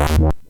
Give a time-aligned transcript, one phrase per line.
[0.00, 0.40] What?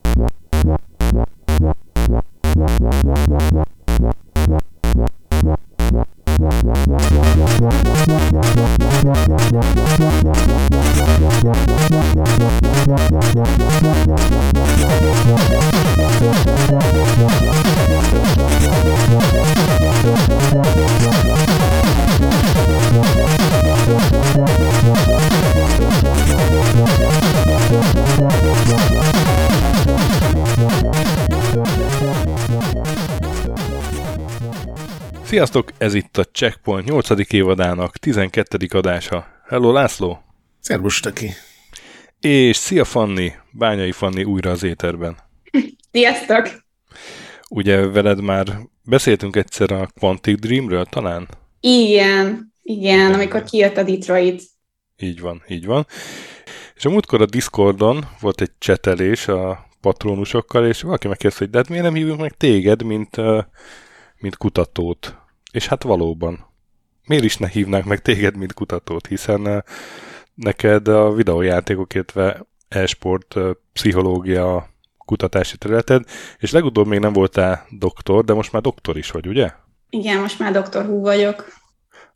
[35.41, 37.33] Sziasztok, ez itt a Checkpoint 8.
[37.33, 38.67] évadának 12.
[38.71, 39.27] adása.
[39.49, 40.23] Hello László!
[40.59, 41.31] Szervus, Töki!
[42.21, 45.17] És szia Fanni, Bányai Fanni újra az éterben.
[45.93, 46.49] Sziasztok!
[47.49, 51.29] Ugye veled már beszéltünk egyszer a Quantic Dreamről talán?
[51.61, 54.43] Igen, igen, amikor kijött a Detroit.
[54.97, 55.87] Így van, így van.
[56.75, 61.59] És a múltkor a Discordon volt egy csetelés a patronusokkal, és valaki megkérdezte, hogy de
[61.59, 63.17] hát miért nem hívunk meg téged, mint,
[64.19, 65.20] mint kutatót?
[65.51, 66.47] És hát valóban.
[67.07, 69.65] Miért is ne hívnánk meg téged, mint kutatót, hiszen
[70.35, 73.37] neked a videójátékok, illetve e-sport,
[73.73, 76.05] pszichológia kutatási területed,
[76.39, 79.51] és legutóbb még nem voltál doktor, de most már doktor is vagy, ugye?
[79.91, 81.59] Igen, most már doktor hú vagyok.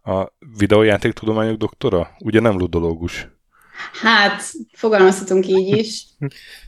[0.05, 0.27] A
[0.57, 2.11] videójáték tudományok doktora?
[2.19, 3.29] Ugye nem ludológus?
[4.03, 6.07] Hát, fogalmazhatunk így is.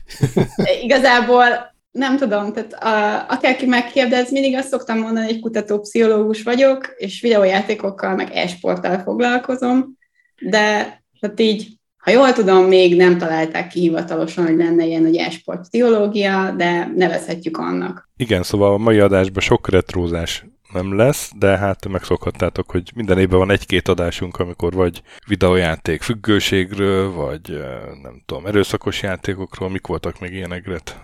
[0.83, 7.21] Igazából nem tudom, tehát a, akárki megkérdez, mindig azt szoktam mondani, hogy kutatópszichológus vagyok, és
[7.21, 9.97] videójátékokkal, meg e-sporttal foglalkozom,
[10.41, 15.15] de tehát így, ha jól tudom, még nem találták ki hivatalosan, hogy lenne ilyen, hogy
[15.15, 18.09] e-sport pszichológia, de nevezhetjük annak.
[18.17, 23.39] Igen, szóval a mai adásban sok retrózás nem lesz, de hát megszokhattátok, hogy minden évben
[23.39, 27.63] van egy-két adásunk, amikor vagy videójáték függőségről, vagy
[28.01, 30.99] nem tudom, erőszakos játékokról, mik voltak még ilyenekret?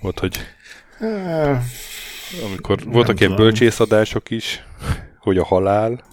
[0.00, 0.38] Volt, hogy
[2.44, 4.64] amikor voltak ilyen bölcsészadások is,
[5.18, 6.04] hogy a halál.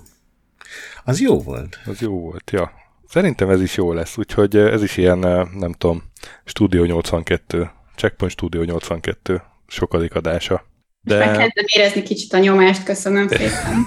[1.03, 1.79] Az jó volt.
[1.85, 2.71] Az jó volt, ja.
[3.07, 5.17] Szerintem ez is jó lesz, úgyhogy ez is ilyen,
[5.53, 6.03] nem tudom,
[6.45, 10.65] Studio 82, Checkpoint Studio 82 sokadik adása.
[11.01, 11.17] De...
[11.17, 13.85] Meg kezdem érezni kicsit a nyomást, köszönöm szépen.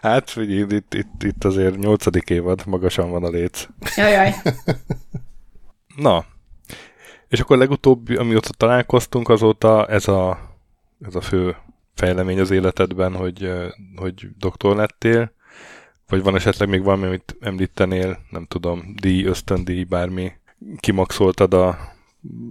[0.00, 3.66] hát, figyelj, itt, itt, itt azért nyolcadik évad, magasan van a léc.
[3.96, 4.34] Jajjaj.
[5.96, 6.24] Na,
[7.28, 10.38] és akkor legutóbb, amióta találkoztunk, azóta ez a,
[11.06, 11.56] ez a fő
[11.94, 13.50] fejlemény az életedben, hogy,
[13.96, 15.32] hogy doktor lettél,
[16.08, 20.32] vagy van esetleg még valami, amit említenél, nem tudom, díj, ösztöndíj, bármi,
[20.80, 21.78] kimaxoltad a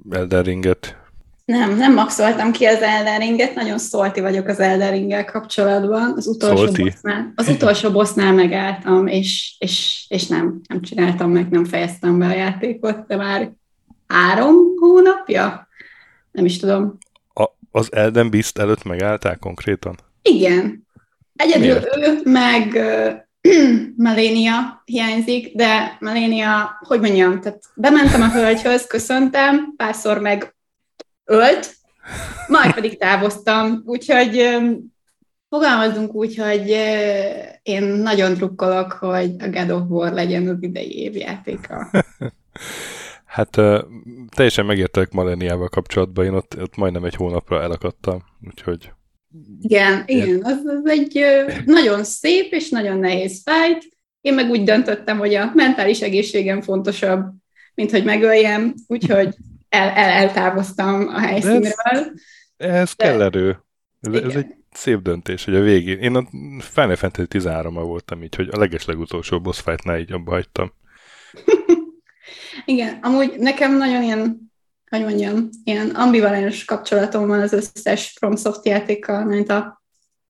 [0.09, 0.97] Elden Ringet?
[1.45, 6.13] Nem, nem maxoltam ki az Elden Ringet, nagyon szolti vagyok az Elden Ringgel kapcsolatban.
[6.15, 11.65] Az utolsó bossnál, az utolsó bossnál megálltam, és, és, és nem, nem csináltam meg, nem
[11.65, 13.51] fejeztem be a játékot, de már
[14.07, 15.67] három hónapja?
[16.31, 16.97] Nem is tudom.
[17.33, 19.95] A, az Elden Beast előtt megálltál konkrétan?
[20.21, 20.87] Igen.
[21.35, 21.95] Egyedül Miért?
[21.97, 22.77] ő, meg
[23.97, 30.55] Melénia hiányzik, de Melénia, hogy mondjam, tehát bementem a hölgyhöz, köszöntem, párszor meg
[31.25, 31.75] ölt,
[32.47, 34.57] majd pedig távoztam, úgyhogy
[35.49, 36.69] fogalmazunk úgy, hogy
[37.63, 41.91] én nagyon drukkolok, hogy a God of War legyen az idei évjátéka.
[43.35, 43.79] Hát uh,
[44.35, 48.91] teljesen megértek Maleniával kapcsolatban, én ott, ott majdnem egy hónapra elakadtam, úgyhogy...
[49.61, 51.19] Igen, igen, az, az egy
[51.65, 53.87] nagyon szép és nagyon nehéz fájt.
[54.21, 57.25] Én meg úgy döntöttem, hogy a mentális egészségem fontosabb,
[57.73, 59.35] mint hogy megöljem, úgyhogy
[59.69, 61.73] el, el, eltávoztam a helyszínről.
[61.73, 62.07] Ez,
[62.57, 63.63] ez De, kell erő.
[64.01, 65.99] Ez, ez egy szép döntés, hogy a végén.
[65.99, 66.27] Én a
[66.59, 70.73] Final Fantasy 13 voltam így, hogy a legeslegutolsó boss fight így abba hagytam.
[72.65, 74.51] Igen, amúgy nekem nagyon ilyen,
[74.89, 79.83] hogy mondjam, ilyen ambivalens kapcsolatom van az összes FromSoft játékkal, mint a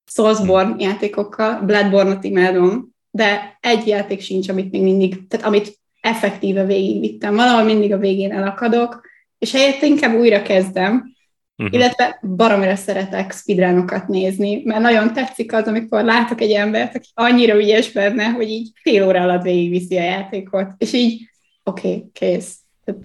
[0.05, 0.79] Soulsborne hmm.
[0.79, 7.35] játékokkal, Bloodborne-ot imádom, de egy játék sincs, amit még mindig, tehát amit effektíve végigvittem.
[7.35, 9.01] Valahol mindig a végén elakadok,
[9.37, 11.15] és helyett inkább újra kezdem,
[11.57, 11.75] Uh-huh.
[11.75, 17.55] Illetve baromira szeretek speedrunokat nézni, mert nagyon tetszik az, amikor látok egy embert, aki annyira
[17.55, 21.29] ügyes benne, hogy így fél óra alatt végigviszi a játékot, és így
[21.65, 22.55] oké, okay, kész.
[22.85, 23.01] Tehát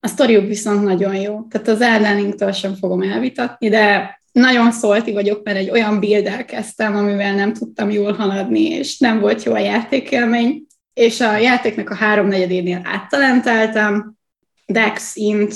[0.00, 1.46] a sztoriuk viszont nagyon jó.
[1.50, 6.96] Tehát az elleninktől sem fogom elvitatni, de nagyon szólti vagyok, mert egy olyan build kezdtem,
[6.96, 11.94] amivel nem tudtam jól haladni, és nem volt jó a játékélmény, és a játéknak a
[11.94, 14.18] háromnegyedénél áttalentáltam,
[14.66, 15.54] Dex, Int,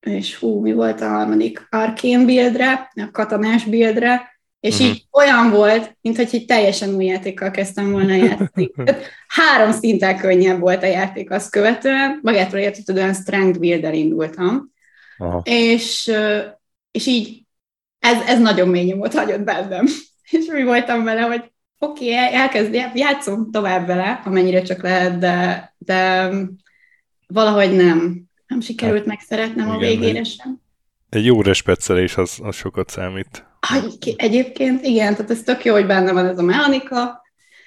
[0.00, 1.66] és hú, mi volt a harmadik?
[1.70, 4.33] Arcane buildre, a katonás buildre,
[4.64, 4.88] és uh-huh.
[4.88, 8.70] így olyan volt, mintha egy teljesen új játékkal kezdtem volna játszani.
[9.36, 14.72] Három szinten könnyebb volt a játék azt követően, magától értetődően Strength Builder indultam,
[15.18, 15.42] Aha.
[15.44, 16.12] és,
[16.90, 17.42] és így
[17.98, 19.86] ez, ez nagyon mély nyomot hagyott bennem.
[20.30, 25.74] És mi voltam vele, hogy oké, okay, elkezd, játszom tovább vele, amennyire csak lehet, de,
[25.78, 26.30] de
[27.26, 28.22] valahogy nem.
[28.46, 30.62] Nem sikerült hát, megszeretnem a igen, végére egy- sem.
[31.08, 33.44] Egy jó respetszelés az, az sokat számít.
[34.16, 37.22] Egyébként igen, tehát ez tök jó, hogy benne van ez a mechanika,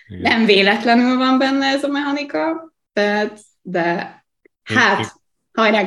[0.07, 0.21] Igen.
[0.21, 4.15] nem véletlenül van benne ez a mechanika, tehát, de
[4.69, 5.13] Én- hát,
[5.53, 5.83] hajrá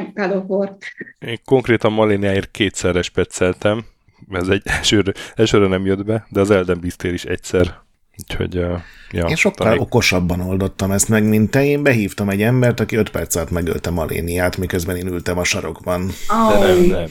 [0.47, 0.77] God.
[1.19, 3.85] Én konkrétan Maléniáért kétszer respetszeltem,
[4.31, 7.89] ez egy elsőre, elsőre nem jött be, de az Elden Beast-ér is egyszer.
[8.29, 11.65] Úgyhogy, ja, Én sokkal talán- okosabban oldottam ezt meg, mint te.
[11.65, 16.11] Én behívtam egy embert, aki 5 perc alatt megölte Maléniát, miközben én ültem a sarokban.
[16.29, 17.07] De nem, nem.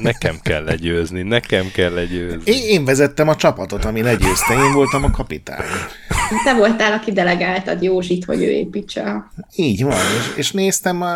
[0.00, 2.52] Nekem kell legyőzni, nekem kell legyőzni.
[2.52, 5.64] Én, én vezettem a csapatot, ami legyőzte, én voltam a kapitány.
[6.44, 9.02] te voltál, aki delegáltad Józsit, hogy ő építse.
[9.02, 11.14] a- Így van, és, és néztem, a,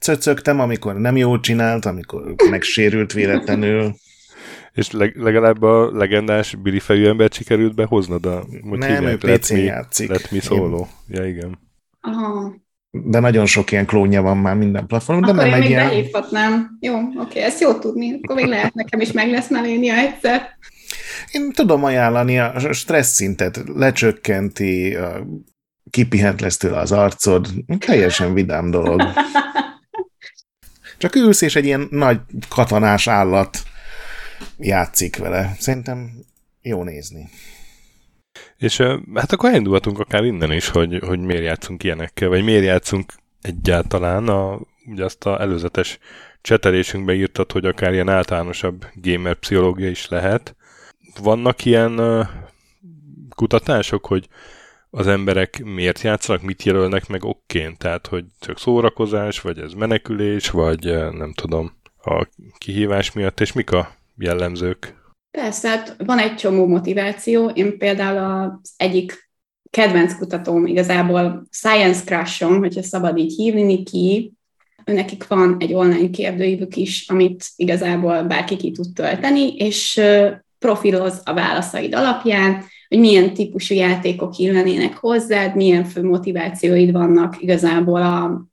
[0.00, 3.94] cöcögtem, amikor nem jól csinált, amikor megsérült véletlenül.
[4.78, 8.44] És leg, legalább a legendás Billy fejű embert sikerült behoznod a...
[8.68, 9.24] hogy Nem, hívják?
[9.24, 10.08] ő Let PC-n Me- játszik.
[10.08, 10.88] Let me szóló.
[11.08, 11.58] Ja, igen.
[12.00, 12.54] Aha.
[12.90, 15.88] De nagyon sok ilyen klónja van már minden platformon, de Akkor nem én még ilyen...
[15.88, 16.76] behívhatnám.
[16.80, 18.18] Jó, oké, ezt jó tudni.
[18.22, 20.48] Akkor még lehet nekem is meg lesz Melénia egyszer.
[21.32, 24.96] Én tudom ajánlani a stressz szintet, lecsökkenti,
[25.90, 27.48] kipihent lesz tőle az arcod,
[27.78, 29.02] teljesen vidám dolog.
[30.98, 33.58] Csak ülsz, és egy ilyen nagy katonás állat
[34.58, 35.54] játszik vele.
[35.58, 36.10] Szerintem
[36.62, 37.28] jó nézni.
[38.56, 38.76] És
[39.14, 44.28] hát akkor elindulhatunk akár innen is, hogy, hogy miért játszunk ilyenekkel, vagy miért játszunk egyáltalán.
[44.28, 45.98] A, ugye azt a előzetes
[46.40, 50.56] csetelésünkbe írtad, hogy akár ilyen általánosabb gamer pszichológia is lehet.
[51.22, 52.26] Vannak ilyen
[53.34, 54.28] kutatások, hogy
[54.90, 60.50] az emberek miért játszanak, mit jelölnek meg okként, tehát hogy csak szórakozás, vagy ez menekülés,
[60.50, 64.96] vagy nem tudom, a kihívás miatt, és mik a jellemzők?
[65.30, 67.48] Persze, hát van egy csomó motiváció.
[67.48, 69.30] Én például az egyik
[69.70, 74.32] kedvenc kutatóm igazából Science Crushom, hogyha szabad így hívni, Niki,
[74.84, 80.00] nekik van egy online kérdőívük is, amit igazából bárki ki tud tölteni, és
[80.58, 88.02] profiloz a válaszaid alapján, hogy milyen típusú játékok illenének hozzád, milyen fő motivációid vannak igazából
[88.02, 88.46] a,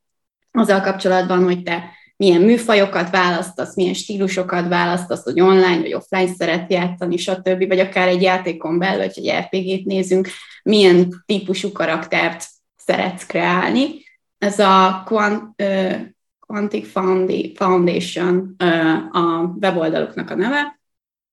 [0.52, 6.72] azzal kapcsolatban, hogy te milyen műfajokat választasz, milyen stílusokat választasz, hogy online vagy offline szeret
[6.72, 7.68] játszani, stb.
[7.68, 10.28] Vagy akár egy játékon belül, hogy egy RPG-t nézünk,
[10.64, 12.46] milyen típusú karaktert
[12.76, 14.04] szeretsz kreálni.
[14.38, 15.96] Ez a Quant, uh,
[16.40, 20.80] Quantic Founda- Foundation uh, a weboldaluknak a neve.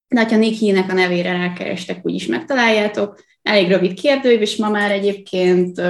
[0.09, 3.25] De ha Nick Hee-nek a nevére rákerestek, úgyis megtaláljátok.
[3.43, 5.81] Elég rövid kérdőív, és ma már egyébként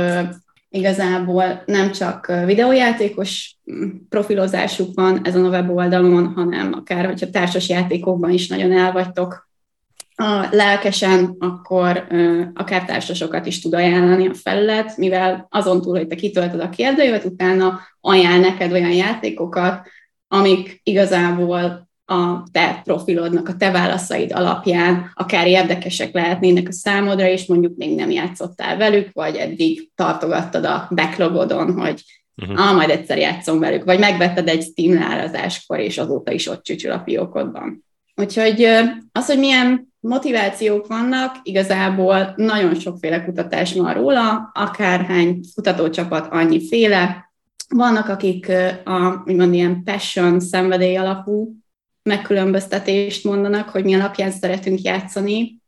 [0.72, 8.30] igazából nem csak videójátékos mm, profilozásuk van ezen a weboldalon, hanem akár, hogyha társas játékokban
[8.30, 9.50] is nagyon elvagytok
[10.14, 16.06] a lelkesen, akkor uh, akár társasokat is tud ajánlani a felület, mivel azon túl, hogy
[16.06, 19.86] te kitöltöd a kérdőívet, utána ajánl neked olyan játékokat,
[20.28, 27.46] amik igazából a te profilodnak, a te válaszaid alapján akár érdekesek lehetnének a számodra, és
[27.46, 32.02] mondjuk még nem játszottál velük, vagy eddig tartogattad a backlogodon, hogy
[32.36, 32.66] uh-huh.
[32.66, 36.90] ah, majd egyszer játszom velük, vagy megvetted egy Steam leárazáskor, és azóta is ott csücsül
[36.90, 37.84] a fiókodban.
[38.14, 38.64] Úgyhogy
[39.12, 47.30] az, hogy milyen motivációk vannak, igazából nagyon sokféle kutatás van róla, akárhány kutatócsapat annyiféle.
[47.68, 48.52] Vannak, akik
[48.84, 51.61] a, úgymond ilyen passion, szenvedély alapú
[52.02, 55.60] megkülönböztetést mondanak, hogy mi alapján szeretünk játszani.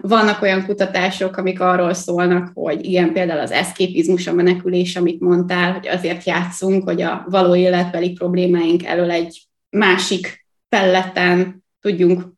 [0.00, 5.72] Vannak olyan kutatások, amik arról szólnak, hogy igen, például az eszképizmus, a menekülés, amit mondtál,
[5.72, 12.34] hogy azért játszunk, hogy a való életbeli problémáink elől egy másik felleten tudjunk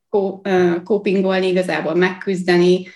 [0.85, 2.89] kópingolni, igazából megküzdeni,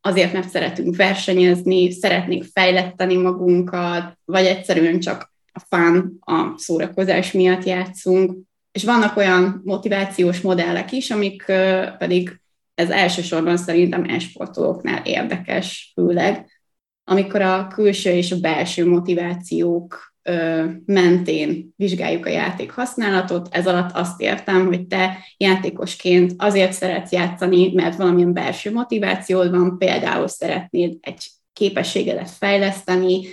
[0.00, 7.64] azért, mert szeretünk versenyezni, szeretnénk fejletteni magunkat, vagy egyszerűen csak a fán, a szórakozás miatt
[7.64, 8.38] játszunk.
[8.72, 11.44] És vannak olyan motivációs modellek is, amik
[11.98, 12.40] pedig
[12.74, 16.50] ez elsősorban szerintem esportolóknál érdekes, főleg,
[17.04, 20.14] amikor a külső és a belső motivációk
[20.84, 23.48] mentén vizsgáljuk a játék használatot.
[23.50, 29.78] Ez alatt azt értem, hogy te játékosként azért szeretsz játszani, mert valamilyen belső motivációd van,
[29.78, 33.26] például szeretnéd egy képességedet fejleszteni,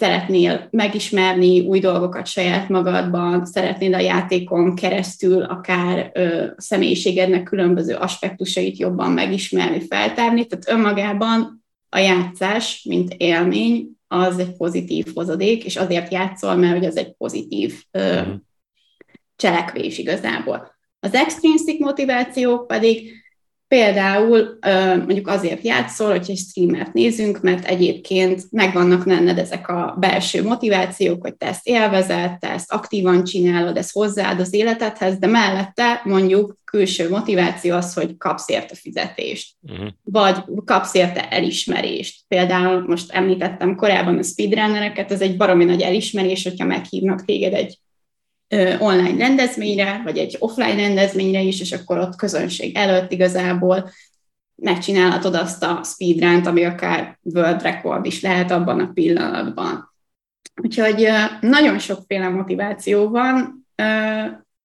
[0.00, 6.12] szeretnél megismerni új dolgokat saját magadban, szeretnéd a játékon keresztül akár
[6.56, 14.56] a személyiségednek különböző aspektusait jobban megismerni, feltárni, tehát önmagában a játszás, mint élmény, az egy
[14.56, 18.34] pozitív hozadék, és azért játszol, mert hogy az egy pozitív ö, uh-huh.
[19.36, 20.78] cselekvés igazából.
[21.00, 23.19] Az extrinsic motivációk pedig
[23.74, 24.58] Például
[24.96, 31.22] mondjuk azért játszol, hogyha egy streamert nézünk, mert egyébként megvannak benned ezek a belső motivációk,
[31.22, 36.56] hogy te ezt élvezed, te ezt aktívan csinálod, ez hozzáad az életedhez, de mellette mondjuk
[36.64, 39.88] külső motiváció az, hogy kapsz érte fizetést, uh-huh.
[40.04, 42.20] vagy kapsz érte elismerést.
[42.28, 47.78] Például most említettem korábban a speedrunnereket, ez egy baromi nagy elismerés, hogyha meghívnak téged egy
[48.78, 53.90] online rendezvényre, vagy egy offline rendezvényre is, és akkor ott közönség előtt igazából
[54.54, 59.94] megcsinálhatod azt a speedrun ami akár world record is lehet abban a pillanatban.
[60.62, 61.08] Úgyhogy
[61.40, 63.66] nagyon sokféle motiváció van,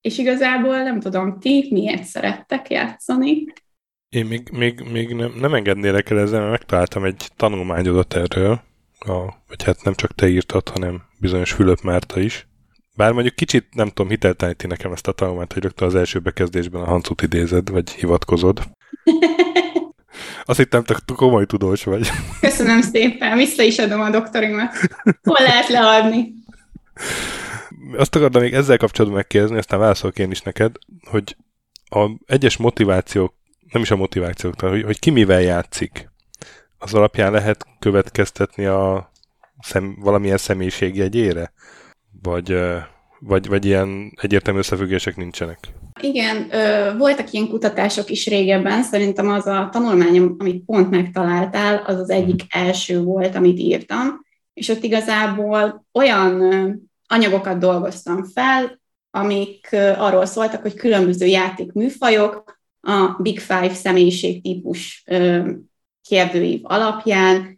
[0.01, 3.46] és igazából nem tudom, ti miért szerettek játszani?
[4.10, 8.62] Én még, még, még nem, nem engednélek el ezzel, mert megtaláltam egy tanulmányodat erről,
[9.00, 12.48] a, vagy hát nem csak te írtad, hanem bizonyos Fülöp Márta is,
[12.96, 16.82] bár mondjuk kicsit, nem tudom, hitelteleníti nekem ezt a tanulmányt, hogy rögtön az első bekezdésben
[16.82, 18.60] a Hancut idézed, vagy hivatkozod.
[20.46, 22.10] Azt hittem, te komoly tudós vagy.
[22.40, 24.75] Köszönöm szépen, vissza is adom a doktorimat.
[25.24, 26.34] Hol lehet leadni?
[27.98, 30.75] Azt akartam még ezzel kapcsolatban megkérdezni, aztán válaszolok én is neked,
[31.10, 31.36] hogy
[31.90, 33.34] a egyes motivációk,
[33.72, 36.10] nem is a motivációk, hogy, hogy ki mivel játszik,
[36.78, 39.12] az alapján lehet következtetni a
[39.60, 41.54] szem, valamilyen személyiségjegyére?
[42.25, 42.58] Vagy,
[43.20, 45.60] vagy, vagy ilyen egyértelmű összefüggések nincsenek?
[46.01, 46.48] Igen,
[46.98, 52.44] voltak ilyen kutatások is régebben, szerintem az a tanulmány, amit pont megtaláltál, az az egyik
[52.50, 52.65] mhm.
[52.65, 56.44] első volt, amit írtam, és ott igazából olyan
[57.08, 58.79] anyagokat dolgoztam fel,
[59.12, 65.03] amik arról szóltak, hogy különböző játékműfajok a Big Five személyiségtípus
[66.01, 67.54] kérdőív alapján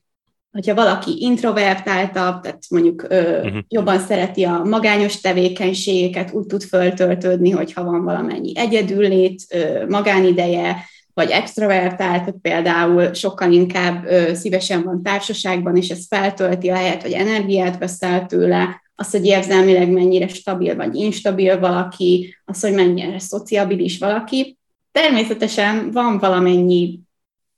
[0.57, 3.57] hogyha valaki introvertáltabb, tehát mondjuk ö, uh-huh.
[3.67, 10.75] jobban szereti a magányos tevékenységeket, úgy tud föltöltődni, hogyha van valamennyi egyedüllét, ö, magánideje,
[11.13, 17.11] vagy extrovertált, például sokkal inkább ö, szívesen van társaságban, és ez feltölti a helyet, hogy
[17.11, 23.97] energiát veszel tőle, az, hogy érzelmileg mennyire stabil vagy instabil valaki, az, hogy mennyire szociabilis
[23.97, 24.57] valaki.
[24.91, 26.99] Természetesen van valamennyi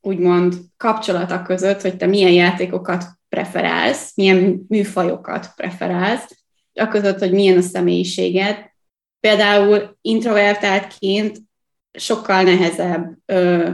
[0.01, 6.37] úgymond kapcsolata között, hogy te milyen játékokat preferálsz, milyen műfajokat preferálsz,
[6.73, 8.57] a között, hogy milyen a személyiséged.
[9.19, 11.37] Például introvertáltként
[11.91, 13.17] sokkal nehezebb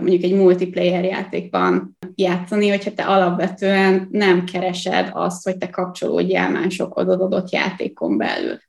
[0.02, 7.08] mondjuk egy multiplayer játékban játszani, hogyha te alapvetően nem keresed azt, hogy te kapcsolódjál másokhoz
[7.08, 8.60] adott játékon belül.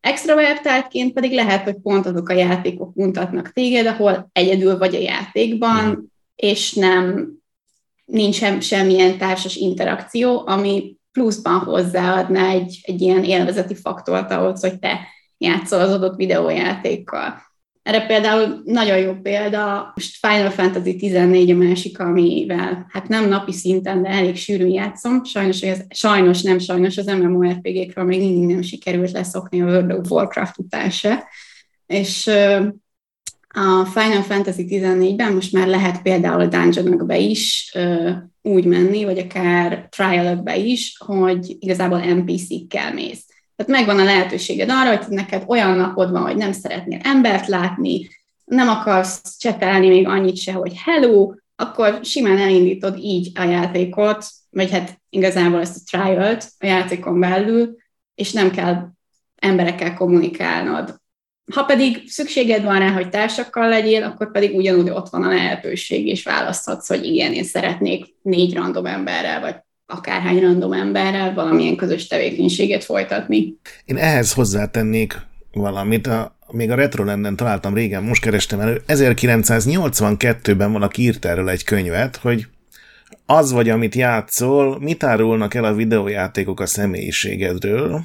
[0.00, 6.12] Extrovertáltként pedig lehet, hogy pont azok a játékok mutatnak téged, ahol egyedül vagy a játékban,
[6.38, 7.32] és nem
[8.04, 14.78] nincs sem, semmilyen társas interakció, ami pluszban hozzáadná egy, egy ilyen élvezeti faktort ahhoz, hogy
[14.78, 15.00] te
[15.38, 17.46] játszol az adott videójátékkal.
[17.82, 23.52] Erre például nagyon jó példa, most Final Fantasy 14 a másik, amivel hát nem napi
[23.52, 25.24] szinten, de elég sűrűn játszom.
[25.24, 30.10] Sajnos, ez, sajnos nem sajnos az MMORPG-kről még mindig nem sikerült leszokni a World of
[30.10, 31.28] Warcraft után se.
[31.86, 32.30] És
[33.54, 38.10] a Final Fantasy 14-ben most már lehet például dungeonokba is ö,
[38.42, 43.26] úgy menni, vagy akár trialokba is, hogy igazából NPC-kkel mész.
[43.56, 48.08] Tehát megvan a lehetőséged arra, hogy neked olyan napod van, hogy nem szeretnél embert látni,
[48.44, 54.70] nem akarsz csetelni még annyit se, hogy hello, akkor simán elindítod így a játékot, vagy
[54.70, 57.76] hát igazából ezt a trialt a játékon belül,
[58.14, 58.88] és nem kell
[59.36, 61.00] emberekkel kommunikálnod.
[61.54, 66.06] Ha pedig szükséged van rá, hogy társakkal legyél, akkor pedig ugyanúgy ott van a lehetőség,
[66.06, 69.54] és választhatsz, hogy igen, én szeretnék négy random emberrel, vagy
[69.86, 73.54] akárhány random emberrel valamilyen közös tevékenységet folytatni.
[73.84, 75.16] Én ehhez hozzátennék
[75.52, 81.48] valamit, a, még a retro lenden találtam régen, most kerestem elő, 1982-ben valaki írt erről
[81.48, 82.46] egy könyvet, hogy
[83.26, 88.04] az vagy, amit játszol, mit árulnak el a videójátékok a személyiségedről,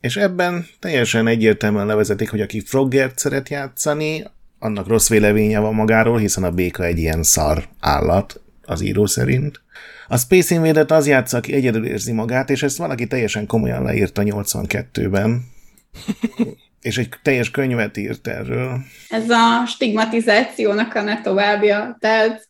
[0.00, 4.24] és ebben teljesen egyértelműen levezetik, hogy aki Froggert szeret játszani,
[4.58, 9.60] annak rossz véleménye van magáról, hiszen a béka egy ilyen szar állat, az író szerint.
[10.08, 14.22] A Space Invader az játsza, aki egyedül érzi magát, és ezt valaki teljesen komolyan leírta
[14.24, 15.44] 82-ben.
[16.80, 18.78] és egy teljes könyvet írt erről.
[19.08, 21.96] Ez a stigmatizációnak a ne továbbja.
[22.00, 22.48] Tehát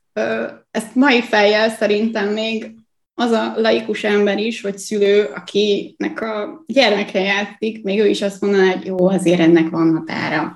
[0.71, 2.75] ezt mai fejjel szerintem még
[3.21, 8.41] az a laikus ember is, vagy szülő, akinek a gyermeke játszik, még ő is azt
[8.41, 10.55] mondaná, hogy jó, azért ennek van határa.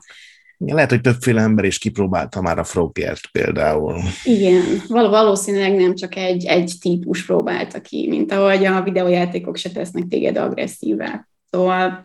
[0.59, 3.95] Lehet, hogy többféle ember is kipróbálta már a Froggert például.
[4.25, 9.71] Igen, val- valószínűleg nem csak egy, egy típus próbálta ki, mint ahogy a videójátékok se
[9.71, 11.29] tesznek téged agresszívvel.
[11.51, 12.05] Szóval...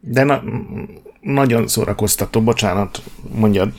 [0.00, 0.42] De na-
[1.20, 3.02] nagyon szórakoztató, bocsánat,
[3.34, 3.72] mondjad.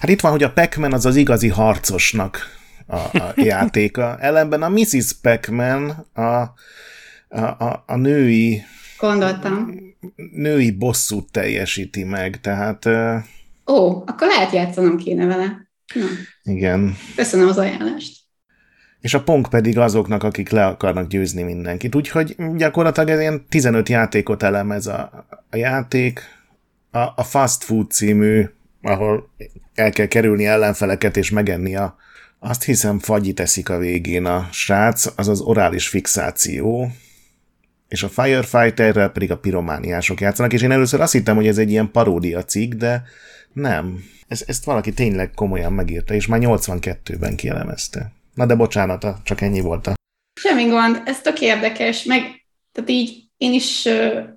[0.00, 2.53] Hát itt van, hogy a Pac-Man az az igazi harcosnak
[2.86, 4.18] a, a játéka.
[4.18, 5.12] Ellenben a Mrs.
[5.22, 6.54] Pac-Man a, a,
[7.38, 8.62] a, a női
[8.98, 9.70] Gondoltam.
[10.32, 12.86] női bosszút teljesíti meg, tehát...
[13.66, 15.68] Ó, akkor lehet játszanom kéne vele.
[15.94, 16.06] Na,
[16.42, 16.96] Igen.
[17.16, 18.22] köszönöm az ajánlást.
[19.00, 21.94] És a Pong pedig azoknak, akik le akarnak győzni mindenkit.
[21.94, 26.20] Úgyhogy gyakorlatilag ez ilyen 15 játékot elemez a, a játék.
[26.90, 28.44] A, a Fast Food című,
[28.82, 29.30] ahol
[29.74, 31.96] el kell kerülni ellenfeleket és megenni a
[32.44, 36.90] azt hiszem fagyit eszik a végén a srác, az az orális fixáció,
[37.88, 41.70] és a Firefighterrel pedig a piromániások játszanak, és én először azt hittem, hogy ez egy
[41.70, 43.02] ilyen paródia cikk, de
[43.52, 44.04] nem.
[44.28, 48.12] Ez, ezt valaki tényleg komolyan megírta, és már 82-ben kielemezte.
[48.34, 49.94] Na de bocsánat, csak ennyi volt a...
[50.40, 52.20] Semmi gond, ez tök érdekes, meg
[52.72, 53.88] tehát így én is,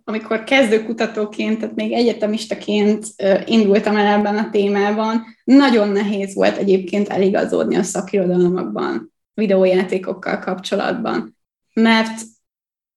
[0.03, 3.05] amikor kezdőkutatóként, tehát még egyetemistaként
[3.45, 11.37] indultam el ebben a témában, nagyon nehéz volt egyébként eligazodni a szakirodalmakban, videójátékokkal kapcsolatban,
[11.73, 12.21] mert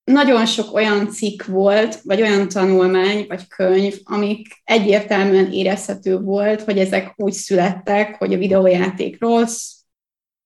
[0.05, 6.79] nagyon sok olyan cikk volt, vagy olyan tanulmány, vagy könyv, amik egyértelműen érezhető volt, hogy
[6.79, 9.73] ezek úgy születtek, hogy a videójáték rossz,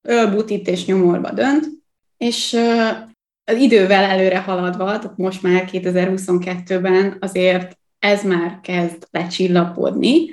[0.03, 1.67] ölbutít és nyomorba dönt,
[2.17, 2.57] és
[3.45, 10.27] az idővel előre haladva, tehát most már 2022-ben azért ez már kezd lecsillapodni.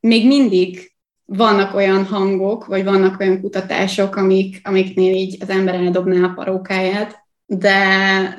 [0.00, 0.92] Még mindig
[1.24, 7.22] vannak olyan hangok, vagy vannak olyan kutatások, amik, amiknél így az ember eldobná a parókáját,
[7.46, 7.78] de,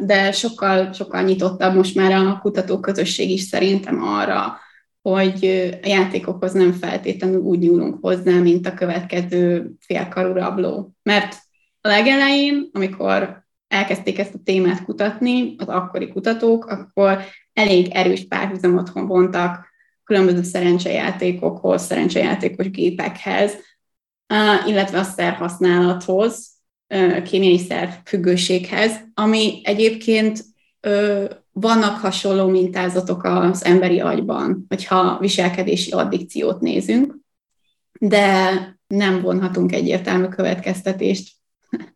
[0.01, 4.57] de sokkal, sokkal nyitottabb most már a kutatóközösség is szerintem arra,
[5.01, 5.45] hogy
[5.83, 10.95] a játékokhoz nem feltétlenül úgy nyúlunk hozzá, mint a következő félkarú rabló.
[11.03, 11.37] Mert
[11.85, 17.19] a legelején, amikor elkezdték ezt a témát kutatni, az akkori kutatók, akkor
[17.53, 19.67] elég erős párhuzamot vontak
[20.03, 23.53] különböző szerencsejátékokhoz, szerencsejátékos gépekhez,
[24.67, 26.53] illetve a szerhasználathoz,
[27.23, 30.43] kémiai szerv függőséghez, ami egyébként
[31.51, 37.15] vannak hasonló mintázatok az emberi agyban, hogyha viselkedési addikciót nézünk,
[37.99, 38.49] de
[38.87, 41.34] nem vonhatunk egyértelmű következtetést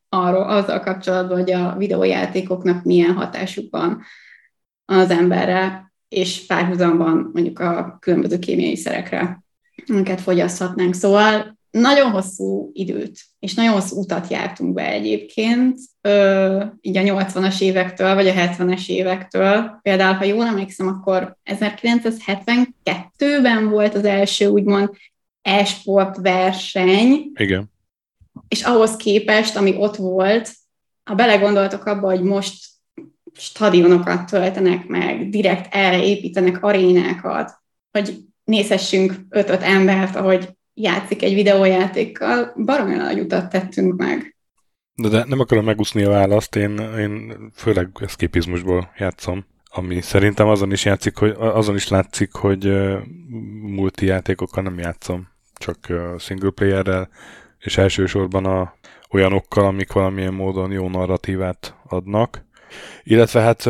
[0.10, 4.02] arról, azzal kapcsolatban, hogy a videójátékoknak milyen hatásuk van
[4.86, 9.44] az emberre, és párhuzamban mondjuk a különböző kémiai szerekre,
[9.88, 10.94] amiket fogyaszthatnánk.
[10.94, 17.62] Szóval nagyon hosszú időt, és nagyon hosszú utat jártunk be egyébként, ö, így a 80-as
[17.62, 19.80] évektől, vagy a 70-es évektől.
[19.82, 24.90] Például, ha jól emlékszem, akkor 1972-ben volt az első úgymond
[25.42, 27.32] e-sport verseny.
[27.36, 27.70] Igen
[28.50, 30.52] és ahhoz képest, ami ott volt,
[31.04, 32.68] ha belegondoltok abba, hogy most
[33.34, 37.52] stadionokat töltenek meg, direkt erre építenek arénákat,
[37.92, 44.36] hogy nézhessünk öt-öt embert, ahogy játszik egy videójátékkal, baromi nagy utat tettünk meg.
[44.94, 50.72] De, de nem akarom megúszni a választ, én, én főleg eszképizmusból játszom, ami szerintem azon
[50.72, 52.72] is játszik, hogy azon is látszik, hogy
[53.62, 57.10] multi játékokkal nem játszom, csak single playerrel,
[57.60, 58.74] és elsősorban a
[59.10, 62.46] olyanokkal, amik valamilyen módon jó narratívát adnak.
[63.04, 63.64] Illetve hát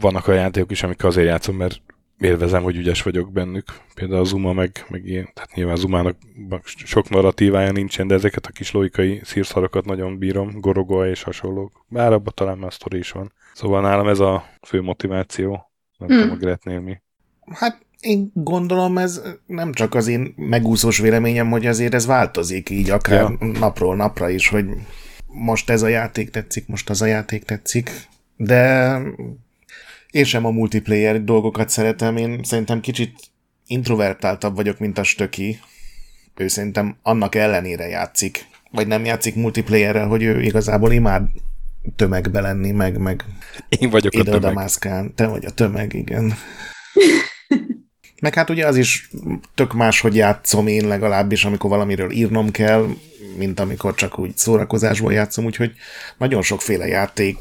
[0.00, 1.80] vannak a játékok is, amik azért játszom, mert
[2.20, 3.64] élvezem, hogy ügyes vagyok bennük.
[3.94, 6.16] Például a Zuma meg, meg ilyen, tehát nyilván Zumának
[6.64, 11.84] sok narratívája nincsen, de ezeket a kis logikai szírszarokat nagyon bírom, Gorogoa és hasonlók.
[11.88, 13.32] Bár abban talán már sztori is van.
[13.54, 15.70] Szóval nálam ez a fő motiváció.
[15.98, 16.18] Nem hmm.
[16.20, 17.00] tudom, a Gretnél mi.
[17.54, 22.90] Hát én gondolom ez nem csak az én megúszós véleményem, hogy azért ez változik így
[22.90, 23.46] akár ja.
[23.58, 24.66] napról napra is, hogy
[25.26, 27.90] most ez a játék tetszik, most az a játék tetszik,
[28.36, 28.96] de
[30.10, 33.18] én sem a multiplayer dolgokat szeretem, én szerintem kicsit
[33.66, 35.60] introvertáltabb vagyok, mint a stöki.
[36.36, 41.28] Ő szerintem annak ellenére játszik, vagy nem játszik multiplayerrel, hogy ő igazából imád
[41.96, 43.24] tömegbe lenni, meg, meg
[43.68, 44.54] én vagyok a tömeg.
[44.54, 45.12] Mászkál.
[45.14, 46.34] Te vagy a tömeg, igen.
[48.20, 49.10] Meg hát ugye az is
[49.54, 52.86] tök más, hogy játszom én legalábbis, amikor valamiről írnom kell,
[53.36, 55.72] mint amikor csak úgy szórakozásból játszom, úgyhogy
[56.18, 57.38] nagyon sokféle játék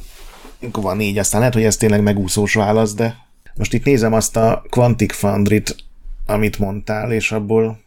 [0.72, 3.18] van így, aztán lehet, hogy ez tényleg megúszós válasz, de
[3.56, 5.76] most itt nézem azt a Quantic Foundry-t,
[6.26, 7.80] amit mondtál, és abból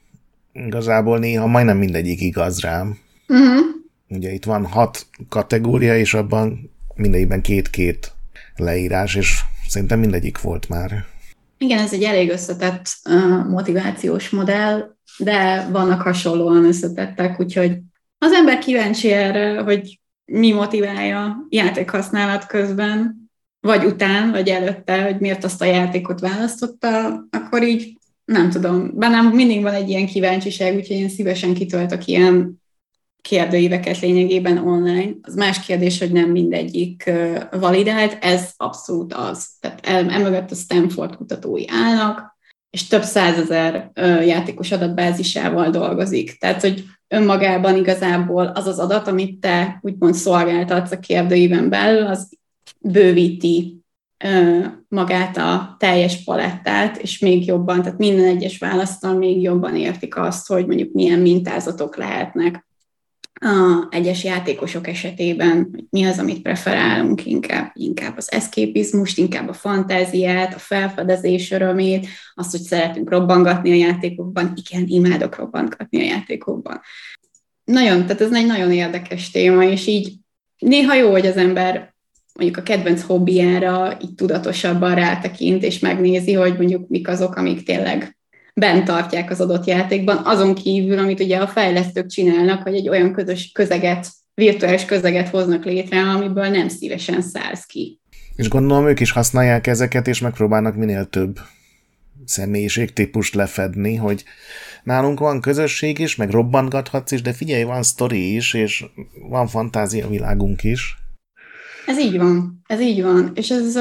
[0.52, 2.98] igazából néha majdnem mindegyik igaz rám.
[3.28, 3.64] Uh-huh.
[4.08, 8.12] Ugye itt van hat kategória, és abban mindegyikben két-két
[8.56, 11.04] leírás, és szerintem mindegyik volt már.
[11.62, 12.86] Igen, ez egy elég összetett
[13.48, 17.78] motivációs modell, de vannak hasonlóan összetettek, úgyhogy
[18.18, 25.44] az ember kíváncsi erre, hogy mi motiválja játékhasználat közben, vagy után, vagy előtte, hogy miért
[25.44, 30.96] azt a játékot választotta, akkor így nem tudom, bennem mindig van egy ilyen kíváncsiság, úgyhogy
[30.96, 32.61] én szívesen kitöltök ilyen
[33.22, 35.10] kérdőíveket lényegében online.
[35.22, 37.10] Az más kérdés, hogy nem mindegyik
[37.50, 39.48] validált, ez abszolút az.
[39.60, 42.36] Tehát emögött a Stanford kutatói állnak,
[42.70, 43.90] és több százezer
[44.24, 46.38] játékos adatbázisával dolgozik.
[46.38, 52.30] Tehát, hogy önmagában igazából az az adat, amit te úgymond szolgáltatsz a kérdőíven belül, az
[52.80, 53.80] bővíti
[54.88, 60.46] magát a teljes palettát, és még jobban, tehát minden egyes választal még jobban értik azt,
[60.46, 62.66] hogy mondjuk milyen mintázatok lehetnek
[63.40, 69.52] a egyes játékosok esetében, hogy mi az, amit preferálunk inkább, inkább az eszképizmust, inkább a
[69.52, 76.80] fantáziát, a felfedezés örömét, azt, hogy szeretünk robbangatni a játékokban, igen, imádok robbangatni a játékokban.
[77.64, 80.12] Nagyon, tehát ez egy nagyon érdekes téma, és így
[80.58, 81.94] néha jó, hogy az ember
[82.34, 88.16] mondjuk a kedvenc hobbiára így tudatosabban rátekint, és megnézi, hogy mondjuk mik azok, amik tényleg
[88.54, 93.12] bent tartják az adott játékban, azon kívül, amit ugye a fejlesztők csinálnak, hogy egy olyan
[93.12, 98.00] közös közeget, virtuális közeget hoznak létre, amiből nem szívesen szállsz ki.
[98.36, 101.38] És gondolom ők is használják ezeket, és megpróbálnak minél több
[102.24, 104.24] személyiségtípust lefedni, hogy
[104.82, 108.84] nálunk van közösség is, meg robbantgathatsz is, de figyelj, van sztori is, és
[109.28, 110.96] van fantázia világunk is.
[111.86, 113.32] Ez így van, ez így van.
[113.34, 113.78] És ez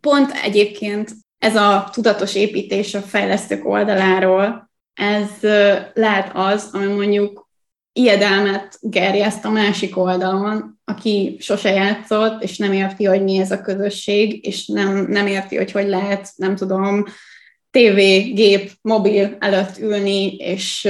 [0.00, 5.28] pont egyébként ez a tudatos építés a fejlesztők oldaláról, ez
[5.94, 7.48] lehet az, ami mondjuk
[7.92, 13.60] ijedelmet gerjeszt a másik oldalon, aki sose játszott, és nem érti, hogy mi ez a
[13.60, 17.04] közösség, és nem, nem érti, hogy hogy lehet, nem tudom,
[17.70, 17.96] TV,
[18.34, 20.88] gép, mobil előtt ülni, és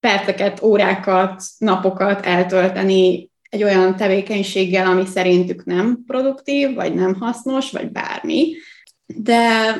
[0.00, 7.90] perceket, órákat, napokat eltölteni egy olyan tevékenységgel, ami szerintük nem produktív, vagy nem hasznos, vagy
[7.90, 8.54] bármi
[9.16, 9.74] de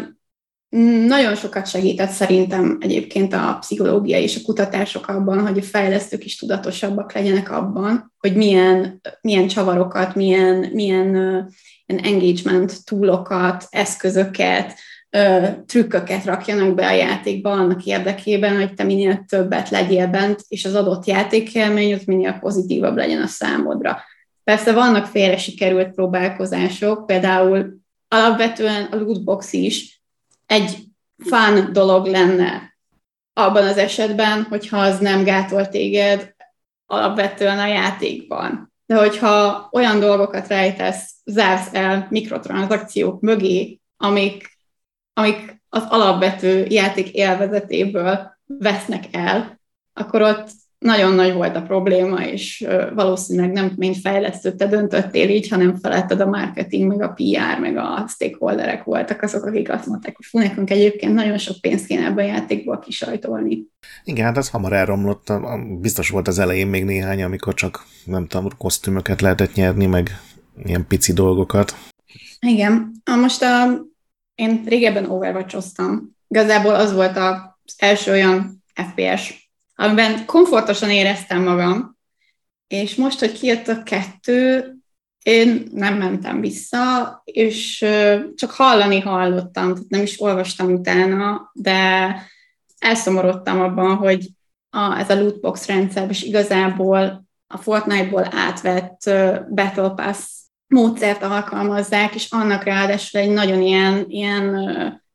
[1.07, 6.37] nagyon sokat segített szerintem egyébként a pszichológia és a kutatások abban, hogy a fejlesztők is
[6.37, 11.45] tudatosabbak legyenek abban, hogy milyen, milyen csavarokat, milyen, milyen uh,
[11.87, 14.75] engagement túlokat, eszközöket,
[15.67, 20.75] trükköket rakjanak be a játékba annak érdekében, hogy te minél többet legyél bent, és az
[20.75, 23.99] adott játékélmény az minél pozitívabb legyen a számodra.
[24.45, 30.03] Persze vannak félre sikerült próbálkozások, például alapvetően a lootbox is
[30.47, 30.85] egy
[31.19, 32.77] fán dolog lenne
[33.33, 36.35] abban az esetben, hogyha az nem gátol téged
[36.87, 38.73] alapvetően a játékban.
[38.87, 44.59] De hogyha olyan dolgokat rejtesz, zársz el mikrotranszakciók mögé, amik,
[45.13, 49.61] amik az alapvető játék élvezetéből vesznek el,
[49.93, 55.49] akkor ott nagyon nagy volt a probléma, és valószínűleg nem mint fejlesztő te döntöttél így,
[55.49, 60.17] hanem feletted a marketing, meg a PR, meg a stakeholderek voltak azok, akik azt mondták,
[60.17, 63.67] hogy fú, nekünk egyébként nagyon sok pénzt kéne ebben a játékból kisajtolni.
[64.05, 65.33] Igen, hát ez hamar elromlott.
[65.81, 70.21] Biztos volt az elején még néhány, amikor csak, nem tudom, kosztümöket lehetett nyerni, meg
[70.65, 71.75] ilyen pici dolgokat.
[72.41, 72.93] Igen.
[73.05, 73.85] Most a,
[74.35, 75.73] én régebben overwatch
[76.29, 79.48] Igazából az volt az első olyan FPS
[79.81, 81.97] amiben komfortosan éreztem magam,
[82.67, 84.73] és most, hogy kijött a kettő,
[85.23, 87.85] én nem mentem vissza, és
[88.35, 92.15] csak hallani hallottam, tehát nem is olvastam utána, de
[92.79, 94.29] elszomorodtam abban, hogy
[94.71, 99.11] a, ez a lootbox rendszer, és igazából a Fortnite-ból átvett
[99.51, 100.19] Battle Pass
[100.67, 104.55] módszert alkalmazzák, és annak ráadásul egy nagyon ilyen, ilyen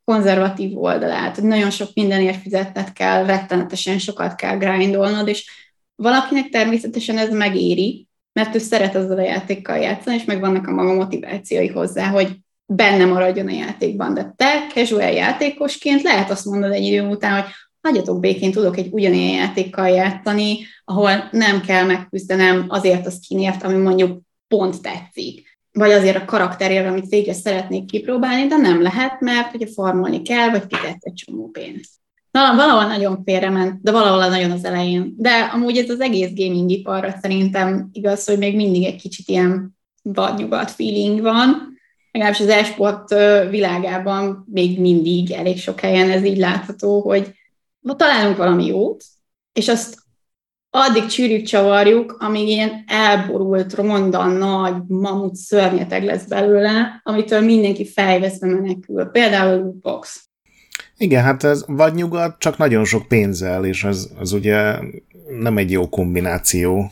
[0.05, 5.51] konzervatív oldalát, nagyon sok mindenért fizetned kell, rettenetesen sokat kell grindolnod, és
[5.95, 10.71] valakinek természetesen ez megéri, mert ő szeret azzal a játékkal játszani, és meg vannak a
[10.71, 14.13] maga motivációi hozzá, hogy benne maradjon a játékban.
[14.13, 18.89] De te casual játékosként lehet azt mondod egy idő után, hogy hagyjatok békén, tudok egy
[18.91, 25.91] ugyanilyen játékkal játszani, ahol nem kell megküzdenem azért a skinért, ami mondjuk pont tetszik vagy
[25.91, 30.63] azért a karakterére, amit végre szeretnék kipróbálni, de nem lehet, mert hogyha farmolni kell, vagy
[30.69, 31.91] fizet egy csomó pénzt.
[32.31, 35.13] Na, valahol nagyon félrement, de valahol nagyon az elején.
[35.17, 39.77] De amúgy ez az egész gaming iparra szerintem igaz, hogy még mindig egy kicsit ilyen
[40.01, 41.73] vadnyugat feeling van,
[42.11, 43.09] legalábbis az esport
[43.49, 47.33] világában még mindig elég sok helyen ez így látható, hogy
[47.81, 49.03] találunk valami jót,
[49.53, 50.02] és azt
[50.75, 58.47] addig csűrjük, csavarjuk, amíg ilyen elborult, ronda, nagy, mamut szörnyeteg lesz belőle, amitől mindenki fejveszve
[58.47, 59.05] menekül.
[59.05, 60.23] Például a box.
[60.97, 64.77] Igen, hát ez vagy nyugat, csak nagyon sok pénzzel, és az, az ugye
[65.39, 66.91] nem egy jó kombináció.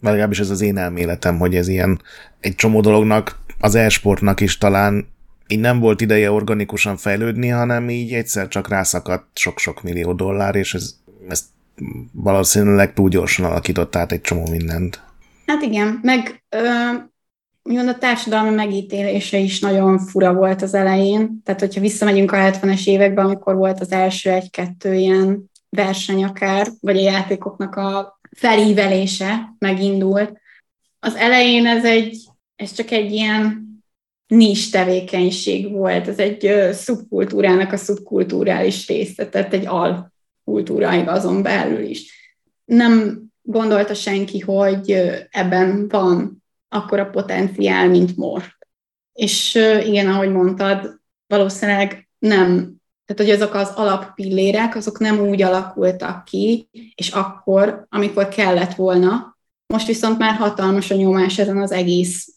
[0.00, 2.00] Legalábbis ez az én elméletem, hogy ez ilyen
[2.40, 5.06] egy csomó dolognak, az e-sportnak is talán
[5.46, 10.74] így nem volt ideje organikusan fejlődni, hanem így egyszer csak rászakadt sok-sok millió dollár, és
[10.74, 10.94] ez,
[11.28, 11.44] ezt
[12.12, 15.02] valószínűleg túl gyorsan alakított át egy csomó mindent.
[15.46, 16.58] Hát igen, meg ö,
[17.62, 21.40] a társadalmi megítélése is nagyon fura volt az elején.
[21.44, 26.96] Tehát, hogyha visszamegyünk a 70-es években, amikor volt az első egy-kettő ilyen verseny akár, vagy
[26.96, 30.38] a játékoknak a felívelése megindult.
[30.98, 32.18] Az elején ez egy,
[32.56, 33.68] ez csak egy ilyen
[34.26, 39.66] nis tevékenység volt, ez egy szubkultúrának a szubkulturális része, tehát egy
[40.50, 42.32] alkultúra azon belül is.
[42.64, 44.90] Nem gondolta senki, hogy
[45.30, 48.56] ebben van akkora potenciál, mint most.
[49.12, 56.24] És igen, ahogy mondtad, valószínűleg nem, tehát hogy azok az alappillérek, azok nem úgy alakultak
[56.24, 62.28] ki, és akkor, amikor kellett volna, most viszont már hatalmas a nyomás ezen az egész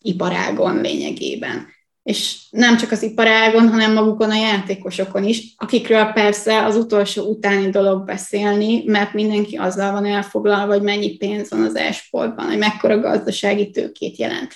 [0.00, 1.66] iparágon lényegében.
[2.06, 7.70] És nem csak az iparágon, hanem magukon a játékosokon is, akikről persze az utolsó utáni
[7.70, 13.00] dolog beszélni, mert mindenki azzal van elfoglalva, hogy mennyi pénz van az esportban, hogy mekkora
[13.00, 14.54] gazdasági tőkét jelent,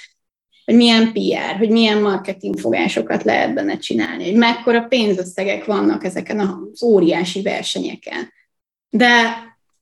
[0.64, 6.82] hogy milyen PR, hogy milyen marketingfogásokat lehet benne csinálni, hogy mekkora pénzösszegek vannak ezeken az
[6.82, 8.32] óriási versenyeken.
[8.90, 9.10] De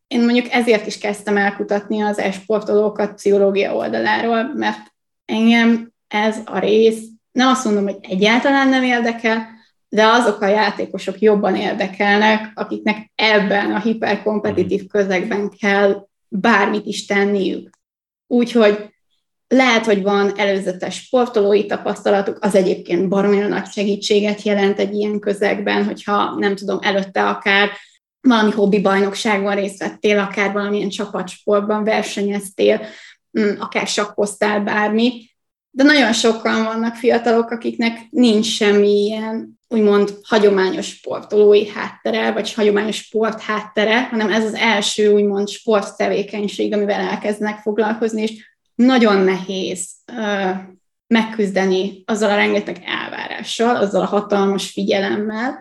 [0.07, 7.17] én mondjuk ezért is kezdtem elkutatni az esportolókat pszichológia oldaláról, mert engem ez a rész,
[7.33, 9.47] nem azt mondom, hogy egyáltalán nem érdekel,
[9.89, 14.89] de azok a játékosok jobban érdekelnek, akiknek ebben a hiperkompetitív mhm.
[14.89, 17.71] közegben kell bármit is tenniük.
[18.27, 18.97] Úgyhogy
[19.49, 25.85] lehet, hogy van előzetes sportolói tapasztalatuk, az egyébként baromira nagy segítséget jelent egy ilyen közegben,
[25.85, 27.71] hogyha nem tudom, előtte akár
[28.21, 32.81] valami hobbi bajnokságon részt vettél, akár valamilyen csapatsportban versenyeztél,
[33.39, 35.28] Mm, akár sakkoztál bármi,
[35.79, 42.97] de nagyon sokan vannak fiatalok, akiknek nincs semmi ilyen, úgymond hagyományos sportolói háttere, vagy hagyományos
[42.97, 48.33] sport háttere, hanem ez az első úgymond sporttevékenység, amivel elkezdenek foglalkozni, és
[48.75, 50.57] nagyon nehéz uh,
[51.07, 55.59] megküzdeni azzal a rengeteg elvárással, azzal a hatalmas figyelemmel,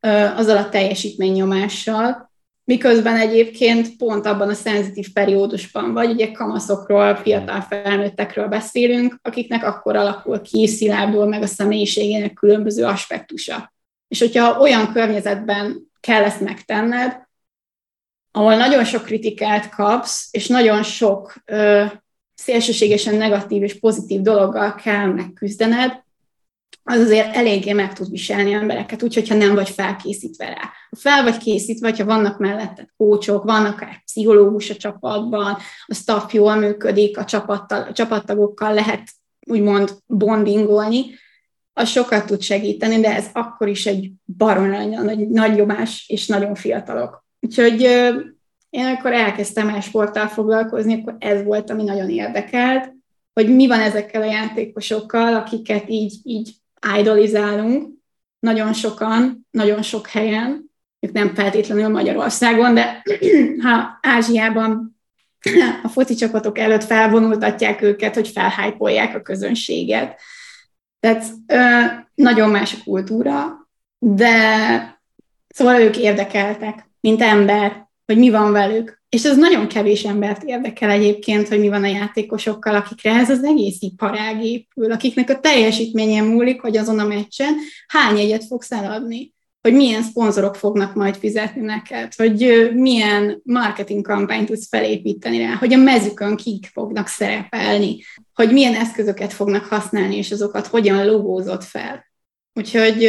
[0.00, 2.23] uh, azzal a teljesítménynyomással,
[2.64, 9.96] Miközben egyébként pont abban a szenzitív periódusban vagy, ugye kamaszokról, fiatal felnőttekről beszélünk, akiknek akkor
[9.96, 13.72] alakul ki, szilárdul meg a személyiségének különböző aspektusa.
[14.08, 17.22] És hogyha olyan környezetben kell ezt megtenned,
[18.30, 21.84] ahol nagyon sok kritikát kapsz, és nagyon sok ö,
[22.34, 26.02] szélsőségesen negatív és pozitív dologgal kell megküzdened,
[26.82, 30.72] az azért eléggé meg tud viselni embereket, úgyhogy ha nem vagy felkészítve rá.
[30.94, 36.54] Fel vagy készítve, ha vannak mellette kócsok, vannak akár pszichológus a csapatban, a staff jól
[36.54, 39.10] működik, a, csapattal, a csapattagokkal lehet
[39.46, 41.04] úgymond bondingolni,
[41.72, 46.54] az sokat tud segíteni, de ez akkor is egy barom nagy, nagy jobbás, és nagyon
[46.54, 47.24] fiatalok.
[47.40, 47.80] Úgyhogy
[48.70, 52.92] én akkor elkezdtem el sporttal foglalkozni, akkor ez volt, ami nagyon érdekelt,
[53.32, 56.54] hogy mi van ezekkel a játékosokkal, akiket így, így
[56.98, 57.88] idolizálunk,
[58.38, 60.70] nagyon sokan, nagyon sok helyen,
[61.12, 63.02] nem feltétlenül Magyarországon, de
[63.64, 64.98] ha Ázsiában
[65.82, 70.20] a foci csapatok előtt felvonultatják őket, hogy felhájpolják a közönséget.
[71.00, 71.24] Tehát
[72.14, 74.38] nagyon más a kultúra, de
[75.48, 79.02] szóval ők érdekeltek, mint ember, hogy mi van velük.
[79.08, 83.44] És ez nagyon kevés embert érdekel egyébként, hogy mi van a játékosokkal, akikre ez az
[83.44, 87.54] egész iparág épül, akiknek a teljesítménye múlik, hogy azon a meccsen
[87.86, 89.33] hány egyet fogsz eladni,
[89.64, 95.72] hogy milyen szponzorok fognak majd fizetni neked, hogy milyen marketing kampányt tudsz felépíteni rá, hogy
[95.72, 98.02] a mezükön kik fognak szerepelni,
[98.34, 102.04] hogy milyen eszközöket fognak használni, és azokat hogyan logózott fel.
[102.54, 103.04] Úgyhogy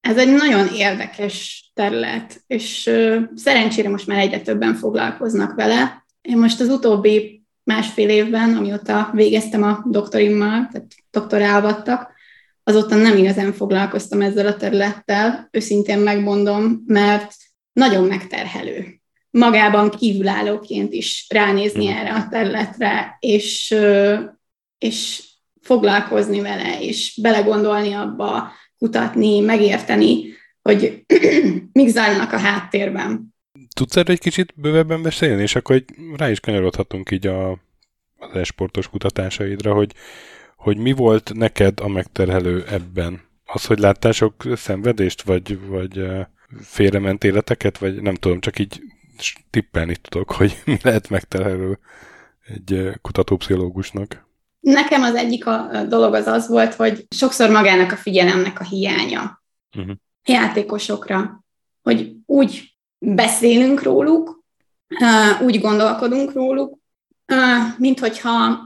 [0.00, 2.90] ez egy nagyon érdekes terület, és
[3.34, 6.04] szerencsére most már egyre többen foglalkoznak vele.
[6.20, 12.11] Én most az utóbbi másfél évben, amióta végeztem a doktorimmal, tehát doktorálvattak,
[12.64, 17.34] azóta nem igazán foglalkoztam ezzel a területtel, őszintén megmondom, mert
[17.72, 19.00] nagyon megterhelő.
[19.30, 21.96] Magában kívülállóként is ránézni hmm.
[21.96, 23.74] erre a területre, és,
[24.78, 25.22] és
[25.60, 30.24] foglalkozni vele, és belegondolni abba, kutatni, megérteni,
[30.62, 31.04] hogy
[31.72, 33.34] mik zajlanak a háttérben.
[33.74, 35.84] Tudsz erről egy kicsit bővebben beszélni, és akkor
[36.16, 37.50] rá is kanyarodhatunk így a,
[38.16, 39.92] az esportos kutatásaidra, hogy,
[40.62, 43.20] hogy mi volt neked a megterhelő ebben?
[43.44, 46.06] Az, hogy láttál sok szenvedést, vagy, vagy
[46.60, 48.82] félrement életeket, vagy nem tudom, csak így
[49.50, 51.78] tippelni tudok, hogy mi lehet megterhelő
[52.46, 54.26] egy kutatópszichológusnak.
[54.60, 59.42] Nekem az egyik a dolog az az volt, hogy sokszor magának a figyelemnek a hiánya
[59.76, 59.96] uh-huh.
[60.24, 61.44] játékosokra,
[61.82, 64.44] hogy úgy beszélünk róluk,
[65.40, 66.78] úgy gondolkodunk róluk,
[67.78, 68.60] mint hogyha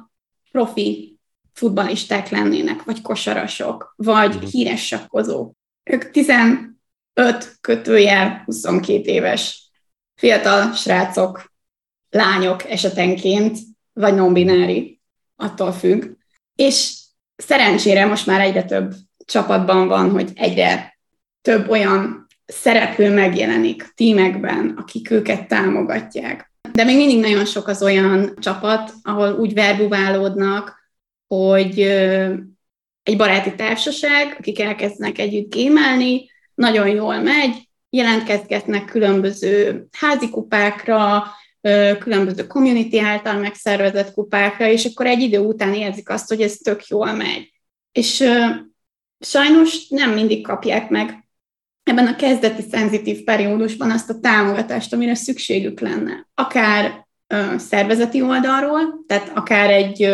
[0.51, 1.16] profi
[1.57, 4.51] futballisták lennének, vagy kosarasok, vagy uh-huh.
[4.51, 5.53] híres sakkozók.
[5.90, 6.69] Ők 15
[7.61, 9.71] kötőjel 22 éves
[10.14, 11.53] fiatal srácok,
[12.11, 13.59] lányok esetenként,
[13.92, 15.01] vagy non-binári,
[15.37, 16.05] attól függ.
[16.55, 16.95] És
[17.37, 20.99] szerencsére most már egyre több csapatban van, hogy egyre
[21.42, 26.53] több olyan szereplő megjelenik tímekben, akik őket támogatják.
[26.73, 30.86] De még mindig nagyon sok az olyan csapat, ahol úgy verbuválódnak,
[31.27, 31.81] hogy
[33.03, 41.25] egy baráti társaság, akik elkezdenek együtt gémelni, nagyon jól megy, jelentkezgetnek különböző házi kupákra,
[41.99, 46.87] különböző community által megszervezett kupákra, és akkor egy idő után érzik azt, hogy ez tök
[46.87, 47.53] jól megy.
[47.93, 48.25] És
[49.21, 51.29] sajnos nem mindig kapják meg
[51.83, 56.29] ebben a kezdeti szenzitív periódusban azt a támogatást, amire szükségük lenne.
[56.35, 57.07] Akár
[57.57, 60.11] szervezeti oldalról, tehát akár egy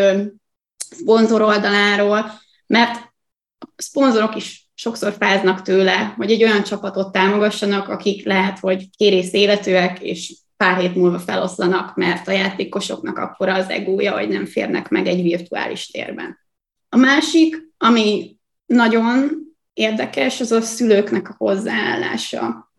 [0.92, 2.32] szponzor oldaláról,
[2.66, 3.12] mert
[3.58, 9.32] a szponzorok is sokszor fáznak tőle, hogy egy olyan csapatot támogassanak, akik lehet, hogy kérész
[9.32, 14.88] életűek, és pár hét múlva feloszlanak, mert a játékosoknak akkor az egója, hogy nem férnek
[14.88, 16.38] meg egy virtuális térben.
[16.88, 19.30] A másik, ami nagyon
[19.72, 22.72] érdekes, az a szülőknek a hozzáállása.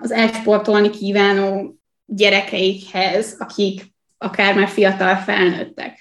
[0.00, 6.00] Az elsportolni kívánó gyerekeikhez, akik akár már fiatal felnőttek.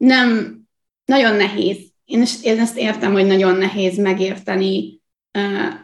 [0.00, 0.60] Nem,
[1.04, 5.00] nagyon nehéz én, én ezt értem, hogy nagyon nehéz megérteni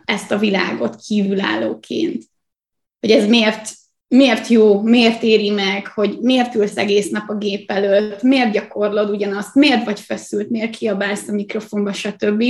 [0.04, 2.24] ezt a világot kívülállóként.
[3.00, 3.70] Hogy ez miért,
[4.08, 9.10] miért jó, miért éri meg, hogy miért ülsz egész nap a gép előtt, miért gyakorlod
[9.10, 12.44] ugyanazt, miért vagy feszült, miért kiabálsz a mikrofonba, stb.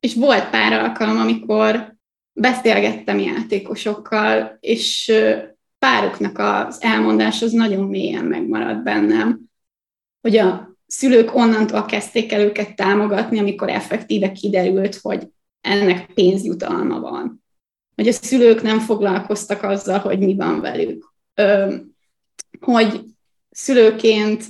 [0.00, 1.96] És volt pár alkalom, amikor
[2.32, 5.12] beszélgettem játékosokkal, és
[5.78, 9.40] páruknak az elmondás az nagyon mélyen megmaradt bennem,
[10.20, 15.28] hogy a szülők onnantól kezdték el őket támogatni, amikor effektíve kiderült, hogy
[15.60, 17.44] ennek pénzjutalma van.
[17.94, 21.14] Hogy a szülők nem foglalkoztak azzal, hogy mi van velük.
[21.34, 21.74] Ö,
[22.60, 23.00] hogy
[23.50, 24.44] szülőként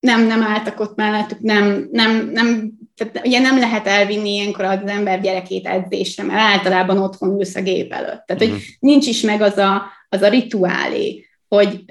[0.00, 4.78] nem, nem álltak ott mellettük, nem, nem, nem, tehát ugye nem lehet elvinni ilyenkor az
[4.86, 8.26] ember gyerekét edzésre, mert általában otthon ülsz a gép előtt.
[8.26, 8.58] Tehát, hogy mhm.
[8.78, 11.84] nincs is meg az a, az a rituálé, hogy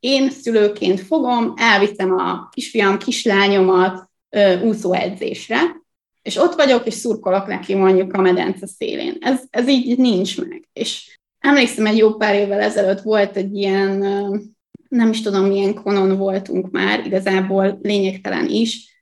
[0.00, 4.10] én szülőként fogom, elviszem a kisfiam, kislányomat
[4.62, 5.58] úszóedzésre,
[6.22, 9.16] és ott vagyok, és szurkolok neki mondjuk a medence szélén.
[9.20, 10.68] Ez, ez így nincs meg.
[10.72, 13.98] És emlékszem, egy jó pár évvel ezelőtt volt egy ilyen,
[14.88, 18.94] nem is tudom milyen konon voltunk már, igazából lényegtelen is,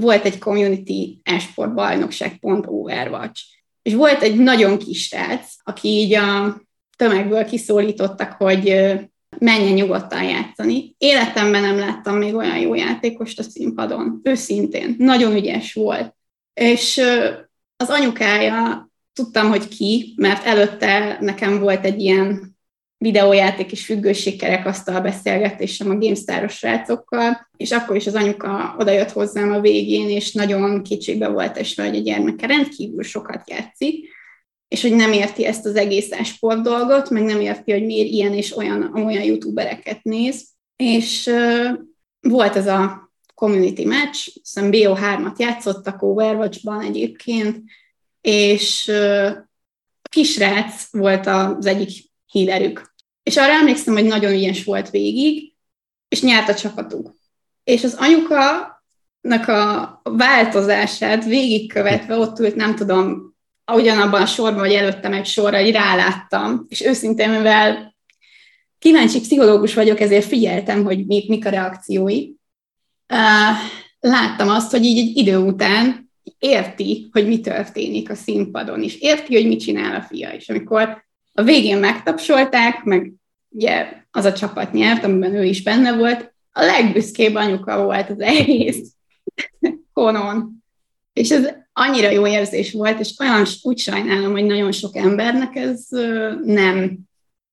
[0.00, 3.42] volt egy community esport bajnokság pont Overwatch.
[3.82, 6.60] És volt egy nagyon kis srác, aki így a
[6.96, 8.94] tömegből kiszólítottak, hogy
[9.38, 10.94] menjen nyugodtan játszani.
[10.98, 14.94] Életemben nem láttam még olyan jó játékost a színpadon, őszintén.
[14.98, 16.14] Nagyon ügyes volt.
[16.54, 17.00] És
[17.76, 22.56] az anyukája, tudtam, hogy ki, mert előtte nekem volt egy ilyen
[22.98, 29.60] videójáték és függőségkerekasztal beszélgetésem a GameStar-os srácokkal, és akkor is az anyuka odajött hozzám a
[29.60, 34.14] végén, és nagyon kicsikbe volt esve, hogy a gyermeke rendkívül sokat játszik,
[34.68, 38.32] és hogy nem érti ezt az egész esport dolgot, meg nem érti, hogy miért ilyen
[38.32, 40.48] és olyan, olyan youtubereket néz.
[40.76, 41.70] És uh,
[42.20, 47.62] volt ez a community match, hiszen BO3-at játszottak Overwatch-ban egyébként,
[48.20, 49.30] és uh,
[50.10, 52.94] kisrác volt az egyik hílerük.
[53.22, 55.52] És arra emlékszem, hogy nagyon ügyes volt végig,
[56.08, 57.14] és nyert a csapatuk.
[57.64, 58.74] És az anyuka
[59.46, 63.35] a változását végigkövetve ott ült, nem tudom,
[63.74, 67.96] ugyanabban a sorban, vagy előttem egy sorra, hogy ráláttam, és őszintén, mivel
[68.78, 72.30] kíváncsi pszichológus vagyok, ezért figyeltem, hogy mik, mik a reakciói.
[74.00, 79.34] Láttam azt, hogy így egy idő után érti, hogy mi történik a színpadon, és érti,
[79.34, 80.30] hogy mit csinál a fia.
[80.30, 83.12] És amikor a végén megtapsolták, meg
[83.48, 88.20] ugye az a csapat nyert, amiben ő is benne volt, a legbüszkébb anyuka volt az
[88.20, 88.92] egész
[89.92, 90.64] konon.
[91.12, 91.48] És ez
[91.78, 95.86] annyira jó érzés volt, és olyan úgy sajnálom, hogy nagyon sok embernek ez
[96.44, 96.98] nem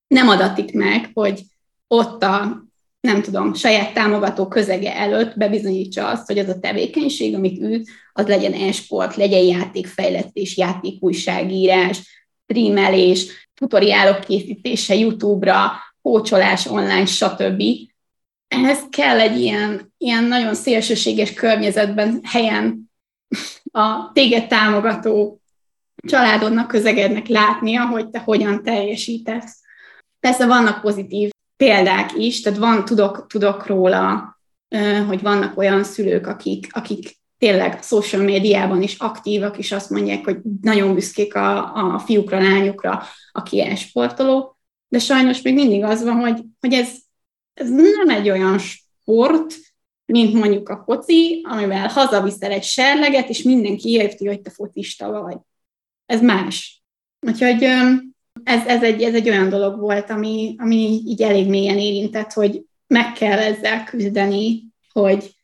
[0.06, 1.42] nem adatik meg, hogy
[1.86, 2.62] ott a
[3.00, 8.26] nem tudom, saját támogató közege előtt bebizonyítsa azt, hogy az a tevékenység, amit ült, az
[8.26, 15.72] legyen e-sport, legyen játékfejlesztés, játékújságírás, streamelés, tutoriálok készítése YouTube-ra,
[16.02, 17.62] kócsolás online, stb.
[18.48, 22.90] Ehhez kell egy ilyen, ilyen nagyon szélsőséges környezetben, helyen
[23.76, 25.40] a téged támogató
[25.96, 29.60] családodnak, közegednek látnia, hogy te hogyan teljesítesz.
[30.20, 34.36] Persze vannak pozitív példák is, tehát van, tudok, tudok róla,
[35.06, 40.38] hogy vannak olyan szülők, akik, akik tényleg social médiában is aktívak, és azt mondják, hogy
[40.60, 43.02] nagyon büszkék a, a fiúkra, lányokra,
[43.32, 44.56] aki elsportoló,
[44.88, 46.90] de sajnos még mindig az van, hogy, hogy ez,
[47.54, 49.54] ez nem egy olyan sport,
[50.06, 55.36] mint mondjuk a foci, amivel hazaviszel egy serleget, és mindenki érti, hogy te focista vagy.
[56.06, 56.82] Ez más.
[57.20, 57.62] Úgyhogy
[58.42, 62.64] ez, ez, egy, ez egy olyan dolog volt, ami, ami így elég mélyen érintett, hogy
[62.86, 65.34] meg kell ezzel küzdeni, hogy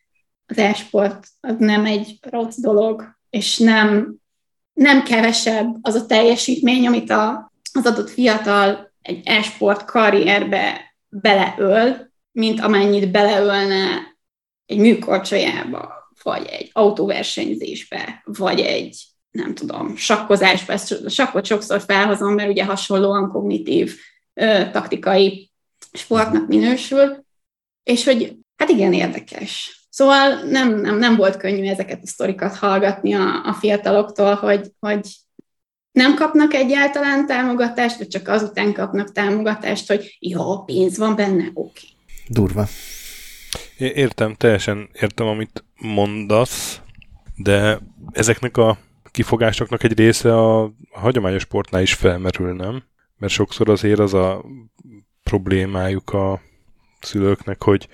[0.47, 4.17] az e-sport az nem egy rossz dolog, és nem,
[4.73, 12.61] nem kevesebb az a teljesítmény, amit a, az adott fiatal egy e-sport karrierbe beleöl, mint
[12.61, 14.10] amennyit beleölne
[14.71, 22.51] egy műkorcsolyába, vagy egy autóversenyzésbe, vagy egy nem tudom, sakkozásba, ezt sakkot sokszor felhozom, mert
[22.51, 23.97] ugye hasonlóan kognitív
[24.35, 25.51] ö, taktikai
[25.93, 27.25] sportnak minősül,
[27.83, 29.79] és hogy hát igen, érdekes.
[29.91, 35.09] Szóval nem, nem, nem volt könnyű ezeket a sztorikat hallgatni a, a fiataloktól, hogy, hogy
[35.93, 41.55] nem kapnak egyáltalán támogatást, vagy csak azután kapnak támogatást, hogy jó, pénz van benne, oké.
[41.55, 41.91] Okay.
[42.29, 42.67] Durva.
[43.79, 46.81] Értem, teljesen értem, amit mondasz,
[47.37, 47.79] de
[48.13, 48.79] ezeknek a
[49.11, 52.83] kifogásoknak egy része a, hagyományos sportnál is felmerül, nem?
[53.19, 54.45] Mert sokszor azért az a
[55.23, 56.41] problémájuk a
[57.01, 57.89] szülőknek, hogy,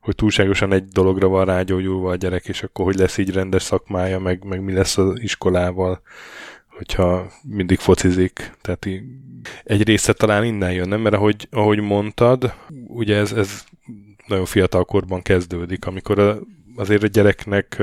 [0.00, 4.18] hogy túlságosan egy dologra van rágyógyulva a gyerek, és akkor hogy lesz így rendes szakmája,
[4.18, 6.00] meg, meg mi lesz az iskolával,
[6.68, 8.52] hogyha mindig focizik.
[8.60, 9.02] Tehát így,
[9.64, 11.00] egy része talán innen jön, nem?
[11.00, 12.54] Mert ahogy, ahogy mondtad,
[12.86, 13.64] ugye ez, ez
[14.26, 16.42] nagyon fiatal korban kezdődik, amikor
[16.76, 17.82] azért a gyereknek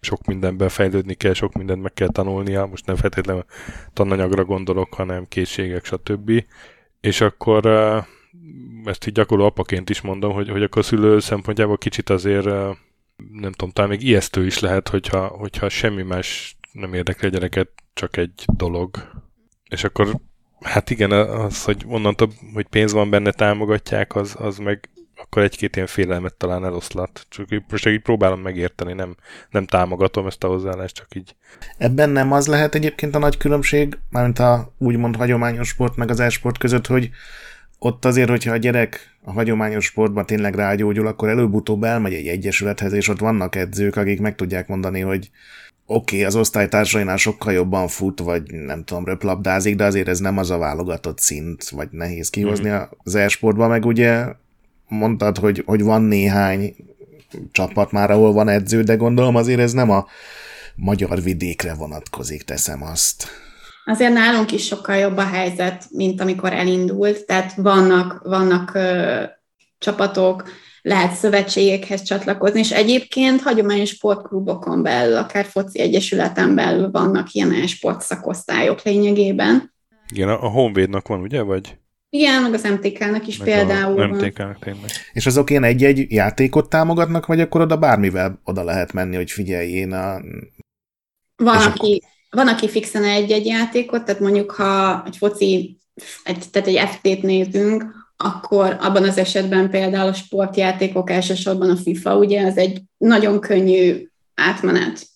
[0.00, 3.44] sok mindenben fejlődni kell, sok mindent meg kell tanulnia, most nem feltétlenül
[3.92, 6.44] tananyagra gondolok, hanem készségek, stb.
[7.00, 7.66] És akkor
[8.84, 12.44] ezt így gyakorló apaként is mondom, hogy, hogy akkor a szülő szempontjából kicsit azért
[13.16, 17.68] nem tudom, talán még ijesztő is lehet, hogyha, hogyha semmi más nem érdekli a gyereket,
[17.94, 18.90] csak egy dolog.
[19.68, 20.20] És akkor
[20.60, 24.88] hát igen, az, hogy onnantól, hogy pénz van benne, támogatják, az, az meg
[25.24, 27.26] akkor egy-két ilyen félelmet talán eloszlat.
[27.28, 29.16] Csak most így próbálom megérteni, nem,
[29.50, 31.36] nem támogatom ezt a hozzáállást, csak így.
[31.78, 36.20] Ebben nem az lehet egyébként a nagy különbség, mármint a úgymond hagyományos sport meg az
[36.20, 37.10] e-sport között, hogy
[37.78, 42.92] ott azért, hogyha a gyerek a hagyományos sportban tényleg rágyógyul, akkor előbb-utóbb elmegy egy egyesülethez,
[42.92, 45.30] és ott vannak edzők, akik meg tudják mondani, hogy
[45.86, 50.38] oké, okay, az osztálytársainál sokkal jobban fut, vagy nem tudom, röplabdázik, de azért ez nem
[50.38, 52.76] az a válogatott szint, vagy nehéz kihozni mm.
[53.04, 54.26] az e-sportban, meg ugye
[54.94, 56.74] mondtad, hogy, hogy van néhány
[57.52, 60.06] csapat már, ahol van edző, de gondolom azért ez nem a
[60.76, 63.26] magyar vidékre vonatkozik, teszem azt.
[63.84, 69.22] Azért nálunk is sokkal jobb a helyzet, mint amikor elindult, tehát vannak, vannak ö,
[69.78, 70.44] csapatok,
[70.82, 78.82] lehet szövetségekhez csatlakozni, és egyébként hagyományos sportklubokon belül, akár foci egyesületen belül vannak ilyen sportszakosztályok
[78.82, 79.74] lényegében.
[80.12, 81.78] Igen, a Honvédnak van, ugye, vagy?
[82.14, 84.02] Igen, meg az MTK-nak is meg például.
[84.02, 84.90] A MTK-nak tényleg.
[85.12, 89.70] És azok ilyen egy-egy játékot támogatnak, vagy akkor oda bármivel oda lehet menni, hogy figyelj,
[89.70, 90.20] én a...
[91.36, 92.44] Van, aki, akkor...
[92.44, 95.78] van, aki fixen egy-egy játékot, tehát mondjuk, ha egy foci,
[96.24, 97.84] egy, tehát egy FT-t nézünk,
[98.16, 104.08] akkor abban az esetben például a sportjátékok, elsősorban a FIFA, ugye, az egy nagyon könnyű
[104.34, 105.06] átmenet.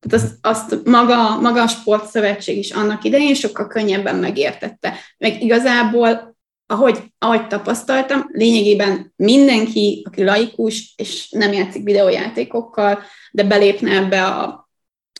[0.00, 4.94] Tehát azt, azt maga, maga a sportszövetség is annak idején sokkal könnyebben megértette.
[5.18, 6.36] Meg igazából
[6.70, 14.68] ahogy, ahogy tapasztaltam, lényegében mindenki, aki laikus, és nem játszik videójátékokkal, de belépne ebbe a,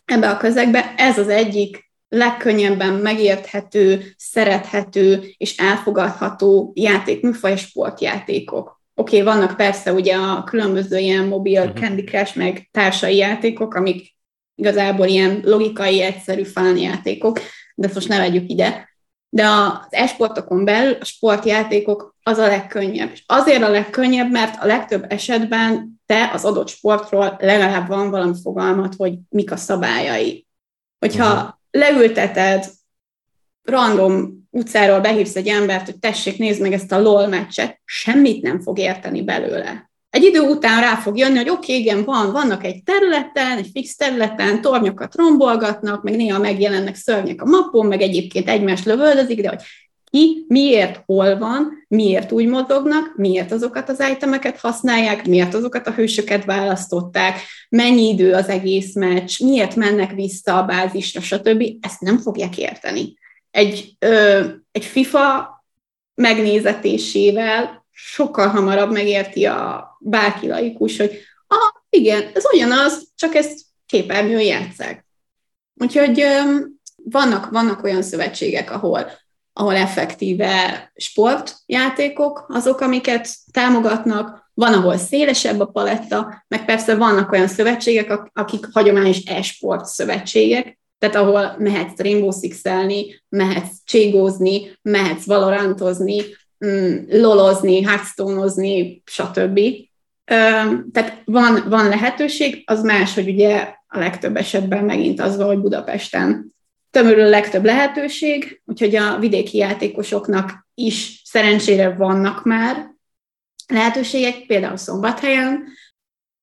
[0.05, 8.81] ebbe a közegbe, ez az egyik legkönnyebben megérthető, szerethető és elfogadható játékműfaj sportjátékok.
[8.95, 11.79] Oké, okay, vannak persze ugye a különböző ilyen mobil uh-huh.
[11.79, 14.15] Candy Crush, meg társai játékok, amik
[14.55, 17.39] igazából ilyen logikai, egyszerű fán játékok,
[17.75, 18.88] de ezt most ne vegyük ide
[19.29, 23.09] de az esportokon belül a sportjátékok az a legkönnyebb.
[23.13, 28.33] És azért a legkönnyebb, mert a legtöbb esetben te az adott sportról legalább van valami
[28.43, 30.47] fogalmat, hogy mik a szabályai.
[30.99, 31.49] Hogyha uh-huh.
[31.71, 32.65] leülteted
[33.63, 38.61] random utcáról behívsz egy embert, hogy tessék, nézd meg ezt a LOL meccset, semmit nem
[38.61, 39.88] fog érteni belőle.
[40.09, 43.69] Egy idő után rá fog jönni, hogy oké, okay, igen, van, vannak egy területen, egy
[43.73, 49.49] fix területen, tornyokat rombolgatnak, meg néha megjelennek szörnyek a mapon, meg egyébként egymást lövöldözik, de
[49.49, 49.61] hogy
[50.11, 55.91] ki, miért, hol van, miért úgy mozognak, miért azokat az itemeket használják, miért azokat a
[55.91, 57.39] hősöket választották,
[57.69, 61.63] mennyi idő az egész meccs, miért mennek vissza a bázisra, stb.
[61.81, 63.17] Ezt nem fogják érteni.
[63.51, 65.49] Egy, ö, egy FIFA
[66.15, 71.11] megnézetésével sokkal hamarabb megérti a bárki laikus, hogy
[71.47, 75.05] ah, igen, ez ugyanaz, csak ezt képernyőn játszák.
[75.75, 76.25] Úgyhogy
[77.03, 79.11] vannak, vannak olyan szövetségek, ahol
[79.59, 87.47] ahol effektíve sportjátékok azok, amiket támogatnak, van, ahol szélesebb a paletta, meg persze vannak olyan
[87.47, 92.61] szövetségek, akik hagyományos e-sport szövetségek, tehát ahol mehetsz Rainbow six
[93.29, 96.23] mehetsz cségózni, mehetsz valorantozni,
[96.65, 98.47] mm, lolozni, hearthstone
[99.03, 99.59] stb.
[100.91, 105.59] Tehát van, van lehetőség, az más, hogy ugye a legtöbb esetben megint az van, hogy
[105.59, 106.55] Budapesten
[106.91, 112.95] tömörül a legtöbb lehetőség, úgyhogy a vidéki játékosoknak is szerencsére vannak már
[113.67, 115.63] lehetőségek, például Szombathelyen,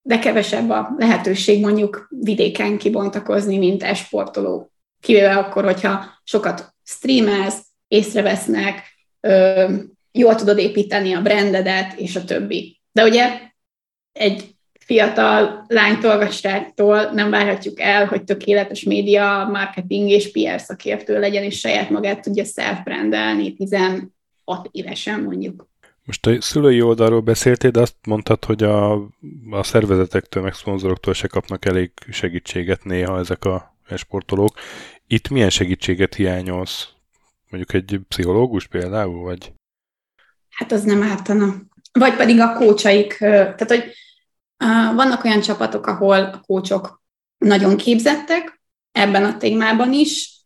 [0.03, 4.71] de kevesebb a lehetőség mondjuk vidéken kibontakozni, mint esportoló.
[5.01, 8.83] Kivéve akkor, hogyha sokat streamelsz, észrevesznek,
[10.13, 12.81] jól tudod építeni a brandedet, és a többi.
[12.93, 13.41] De ugye
[14.17, 21.21] egy fiatal lánytól vagy sráctól nem várhatjuk el, hogy tökéletes média, marketing és PR szakértő
[21.21, 24.09] legyen, és saját magát tudja self-brandelni 16
[24.71, 25.69] évesen mondjuk.
[26.05, 28.93] Most a szülői oldalról beszéltél, de azt mondtad, hogy a,
[29.51, 34.59] a szervezetektől, meg szponzoroktól se kapnak elég segítséget néha ezek a sportolók.
[35.07, 36.89] Itt milyen segítséget hiányolsz?
[37.51, 39.53] Mondjuk egy pszichológus például, vagy?
[40.51, 41.55] Hát az nem ártana.
[41.93, 43.93] Vagy pedig a kócsaik, tehát hogy
[44.95, 47.03] vannak olyan csapatok, ahol a kócsok
[47.39, 48.61] nagyon képzettek,
[48.93, 50.41] ebben a témában is.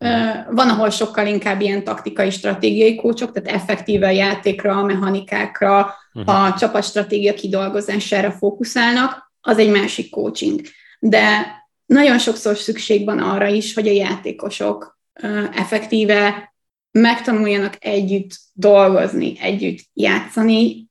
[0.51, 6.35] Van, ahol sokkal inkább ilyen taktikai, stratégiai kócsok, tehát effektíve a játékra, a mechanikákra, uh-huh.
[6.35, 10.61] a csapatstratégia kidolgozására fókuszálnak, az egy másik coaching.
[10.99, 11.47] De
[11.87, 14.99] nagyon sokszor szükség van arra is, hogy a játékosok
[15.53, 16.55] effektíve
[16.91, 20.90] megtanuljanak együtt dolgozni, együtt játszani,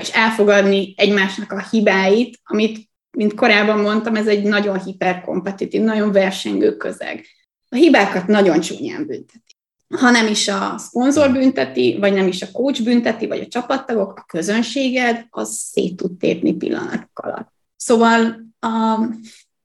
[0.00, 6.76] és elfogadni egymásnak a hibáit, amit, mint korábban mondtam, ez egy nagyon hiperkompetitív, nagyon versengő
[6.76, 7.26] közeg.
[7.68, 9.56] A hibákat nagyon csúnyán bünteti.
[9.98, 14.18] Ha nem is a szponzor bünteti, vagy nem is a coach bünteti, vagy a csapattagok,
[14.18, 17.52] a közönséged, az szét tud tépni pillanatok alatt.
[17.76, 19.06] Szóval a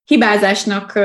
[0.06, 0.96] hibázásnak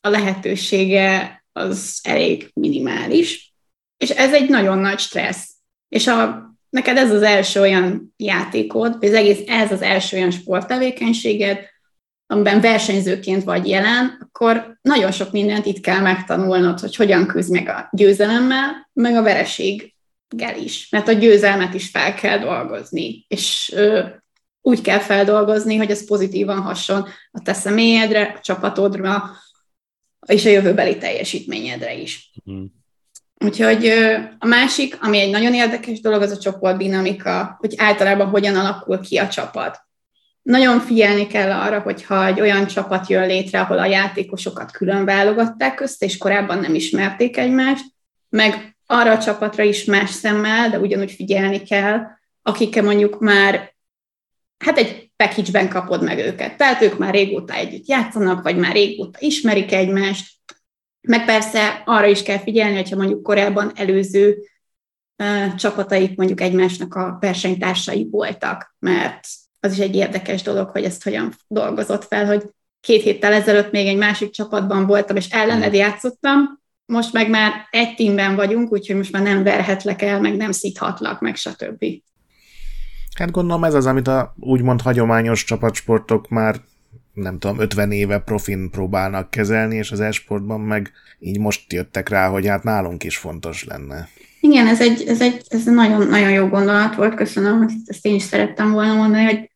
[0.00, 3.54] a lehetősége az elég minimális,
[3.96, 5.50] és ez egy nagyon nagy stressz.
[5.88, 10.30] És a neked ez az első olyan játékod, vagy az egész ez az első olyan
[10.30, 11.58] sporttevékenységed,
[12.26, 17.68] amiben versenyzőként vagy jelen, akkor nagyon sok mindent itt kell megtanulnod, hogy hogyan küzd meg
[17.68, 20.88] a győzelemmel, meg a vereséggel is.
[20.90, 24.04] Mert a győzelmet is fel kell dolgozni, és ö,
[24.60, 29.30] úgy kell feldolgozni, hogy ez pozitívan hasson a te személyedre, a csapatodra,
[30.26, 32.32] és a jövőbeli teljesítményedre is.
[32.50, 32.64] Mm.
[33.44, 33.86] Úgyhogy
[34.38, 39.16] a másik, ami egy nagyon érdekes dolog, az a csoportdinamika, hogy általában hogyan alakul ki
[39.16, 39.80] a csapat.
[40.42, 45.74] Nagyon figyelni kell arra, hogyha egy olyan csapat jön létre, ahol a játékosokat külön válogatták
[45.74, 47.84] közt, és korábban nem ismerték egymást,
[48.28, 52.00] meg arra a csapatra is más szemmel, de ugyanúgy figyelni kell,
[52.42, 53.74] akikkel mondjuk már,
[54.58, 56.56] hát egy package-ben kapod meg őket.
[56.56, 60.30] Tehát ők már régóta együtt játszanak, vagy már régóta ismerik egymást,
[61.02, 64.36] meg persze arra is kell figyelni, hogyha mondjuk korábban előző
[65.56, 69.26] csapataik mondjuk egymásnak a versenytársai voltak, mert
[69.60, 72.42] az is egy érdekes dolog, hogy ezt hogyan dolgozott fel, hogy
[72.80, 77.94] két héttel ezelőtt még egy másik csapatban voltam, és ellened játszottam, most meg már egy
[77.94, 81.84] tímben vagyunk, úgyhogy most már nem verhetlek el, meg nem szíthatlak, meg stb.
[83.14, 86.60] Hát gondolom ez az, amit a úgymond hagyományos csapatsportok már
[87.12, 92.28] nem tudom, 50 éve profin próbálnak kezelni, és az esportban meg így most jöttek rá,
[92.28, 94.08] hogy hát nálunk is fontos lenne.
[94.40, 98.14] Igen, ez egy, ez egy, ez nagyon, nagyon jó gondolat volt, köszönöm, hogy ezt én
[98.14, 99.50] is szerettem volna mondani, hogy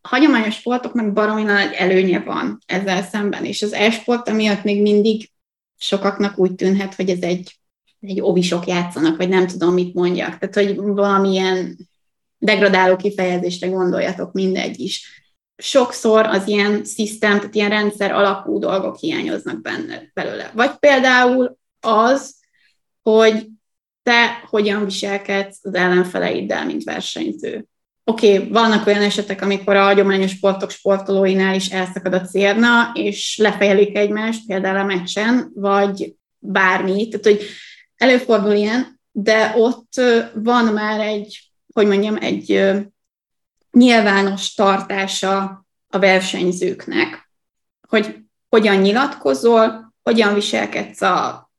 [0.00, 5.30] hagyományos sportoknak baromi nagy előnye van ezzel szemben, és az e-sport emiatt még mindig
[5.76, 7.58] sokaknak úgy tűnhet, hogy ez egy,
[8.00, 10.38] egy ovisok játszanak, vagy nem tudom, mit mondjak.
[10.38, 11.76] Tehát, hogy valamilyen
[12.38, 15.25] degradáló kifejezésre gondoljatok, mindegy is
[15.56, 20.50] sokszor az ilyen szisztém, tehát ilyen rendszer alapú dolgok hiányoznak benne, belőle.
[20.54, 22.34] Vagy például az,
[23.02, 23.46] hogy
[24.02, 27.66] te hogyan viselkedsz az ellenfeleiddel, mint versenyző.
[28.04, 33.36] Oké, okay, vannak olyan esetek, amikor a hagyományos sportok sportolóinál is elszakad a cérna, és
[33.36, 37.08] lefejelik egymást, például a meccsen, vagy bármi.
[37.08, 37.46] Tehát, hogy
[37.96, 40.00] előfordul ilyen, de ott
[40.34, 42.76] van már egy, hogy mondjam, egy
[43.76, 47.30] nyilvános tartása a versenyzőknek,
[47.88, 48.16] hogy
[48.48, 51.50] hogyan nyilatkozol, hogyan viselkedsz a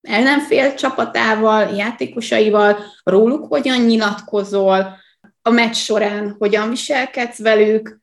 [0.00, 4.96] ellenfél csapatával, játékosaival, róluk hogyan nyilatkozol,
[5.42, 8.00] a meccs során hogyan viselkedsz velük,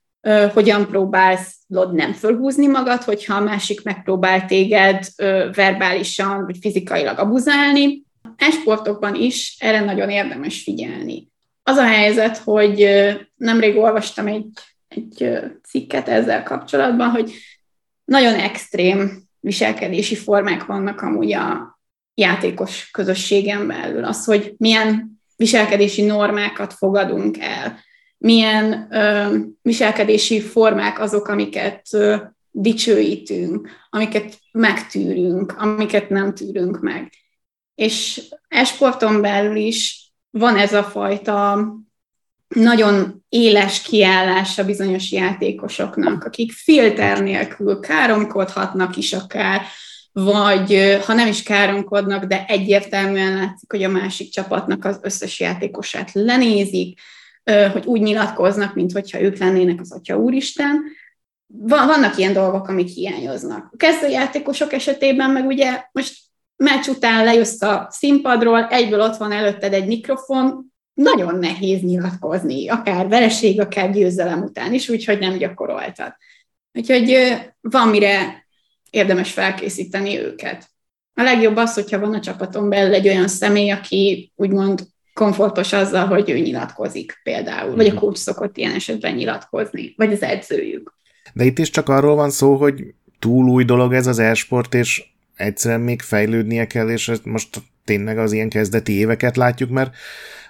[0.53, 1.55] hogyan próbálsz
[1.91, 5.07] nem fölhúzni magad, hogyha a másik megpróbál téged
[5.53, 8.03] verbálisan vagy fizikailag abuzálni.
[8.38, 11.29] Esportokban is erre nagyon érdemes figyelni.
[11.70, 12.89] Az a helyzet, hogy
[13.36, 14.49] nemrég olvastam egy,
[14.88, 17.34] egy cikket ezzel kapcsolatban, hogy
[18.05, 21.80] nagyon extrém viselkedési formák vannak amúgy a,
[22.20, 24.03] játékos közösségen belül.
[24.03, 27.80] Az, hogy milyen viselkedési normákat fogadunk el,
[28.17, 32.15] milyen ö, viselkedési formák azok, amiket ö,
[32.51, 37.13] dicsőítünk, amiket megtűrünk, amiket nem tűrünk meg.
[37.76, 39.99] És esporton belül is
[40.30, 41.68] van ez a fajta
[42.48, 49.62] nagyon éles kiállása bizonyos játékosoknak, akik filter nélkül káromkodhatnak is akár,
[50.12, 56.12] vagy ha nem is káromkodnak, de egyértelműen látszik, hogy a másik csapatnak az összes játékosát
[56.14, 57.00] lenézik,
[57.72, 60.84] hogy úgy nyilatkoznak, mint hogyha ők lennének az Atya Úristen.
[61.48, 63.70] Vannak ilyen dolgok, amik hiányoznak.
[63.74, 66.18] A kezdőjátékosok esetében meg ugye most
[66.64, 73.07] meccs után lejössz a színpadról, egyből ott van előtted egy mikrofon, nagyon nehéz nyilatkozni, akár
[73.07, 76.16] vereség, akár győzelem után is, úgyhogy nem gyakoroltad.
[76.74, 78.45] Úgyhogy van mire
[78.89, 80.70] érdemes felkészíteni őket.
[81.14, 84.82] A legjobb az, hogyha van a csapaton belül egy olyan személy, aki úgymond
[85.14, 87.99] komfortos azzal, hogy ő nyilatkozik például, vagy a mhm.
[87.99, 90.97] coach szokott ilyen esetben nyilatkozni, vagy az edzőjük.
[91.34, 95.03] De itt is csak arról van szó, hogy túl új dolog ez az e-sport, és
[95.40, 99.96] egyszerűen még fejlődnie kell, és most tényleg az ilyen kezdeti éveket látjuk, mert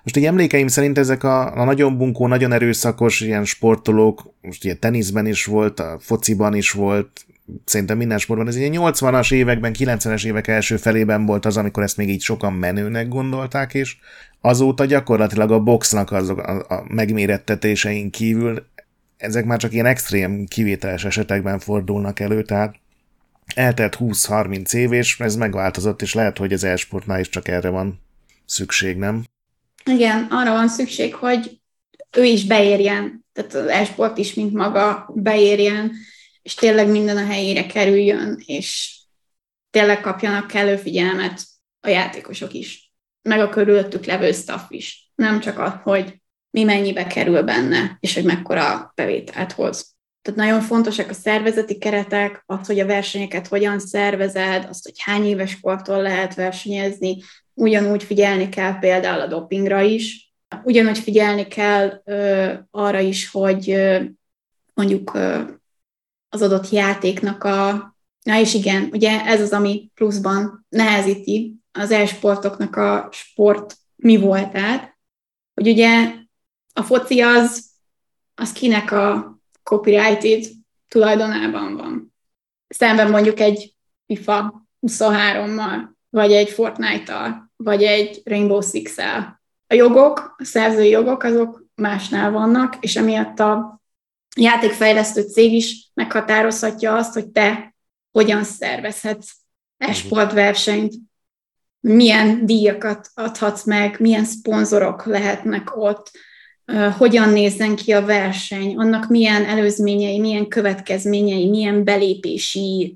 [0.03, 4.79] most egy emlékeim szerint ezek a, a nagyon bunkó, nagyon erőszakos ilyen sportolók, most ilyen
[4.79, 7.25] teniszben is volt, a fociban is volt,
[7.65, 11.97] szerintem minden sportban, ez egy 80-as években, 90-es évek első felében volt az, amikor ezt
[11.97, 13.97] még így sokan menőnek gondolták, és
[14.41, 18.67] azóta gyakorlatilag a boxnak azok a, a megmérettetésein kívül
[19.17, 22.75] ezek már csak ilyen extrém kivételes esetekben fordulnak elő, tehát
[23.55, 28.01] eltelt 20-30 év, és ez megváltozott, és lehet, hogy az e-sportnál is csak erre van
[28.45, 29.23] szükség, nem?
[29.85, 31.59] Igen, arra van szükség, hogy
[32.17, 35.91] ő is beérjen, tehát az e-sport is, mint maga beérjen,
[36.41, 38.97] és tényleg minden a helyére kerüljön, és
[39.69, 41.41] tényleg kapjanak kellő figyelmet
[41.79, 45.11] a játékosok is, meg a körülöttük levő staff is.
[45.15, 49.95] Nem csak az, hogy mi mennyibe kerül benne, és hogy mekkora bevételt hoz.
[50.21, 55.25] Tehát nagyon fontosak a szervezeti keretek, az, hogy a versenyeket hogyan szervezed, azt, hogy hány
[55.25, 57.17] éves kortól lehet versenyezni,
[57.53, 64.01] ugyanúgy figyelni kell például a dopingra is, ugyanúgy figyelni kell ö, arra is, hogy ö,
[64.73, 65.41] mondjuk ö,
[66.29, 67.93] az adott játéknak a...
[68.23, 74.97] Na és igen, ugye ez az, ami pluszban nehezíti az e-sportoknak a sport mi voltát,
[75.53, 76.13] hogy ugye
[76.73, 77.69] a foci az,
[78.35, 79.38] az kinek a
[79.69, 80.45] copyrighted
[80.87, 82.13] tulajdonában van.
[82.67, 89.41] Szemben mondjuk egy FIFA 23-mal, vagy egy Fortnite-tal, vagy egy Rainbow Six-el.
[89.67, 93.81] A jogok, a szerzői jogok, azok másnál vannak, és emiatt a
[94.35, 97.75] játékfejlesztő cég is meghatározhatja azt, hogy te
[98.11, 99.31] hogyan szervezhetsz
[99.77, 100.93] esportversenyt,
[101.79, 106.11] milyen díjakat adhatsz meg, milyen szponzorok lehetnek ott,
[106.97, 112.95] hogyan nézzen ki a verseny, annak milyen előzményei, milyen következményei, milyen belépési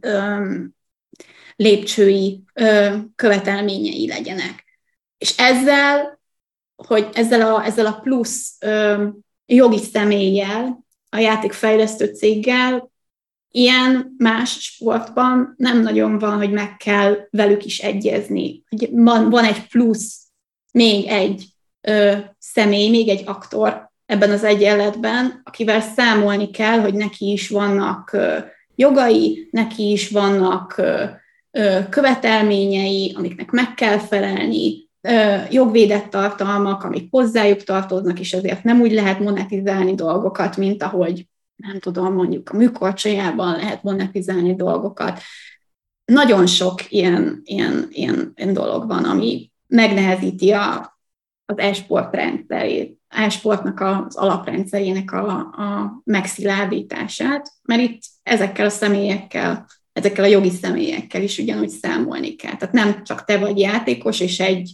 [1.56, 2.44] lépcsői
[3.16, 4.64] követelményei legyenek.
[5.18, 6.20] És ezzel,
[6.76, 8.58] hogy ezzel a, ezzel a plusz
[9.46, 12.92] jogi személlyel a játékfejlesztő céggel,
[13.56, 18.64] ilyen más sportban nem nagyon van, hogy meg kell velük is egyezni.
[18.92, 20.22] Van, van egy plusz,
[20.72, 21.53] még egy
[21.88, 28.14] ö, személy, még egy aktor ebben az egyenletben, akivel számolni kell, hogy neki is vannak
[28.14, 28.38] ö,
[28.76, 31.04] jogai, neki is vannak ö,
[31.52, 34.84] ö, követelményei, amiknek meg kell felelni,
[35.50, 41.80] jogvédett tartalmak, amik hozzájuk tartoznak, és ezért nem úgy lehet monetizálni dolgokat, mint ahogy, nem
[41.80, 45.20] tudom, mondjuk a műkorcsajában lehet monetizálni dolgokat.
[46.06, 50.93] Nagyon sok ilyen, ilyen, ilyen, ilyen dolog van, ami megnehezíti a,
[51.46, 60.24] az e-sport rendszerét, e-sportnak az alaprendszerének a, a megszilárdítását, mert itt ezekkel a személyekkel, ezekkel
[60.24, 62.56] a jogi személyekkel is ugyanúgy számolni kell.
[62.56, 64.72] Tehát nem csak te vagy játékos, és egy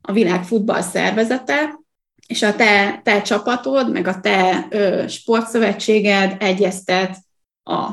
[0.00, 1.80] a világ futball szervezete,
[2.26, 7.16] és a te, te csapatod, meg a te ö, sportszövetséged egyeztet
[7.62, 7.90] a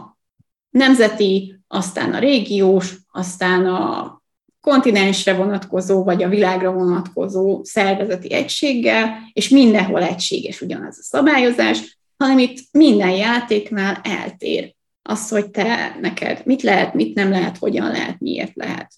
[0.69, 4.21] nemzeti, aztán a régiós, aztán a
[4.65, 12.39] kontinensre vonatkozó, vagy a világra vonatkozó szervezeti egységgel, és mindenhol egységes ugyanaz a szabályozás, hanem
[12.39, 18.19] itt minden játéknál eltér az, hogy te neked mit lehet, mit nem lehet, hogyan lehet,
[18.19, 18.91] miért lehet.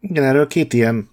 [0.00, 1.08] Igen, erről két ilyen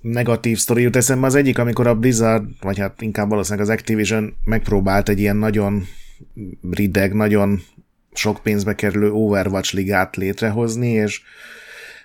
[0.00, 1.26] negatív sztori jut eszembe.
[1.26, 5.82] Az egyik, amikor a Blizzard, vagy hát inkább valószínűleg az Activision megpróbált egy ilyen nagyon
[6.70, 7.62] rideg, nagyon
[8.12, 11.22] sok pénzbe kerülő Overwatch ligát létrehozni, és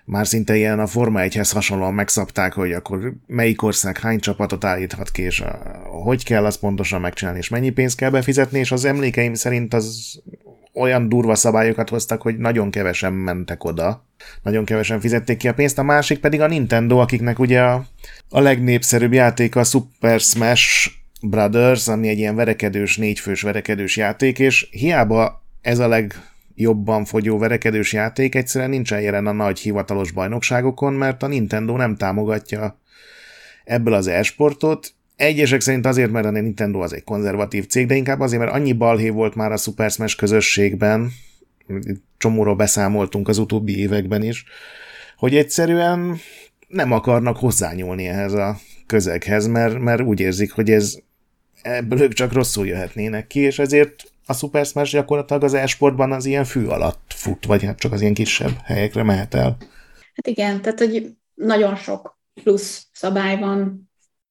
[0.07, 5.11] már szinte ilyen a Forma 1-hez hasonlóan megszabták, hogy akkor melyik ország hány csapatot állíthat
[5.11, 5.59] ki, és a,
[6.03, 10.19] hogy kell azt pontosan megcsinálni, és mennyi pénzt kell befizetni, és az emlékeim szerint az
[10.73, 14.05] olyan durva szabályokat hoztak, hogy nagyon kevesen mentek oda,
[14.43, 17.85] nagyon kevesen fizették ki a pénzt, a másik pedig a Nintendo, akiknek ugye a,
[18.29, 20.91] a legnépszerűbb játék a Super Smash
[21.21, 26.13] Brothers, ami egy ilyen verekedős, négyfős verekedős játék, és hiába ez a leg
[26.59, 31.95] jobban fogyó verekedős játék egyszerűen nincsen jelen a nagy hivatalos bajnokságokon, mert a Nintendo nem
[31.95, 32.79] támogatja
[33.63, 34.93] ebből az e-sportot.
[35.15, 38.73] Egyesek szerint azért, mert a Nintendo az egy konzervatív cég, de inkább azért, mert annyi
[38.73, 41.11] balhé volt már a Super Smash közösségben,
[42.17, 44.45] csomóról beszámoltunk az utóbbi években is,
[45.17, 46.17] hogy egyszerűen
[46.67, 50.97] nem akarnak hozzányúlni ehhez a közeghez, mert, mert úgy érzik, hogy ez
[51.61, 56.25] ebből ők csak rosszul jöhetnének ki, és ezért a Super Smash gyakorlatilag az e-sportban az
[56.25, 59.57] ilyen fű alatt fut, vagy hát csak az ilyen kisebb helyekre mehet el.
[60.13, 63.89] Hát igen, tehát hogy nagyon sok plusz szabály van,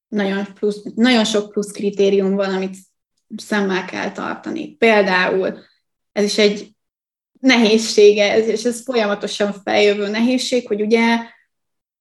[0.08, 2.76] nagyon, plusz, nagyon sok plusz kritérium van, amit
[3.36, 4.68] szemmel kell tartani.
[4.68, 5.58] Például
[6.12, 6.70] ez is egy
[7.40, 11.18] nehézsége, és ez folyamatosan feljövő nehézség, hogy ugye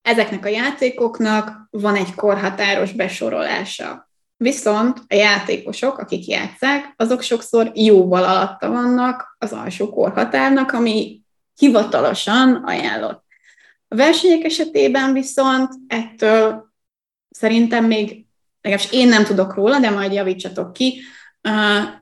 [0.02, 4.05] ezeknek a játékoknak van egy korhatáros besorolása.
[4.38, 11.22] Viszont a játékosok, akik játszák, azok sokszor jóval alatta vannak az alsó korhatárnak, ami
[11.56, 13.24] hivatalosan ajánlott.
[13.88, 16.74] A versenyek esetében viszont ettől
[17.30, 18.26] szerintem még,
[18.62, 21.02] legalábbis én nem tudok róla, de majd javítsatok ki,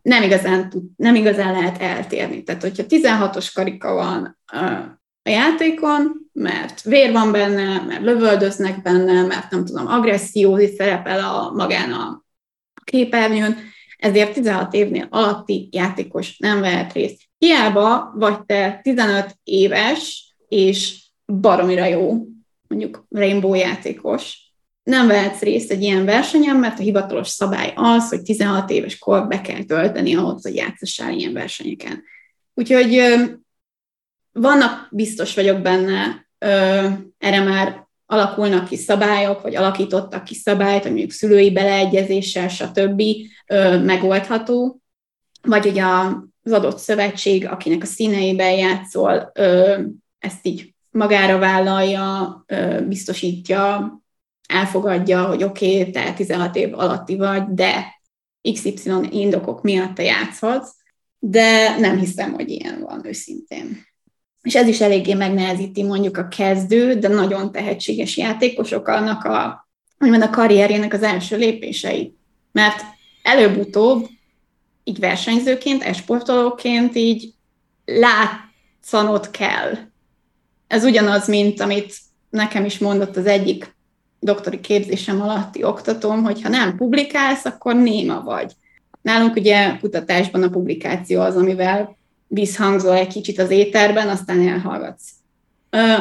[0.02, 2.44] nem igazán, tud, nem igazán lehet eltérni.
[2.44, 4.40] Tehát, hogyha 16-os karika van
[5.24, 11.52] a játékon, mert vér van benne, mert lövöldöznek benne, mert nem tudom, agresszió szerepel a
[11.52, 12.24] magán a
[12.84, 13.58] képernyőn,
[13.98, 17.22] ezért 16 évnél alatti játékos nem vehet részt.
[17.38, 22.26] Hiába vagy te 15 éves, és baromira jó,
[22.68, 24.38] mondjuk Rainbow játékos,
[24.84, 29.28] nem vehetsz részt egy ilyen versenyen, mert a hivatalos szabály az, hogy 16 éves kor
[29.28, 32.04] be kell tölteni ahhoz, hogy játszassál ilyen versenyeken.
[32.54, 33.02] Úgyhogy
[34.34, 36.28] vannak, biztos vagyok benne,
[37.18, 43.02] erre már alakulnak ki szabályok, vagy alakítottak ki szabályt, hogy mondjuk szülői beleegyezéssel, stb.
[43.84, 44.82] megoldható,
[45.42, 45.84] vagy ugye
[46.44, 49.32] az adott szövetség, akinek a színeiben játszol,
[50.20, 52.46] ezt így magára vállalja,
[52.88, 53.92] biztosítja,
[54.48, 58.02] elfogadja, hogy oké, okay, te 16 év alatti vagy, de
[58.54, 60.76] XY indokok miatt te játszhatsz,
[61.20, 63.93] de nem hiszem, hogy ilyen van őszintén
[64.44, 69.68] és ez is eléggé megnehezíti mondjuk a kezdő, de nagyon tehetséges játékosok annak a,
[70.00, 72.18] úgymond a karrierjének az első lépéseit.
[72.52, 72.84] Mert
[73.24, 74.08] előbb-utóbb
[74.84, 77.34] így versenyzőként, esportolóként így
[77.86, 79.78] látszanod kell.
[80.68, 81.96] Ez ugyanaz, mint amit
[82.30, 83.76] nekem is mondott az egyik
[84.20, 88.52] doktori képzésem alatti oktatóm, hogy ha nem publikálsz, akkor néma vagy.
[89.02, 91.98] Nálunk ugye kutatásban a publikáció az, amivel
[92.34, 95.10] visszhangzol egy kicsit az éterben, aztán elhallgatsz.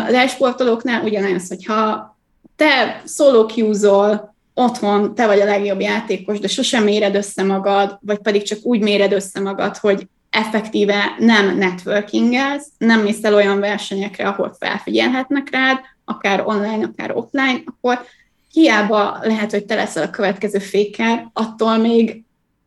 [0.07, 2.16] Az esportolóknál ugyanez, hogyha
[2.57, 8.18] te solo queue otthon te vagy a legjobb játékos, de sosem méred össze magad, vagy
[8.18, 14.28] pedig csak úgy méred össze magad, hogy effektíve nem networkingelsz, nem mész el olyan versenyekre,
[14.28, 18.05] ahol felfigyelhetnek rád, akár online, akár offline, akkor
[18.53, 22.22] hiába lehet, hogy te leszel a következő féker, attól még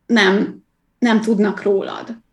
[0.06, 0.64] nem,
[1.00, 2.24] nem tudnak rólad.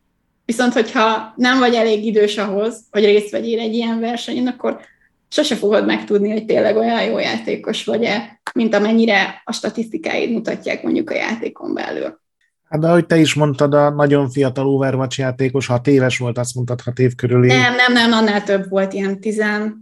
[0.45, 4.81] Viszont, hogyha nem vagy elég idős ahhoz, hogy részt vegyél egy ilyen versenyen, akkor
[5.29, 11.11] sose fogod megtudni, hogy tényleg olyan jó játékos vagy-e, mint amennyire a statisztikáid mutatják mondjuk
[11.11, 12.21] a játékon belül.
[12.69, 16.55] Hát de ahogy te is mondtad, a nagyon fiatal Overwatch játékos, hat éves volt, azt
[16.55, 17.47] mondtad, hat év körül.
[17.47, 19.77] Nem, nem, nem, annál több volt, ilyen 12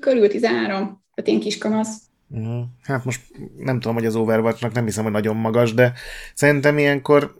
[0.00, 1.96] körül, 13, tehát én kiskamasz.
[2.26, 2.60] Mhm.
[2.82, 3.20] Hát most
[3.56, 5.92] nem tudom, hogy az Overwatchnak nem hiszem, hogy nagyon magas, de
[6.34, 7.34] szerintem ilyenkor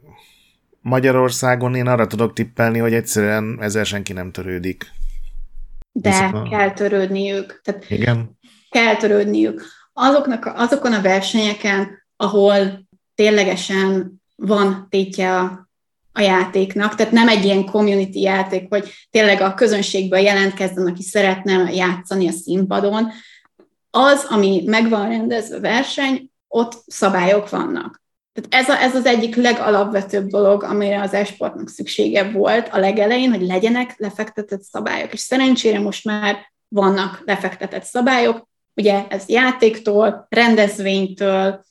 [0.82, 4.90] Magyarországon én arra tudok tippelni, hogy egyszerűen ezzel senki nem törődik.
[5.92, 6.48] De Viszont...
[6.48, 7.60] kell törődniük.
[7.64, 8.38] Tehát Igen.
[8.70, 9.64] Kell törődniük.
[9.92, 15.68] Azoknak, azokon a versenyeken, ahol ténylegesen van tétje a,
[16.12, 21.72] a játéknak, tehát nem egy ilyen community játék, hogy tényleg a közönségből jelentkezzen, aki szeretne
[21.72, 23.10] játszani a színpadon.
[23.90, 28.01] Az, ami megvan rendezve verseny, ott szabályok vannak.
[28.32, 33.30] Tehát ez, a, ez az egyik legalapvetőbb dolog, amire az esportnak szüksége volt a legelején,
[33.30, 35.12] hogy legyenek lefektetett szabályok.
[35.12, 36.36] És szerencsére most már
[36.68, 41.64] vannak lefektetett szabályok, ugye ez játéktól, rendezvénytől,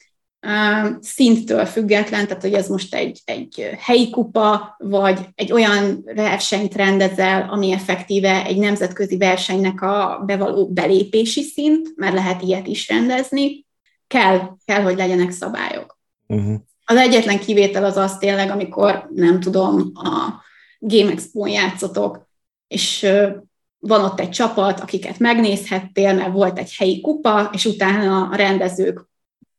[1.00, 7.50] szinttől független, tehát hogy ez most egy, egy helyi kupa, vagy egy olyan versenyt rendezel,
[7.50, 13.66] ami effektíve egy nemzetközi versenynek a bevaló belépési szint, mert lehet ilyet is rendezni,
[14.08, 16.00] kell, kell hogy legyenek szabályok.
[16.34, 16.56] Uh-huh.
[16.86, 20.44] Az egyetlen kivétel az az tényleg, amikor nem tudom, a
[20.80, 22.28] Game Expo-n játszotok,
[22.68, 23.08] és
[23.80, 29.10] van ott egy csapat, akiket megnézhettél, mert volt egy helyi kupa, és utána a rendezők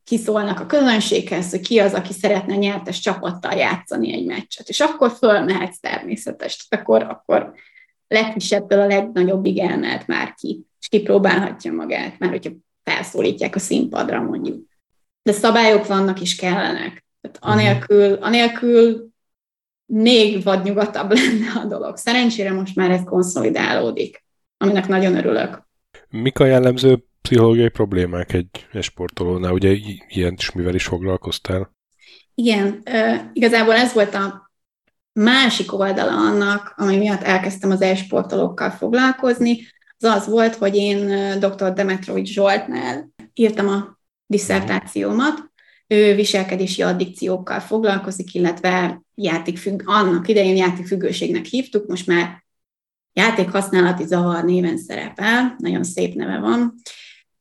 [0.04, 4.68] kiszólnak a közönséghez, hogy ki az, aki szeretne nyertes csapattal játszani egy meccset.
[4.68, 6.66] És akkor fölmehetsz természetes.
[6.68, 7.52] Akkor, akkor
[8.08, 12.50] legkisebbtől a legnagyobbig elmehet már ki, és kipróbálhatja magát, mert hogyha
[12.84, 14.70] felszólítják a színpadra mondjuk.
[15.22, 17.04] De szabályok vannak és kellenek.
[17.20, 17.50] Tehát mhm.
[17.50, 19.10] anélkül, anélkül
[19.86, 21.96] még vadnyugatabb lenne a dolog.
[21.96, 24.24] Szerencsére most már ez konszolidálódik,
[24.56, 25.68] aminek nagyon örülök.
[26.08, 29.52] Mik a jellemző pszichológiai problémák egy sportolónál?
[29.52, 29.76] Ugye
[30.08, 31.70] ilyen is mivel is foglalkoztál?
[32.34, 32.82] Igen,
[33.32, 34.50] igazából ez volt a
[35.12, 39.58] másik oldala annak, ami miatt elkezdtem az e-sportolókkal foglalkozni,
[39.98, 41.06] az az volt, hogy én
[41.38, 41.72] dr.
[41.72, 45.50] Demetrovics Zsoltnál írtam a diszertációmat,
[45.86, 52.44] ő viselkedési addikciókkal foglalkozik, illetve játékfügg, annak idején játékfüggőségnek hívtuk, most már
[53.12, 56.74] játékhasználati zavar néven szerepel, nagyon szép neve van.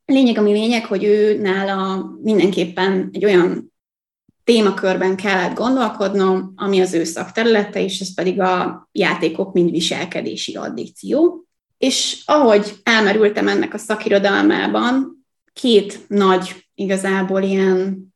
[0.06, 3.74] Lényeg, ami lényeg, hogy ő nála mindenképpen egy olyan
[4.44, 11.46] témakörben kellett gondolkodnom, ami az ő szakterülete, és ez pedig a játékok, mint viselkedési addikció.
[11.78, 18.14] És ahogy elmerültem ennek a szakirodalmában, két nagy igazából ilyen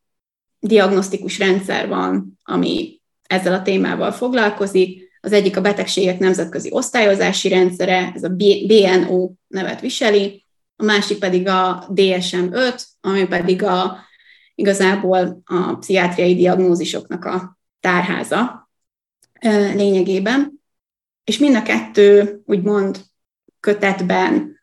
[0.58, 5.04] diagnosztikus rendszer van, ami ezzel a témával foglalkozik.
[5.20, 8.34] Az egyik a betegségek nemzetközi osztályozási rendszere, ez a
[8.66, 10.44] BNO nevet viseli,
[10.76, 13.96] a másik pedig a DSM-5, ami pedig a,
[14.54, 18.70] igazából a pszichiátriai diagnózisoknak a tárháza
[19.74, 20.62] lényegében.
[21.24, 23.00] És mind a kettő, úgymond
[23.60, 24.60] kötetben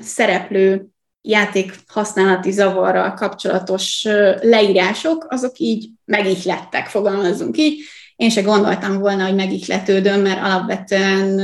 [0.00, 0.86] szereplő
[1.26, 4.06] játék használati zavarral kapcsolatos
[4.40, 7.80] leírások, azok így megihlettek, fogalmazzunk így.
[8.16, 11.40] Én se gondoltam volna, hogy megihletődöm, mert alapvetően,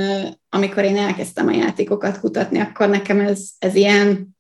[0.49, 4.37] amikor én elkezdtem a játékokat kutatni, akkor nekem ez, ez ilyen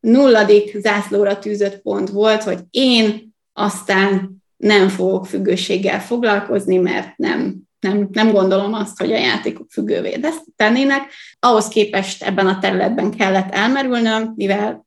[0.00, 8.08] nulladik zászlóra tűzött pont volt, hogy én aztán nem fogok függőséggel foglalkozni, mert nem, nem,
[8.12, 10.20] nem gondolom azt, hogy a játékok függővé
[10.56, 11.02] tennének.
[11.38, 14.83] Ahhoz képest ebben a területben kellett elmerülnöm, mivel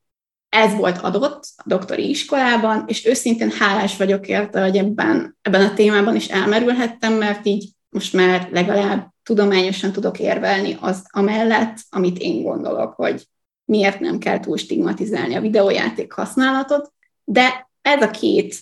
[0.49, 5.73] ez volt adott a doktori iskolában, és őszintén hálás vagyok érte, hogy ebben, ebben a
[5.73, 12.43] témában is elmerülhettem, mert így most már legalább tudományosan tudok érvelni az amellett, amit én
[12.43, 13.27] gondolok, hogy
[13.65, 16.93] miért nem kell túl stigmatizálni a videójáték használatot,
[17.23, 18.55] de ez a két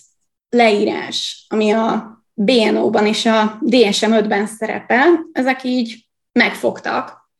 [0.48, 7.30] leírás, ami a BNO-ban és a DSM-5-ben szerepel, ezek így megfogtak.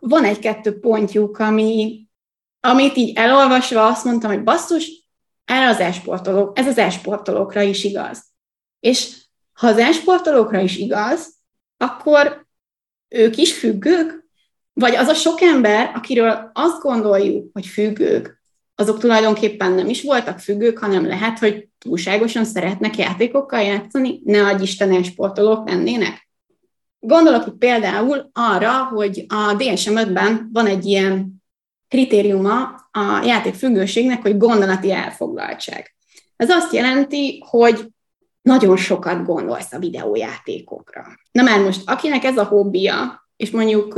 [0.00, 2.05] Van egy-kettő pontjuk, ami
[2.66, 5.06] amit így elolvasva azt mondtam, hogy basszus,
[5.44, 8.24] erre az esportolók, ez az esportolókra is igaz.
[8.80, 9.14] És
[9.52, 11.34] ha az esportolókra is igaz,
[11.76, 12.46] akkor
[13.08, 14.24] ők is függők?
[14.72, 18.42] Vagy az a sok ember, akiről azt gondoljuk, hogy függők,
[18.74, 24.62] azok tulajdonképpen nem is voltak függők, hanem lehet, hogy túlságosan szeretnek játékokkal játszani, ne adj
[24.62, 26.28] Isten esportolók lennének.
[26.98, 31.35] Gondolok itt például arra, hogy a DSM-5-ben van egy ilyen
[31.88, 35.94] kritériuma a játék függőségnek, hogy gondolati elfoglaltság.
[36.36, 37.88] Ez azt jelenti, hogy
[38.42, 41.04] nagyon sokat gondolsz a videójátékokra.
[41.32, 43.94] Na már most, akinek ez a hobbija, és mondjuk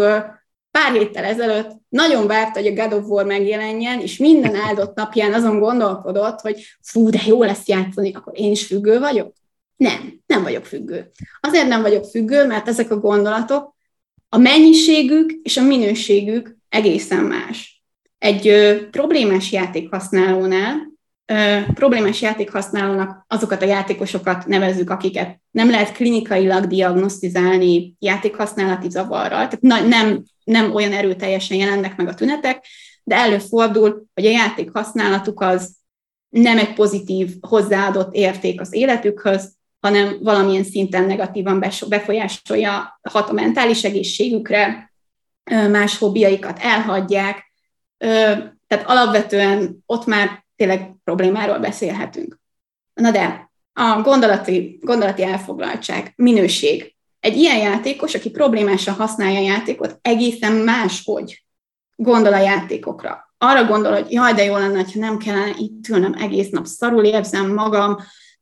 [0.70, 5.34] pár héttel ezelőtt nagyon várt, hogy a God of War megjelenjen, és minden áldott napján
[5.34, 9.32] azon gondolkodott, hogy fú, de jó lesz játszani, akkor én is függő vagyok?
[9.76, 11.10] Nem, nem vagyok függő.
[11.40, 13.76] Azért nem vagyok függő, mert ezek a gondolatok,
[14.28, 17.77] a mennyiségük és a minőségük egészen más.
[18.18, 20.92] Egy ö, problémás játékhasználónál
[21.26, 29.60] ö, problémás játékhasználónak azokat a játékosokat nevezzük, akiket nem lehet klinikailag diagnosztizálni játékhasználati zavarral, tehát
[29.60, 32.66] na, nem, nem olyan erőteljesen jelennek meg a tünetek,
[33.04, 35.76] de előfordul, hogy a játék használatuk az
[36.28, 43.84] nem egy pozitív hozzáadott érték az életükhöz, hanem valamilyen szinten negatívan befolyásolja, hat a mentális
[43.84, 44.92] egészségükre,
[45.70, 47.47] más hobbiaikat elhagyják,
[47.98, 52.40] tehát alapvetően ott már tényleg problémáról beszélhetünk.
[52.94, 56.94] Na de a gondolati, gondolati elfoglaltság, minőség.
[57.20, 61.44] Egy ilyen játékos, aki problémásan használja a játékot, egészen máshogy
[61.96, 63.32] gondol a játékokra.
[63.38, 67.04] Arra gondol, hogy jaj, de jó lenne, ha nem kellene itt ülnem egész nap, szarul
[67.04, 67.96] érzem magam,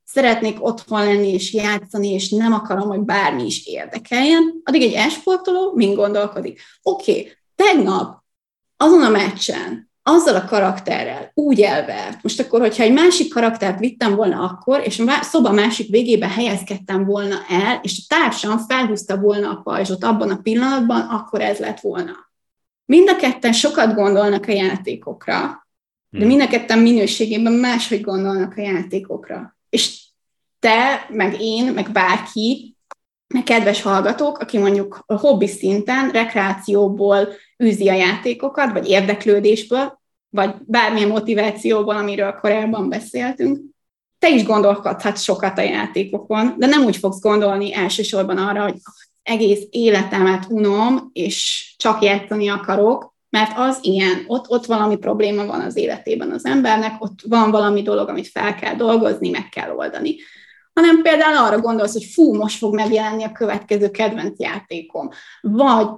[0.05, 5.73] szeretnék otthon lenni és játszani, és nem akarom, hogy bármi is érdekeljen, addig egy esportoló
[5.75, 6.61] mind gondolkodik.
[6.83, 8.25] Oké, okay, tegnap
[8.77, 12.22] azon a meccsen, azzal a karakterrel úgy elvert.
[12.22, 17.05] Most akkor, hogyha egy másik karaktert vittem volna akkor, és a szoba másik végébe helyezkedtem
[17.05, 21.81] volna el, és a társam felhúzta volna a pajzsot abban a pillanatban, akkor ez lett
[21.81, 22.12] volna.
[22.85, 25.66] Mind a ketten sokat gondolnak a játékokra,
[26.11, 26.27] de hmm.
[26.27, 29.57] mind a ketten minőségében máshogy gondolnak a játékokra.
[29.68, 30.05] És
[30.59, 32.77] te, meg én, meg bárki,
[33.35, 37.29] meg kedves hallgatók, aki mondjuk hobbi szinten, rekreációból
[37.65, 43.61] űzi a játékokat, vagy érdeklődésből, vagy bármilyen motivációból, amiről korábban beszéltünk,
[44.19, 48.77] te is gondolkodhatsz sokat a játékokon, de nem úgy fogsz gondolni elsősorban arra, hogy
[49.23, 55.61] egész életemet unom, és csak játszani akarok, mert az ilyen, ott, ott valami probléma van
[55.61, 60.17] az életében az embernek, ott van valami dolog, amit fel kell dolgozni, meg kell oldani.
[60.73, 65.09] Hanem például arra gondolsz, hogy fú, most fog megjelenni a következő kedvenc játékom.
[65.41, 65.89] Vagy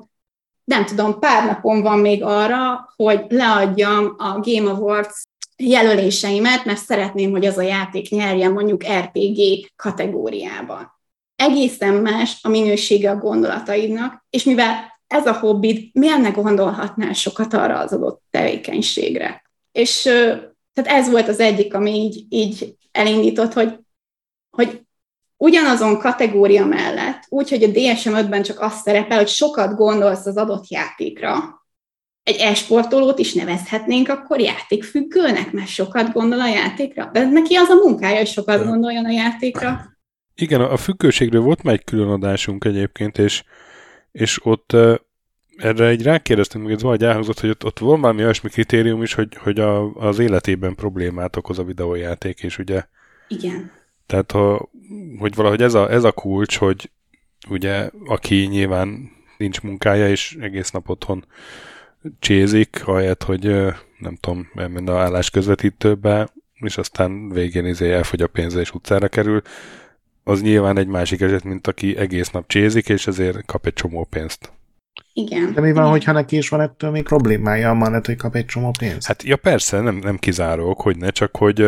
[0.69, 5.25] nem tudom, pár napon van még arra, hogy leadjam a Game Awards
[5.57, 10.93] jelöléseimet, mert szeretném, hogy az a játék nyerjen mondjuk RPG kategóriában.
[11.37, 17.55] Egészen más a minősége a gondolataidnak, és mivel ez a hobbid, miért ne gondolhatnál sokat
[17.55, 19.43] arra az adott tevékenységre?
[19.73, 20.03] És
[20.73, 23.79] tehát ez volt az egyik, ami így, így elindított, hogy
[24.51, 24.81] hogy
[25.37, 30.69] ugyanazon kategória mellett, úgyhogy a DSM 5-ben csak azt szerepel, hogy sokat gondolsz az adott
[30.69, 31.59] játékra,
[32.23, 37.11] egy esportolót is nevezhetnénk akkor játékfüggőnek, mert sokat gondol a játékra.
[37.13, 39.97] De neki az a munkája, hogy sokat gondoljon a játékra.
[40.35, 43.43] Igen, a függőségről volt már egy külön adásunk egyébként, és,
[44.13, 44.77] és ott
[45.57, 49.15] erre egy rákérdeztem, hogy ez valahogy elhangzott, hogy ott, ott van valami olyasmi kritérium is,
[49.15, 52.85] hogy, hogy a, az életében problémát okoz a videójáték, és ugye
[53.29, 53.71] Igen.
[54.07, 54.71] Tehát, ha,
[55.19, 56.91] hogy valahogy ez a, ez a kulcs, hogy
[57.51, 61.25] ugye, aki nyilván nincs munkája, és egész nap otthon
[62.19, 63.45] csézik, ahelyett, hogy
[63.99, 69.09] nem tudom, elmenni a állás közvetítőbe, és aztán végén izé elfogy a pénze és utcára
[69.09, 69.43] kerül,
[70.25, 74.05] az nyilván egy másik eset, mint aki egész nap csézik, és ezért kap egy csomó
[74.05, 74.53] pénzt.
[75.13, 75.53] Igen.
[75.55, 78.71] De mi van, hogyha neki is van ettől még problémája, amellett, hogy kap egy csomó
[78.79, 79.07] pénzt?
[79.07, 81.67] Hát ja persze, nem, nem kizárók, hogy ne, csak hogy,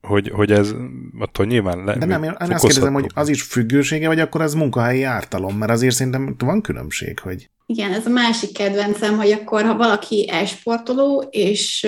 [0.00, 0.74] hogy, hogy ez
[1.18, 4.54] attól nyilván le, De nem, én azt kérdezem, hogy az is függősége, vagy akkor ez
[4.54, 7.50] munkahelyi ártalom, mert azért szerintem van különbség, hogy...
[7.66, 11.86] Igen, ez a másik kedvencem, hogy akkor, ha valaki esportoló, és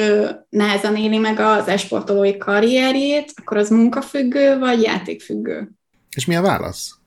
[0.49, 5.69] nehezen éli meg az esportolói karrierjét, akkor az munkafüggő, vagy játékfüggő?
[6.17, 6.99] És mi a válasz?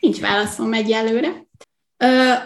[0.00, 1.48] Nincs válaszom egyelőre.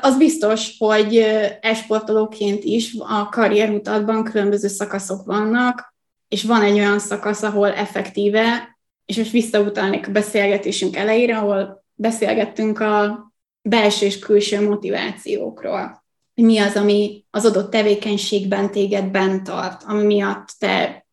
[0.00, 1.16] Az biztos, hogy
[1.60, 5.94] esportolóként is a karrierutatban különböző szakaszok vannak,
[6.28, 12.80] és van egy olyan szakasz, ahol effektíve, és most visszautalnék a beszélgetésünk elejére, ahol beszélgettünk
[12.80, 13.24] a
[13.62, 16.04] belső és külső motivációkról.
[16.34, 21.06] Mi az, ami az adott tevékenységben téged bent tart, ami miatt te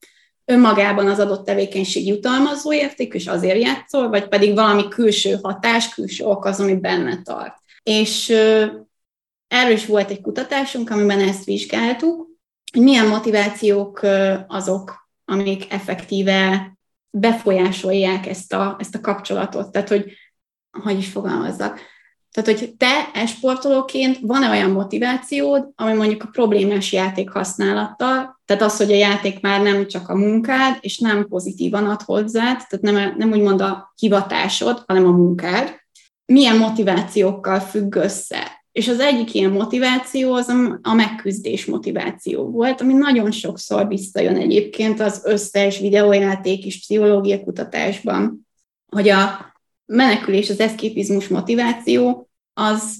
[0.45, 6.25] önmagában az adott tevékenység jutalmazó érték, és azért játszol, vagy pedig valami külső hatás, külső
[6.25, 7.60] ok az, ami benne tart.
[7.83, 8.29] És
[9.47, 12.27] erről is volt egy kutatásunk, amiben ezt vizsgáltuk,
[12.71, 13.99] hogy milyen motivációk
[14.47, 16.71] azok, amik effektíve
[17.09, 19.71] befolyásolják ezt a, ezt a kapcsolatot.
[19.71, 20.13] Tehát, hogy
[20.71, 21.79] hogy is fogalmazzak.
[22.31, 28.77] Tehát, hogy te esportolóként van-e olyan motivációd, ami mondjuk a problémás játék használattal, tehát az,
[28.77, 33.15] hogy a játék már nem csak a munkád, és nem pozitívan ad hozzád, tehát nem,
[33.17, 35.80] nem úgymond a hivatásod, hanem a munkád,
[36.31, 38.59] milyen motivációkkal függ össze.
[38.71, 40.47] És az egyik ilyen motiváció az
[40.81, 48.47] a megküzdés motiváció volt, ami nagyon sokszor visszajön egyébként az összes videójáték és pszichológia kutatásban,
[48.85, 49.53] hogy a
[49.85, 52.97] menekülés, az eszképizmus motiváció az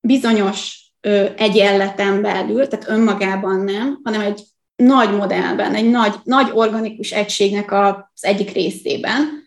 [0.00, 4.42] bizonyos ö, egyenleten belül, tehát önmagában nem, hanem egy
[4.76, 9.39] nagy modellben, egy nagy, nagy organikus egységnek az egyik részében,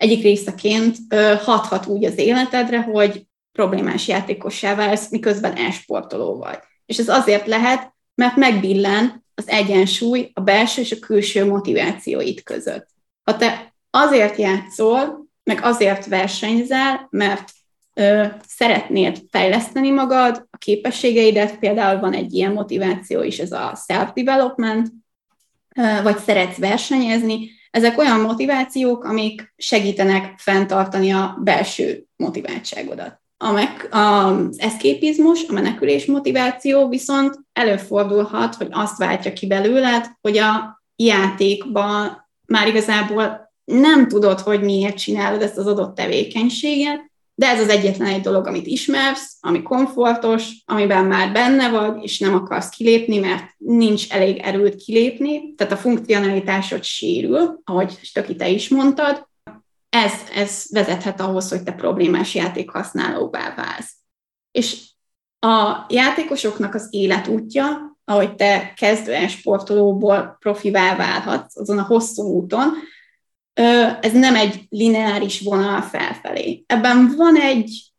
[0.00, 0.96] egyik részeként
[1.44, 6.58] hathat úgy az életedre, hogy problémás játékossá válsz, miközben elsportoló vagy.
[6.86, 12.88] És ez azért lehet, mert megbillen az egyensúly a belső és a külső motivációid között.
[13.24, 17.50] Ha te azért játszol, meg azért versenyzel, mert
[17.94, 24.92] ö, szeretnéd fejleszteni magad, a képességeidet, például van egy ilyen motiváció is, ez a self-development,
[25.76, 33.20] ö, vagy szeretsz versenyezni, ezek olyan motivációk, amik segítenek fenntartani a belső motiváltságodat.
[33.36, 40.38] A meg, az eszképizmus, a menekülés motiváció viszont előfordulhat, hogy azt váltja ki belőled, hogy
[40.38, 47.09] a játékban már igazából nem tudod, hogy miért csinálod ezt az adott tevékenységet,
[47.40, 52.18] de ez az egyetlen egy dolog, amit ismersz, ami komfortos, amiben már benne vagy, és
[52.18, 58.48] nem akarsz kilépni, mert nincs elég erőt kilépni, tehát a funkcionalitásod sérül, ahogy Stöki te
[58.48, 59.28] is mondtad,
[59.88, 63.94] ez, ez vezethet ahhoz, hogy te problémás játékhasználóvá válsz.
[64.50, 64.80] És
[65.38, 72.72] a játékosoknak az életútja, ahogy te kezdő sportolóból profivá válhatsz azon a hosszú úton,
[74.00, 76.64] ez nem egy lineáris vonal felfelé.
[76.66, 77.92] Ebben van egy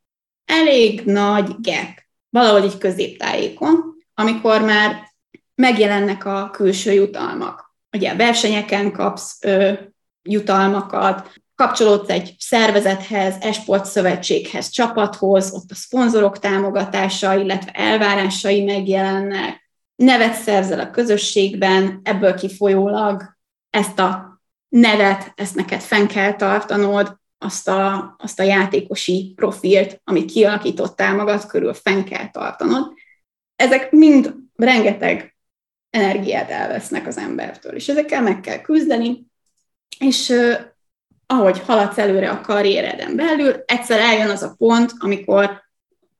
[0.44, 5.10] elég nagy gap, valahol egy középtájékon, amikor már
[5.54, 7.74] megjelennek a külső jutalmak.
[7.92, 9.72] Ugye versenyeken kapsz ö,
[10.22, 20.34] jutalmakat, kapcsolódsz egy szervezethez, esport szövetséghez, csapathoz, ott a szponzorok támogatása, illetve elvárásai megjelennek, nevet
[20.34, 23.36] szerzel a közösségben, ebből kifolyólag
[23.70, 24.31] ezt a
[24.72, 31.46] nevet, ezt neked fenn kell tartanod, azt a, azt a játékosi profilt, amit kialakítottál magad
[31.46, 32.92] körül, fenn kell tartanod.
[33.56, 35.36] Ezek mind rengeteg
[35.90, 39.26] energiát elvesznek az embertől, és ezekkel meg kell küzdeni,
[39.98, 40.34] és
[41.26, 45.62] ahogy haladsz előre a karriereden belül, egyszer eljön az a pont, amikor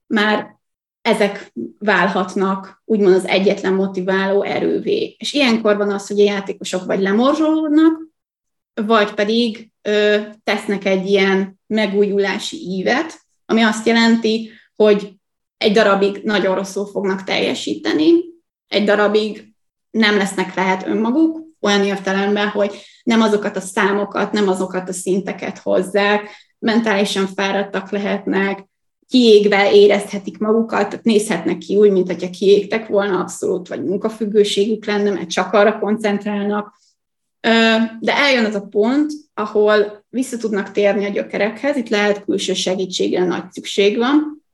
[0.06, 0.60] már
[1.02, 5.16] ezek válhatnak úgymond az egyetlen motiváló erővé.
[5.18, 8.11] És ilyenkor van az, hogy a játékosok vagy lemorzsolódnak,
[8.74, 15.12] vagy pedig ö, tesznek egy ilyen megújulási ívet, ami azt jelenti, hogy
[15.56, 18.12] egy darabig nagyon rosszul fognak teljesíteni,
[18.68, 19.54] egy darabig
[19.90, 25.58] nem lesznek lehet önmaguk, olyan értelemben, hogy nem azokat a számokat, nem azokat a szinteket
[25.58, 28.70] hozzák, mentálisan fáradtak lehetnek,
[29.08, 35.10] kiégve érezhetik magukat, tehát nézhetnek ki úgy, mint hogyha kiégtek volna abszolút, vagy munkafüggőségük lenne,
[35.10, 36.74] mert csak arra koncentrálnak,
[38.00, 43.24] de eljön az a pont, ahol vissza tudnak térni a gyökerekhez, itt lehet külső segítségre
[43.24, 44.44] nagy szükség van,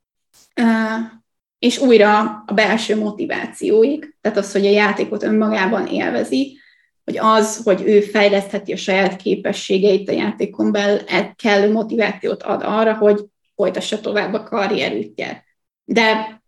[1.58, 6.58] és újra a belső motivációik, tehát az, hogy a játékot önmagában élvezi,
[7.04, 11.00] hogy az, hogy ő fejlesztheti a saját képességeit a játékon belül,
[11.36, 13.24] kellő motivációt ad arra, hogy
[13.54, 15.44] folytassa tovább a karrierütjét.
[15.84, 16.40] De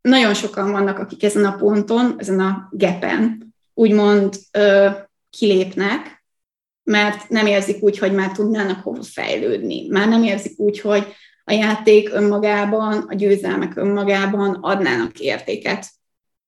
[0.00, 4.34] nagyon sokan vannak, akik ezen a ponton, ezen a gepen, úgymond
[5.36, 6.24] kilépnek,
[6.82, 9.86] mert nem érzik úgy, hogy már tudnának hova fejlődni.
[9.88, 11.06] Már nem érzik úgy, hogy
[11.44, 15.86] a játék önmagában, a győzelmek önmagában adnának értéket,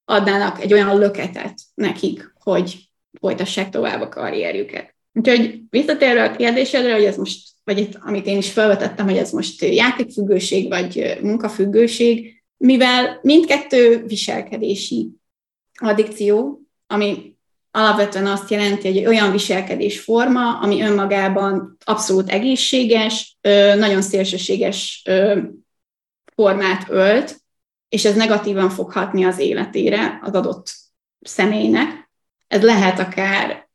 [0.04, 2.88] adnának egy olyan löketet nekik, hogy
[3.20, 4.94] folytassák tovább a karrierjüket.
[5.12, 9.30] Úgyhogy visszatérve a kérdésedre, hogy ez most, vagy itt, amit én is felvetettem, hogy ez
[9.30, 15.10] most játékfüggőség vagy munkafüggőség, mivel mindkettő viselkedési
[15.74, 17.35] addikció, ami
[17.76, 23.38] alapvetően azt jelenti, hogy egy olyan viselkedés forma, ami önmagában abszolút egészséges,
[23.76, 25.02] nagyon szélsőséges
[26.34, 27.40] formát ölt,
[27.88, 30.70] és ez negatívan fog hatni az életére az adott
[31.20, 32.10] személynek.
[32.48, 33.68] Ez lehet akár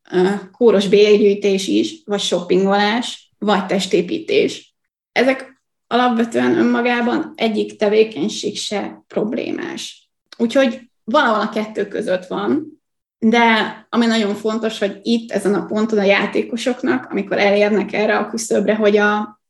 [0.51, 4.75] kóros bérgyűjtés is, vagy shoppingolás, vagy testépítés.
[5.11, 10.09] Ezek alapvetően önmagában egyik tevékenység se problémás.
[10.37, 12.80] Úgyhogy valahol a kettő között van,
[13.25, 18.27] de ami nagyon fontos, hogy itt ezen a ponton a játékosoknak, amikor elérnek erre a
[18.27, 19.41] küszöbre, hogy a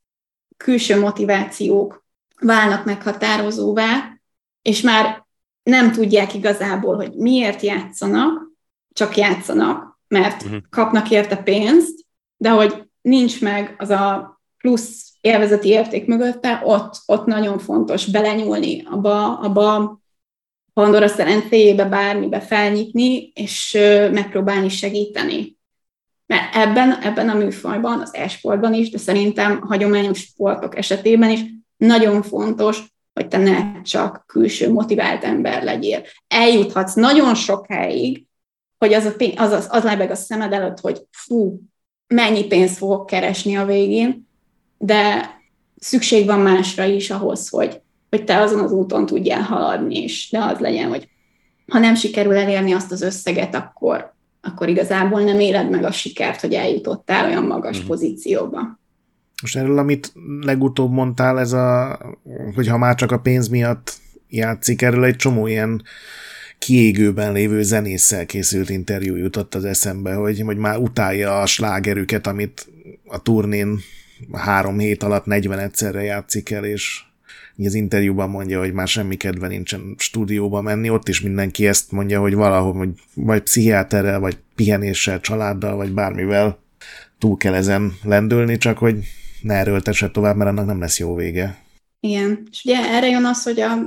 [0.58, 2.06] külső motivációk
[2.40, 4.20] válnak meghatározóvá,
[4.62, 5.26] és már
[5.64, 8.52] nem tudják igazából, hogy miért játszanak,
[8.94, 10.60] csak játszanak, mert uh-huh.
[10.70, 12.06] kapnak érte pénzt,
[12.38, 18.84] de hogy nincs meg az a plusz élvezeti érték mögötte, ott, ott nagyon fontos belenyúlni
[18.90, 20.01] abba, abba
[20.74, 23.78] Pandora szerencéjébe bármibe felnyitni, és
[24.12, 25.58] megpróbálni segíteni.
[26.26, 31.40] Mert ebben, ebben a műfajban, az e-sportban is, de szerintem hagyományos sportok esetében is
[31.78, 32.84] nagyon fontos,
[33.14, 36.02] hogy te ne csak külső motivált ember legyél.
[36.28, 38.26] Eljuthatsz nagyon sokáig
[38.86, 41.60] hogy az, a pénz, az, az, az lebeg a szemed előtt, hogy fú,
[42.08, 44.28] mennyi pénzt fogok keresni a végén,
[44.78, 45.30] de
[45.80, 47.82] szükség van másra is ahhoz, hogy,
[48.12, 51.10] hogy te azon az úton tudjál haladni, és ne az legyen, hogy
[51.68, 56.42] ha nem sikerül elérni azt az összeget, akkor, akkor igazából nem éled meg a sikert,
[56.42, 57.90] hogy eljutottál olyan magas uh-huh.
[57.90, 58.80] pozícióba.
[59.42, 62.00] Most erről, amit legutóbb mondtál, ez a,
[62.56, 63.94] hogy ha már csak a pénz miatt
[64.28, 65.82] játszik, erről egy csomó ilyen
[66.60, 72.68] kiégőben lévő zenésszel készült interjú jutott az eszembe, hogy, hogy már utálja a slágerüket, amit
[73.06, 73.80] a turnén
[74.32, 77.04] három hét alatt 40 egyszerre játszik el, és
[77.58, 82.20] az interjúban mondja, hogy már semmi kedve nincsen stúdióba menni, ott is mindenki ezt mondja,
[82.20, 86.60] hogy valahol, hogy vagy pszichiáterrel, vagy pihenéssel, családdal, vagy bármivel
[87.18, 88.96] túl kell ezen lendülni, csak hogy
[89.42, 91.58] ne erőltesse tovább, mert annak nem lesz jó vége.
[92.00, 93.78] Igen, és ugye erre jön az, hogy a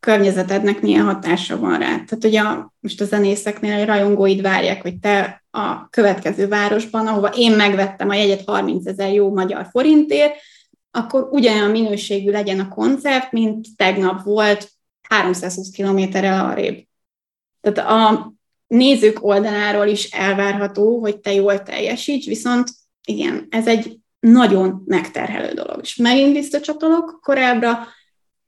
[0.00, 1.86] környezetednek milyen hatása van rá.
[1.86, 7.28] Tehát ugye a, most a zenészeknél a rajongóid várják, hogy te a következő városban, ahova
[7.28, 10.34] én megvettem a jegyet 30 ezer jó magyar forintért,
[10.96, 14.70] akkor ugyanolyan minőségű legyen a koncert, mint tegnap volt
[15.08, 16.86] 320 kilométerrel arrébb.
[17.60, 18.32] Tehát a
[18.66, 22.70] nézők oldaláról is elvárható, hogy te jól teljesíts, viszont
[23.04, 25.78] igen, ez egy nagyon megterhelő dolog.
[25.82, 27.86] És megint visszacsatolok korábbra,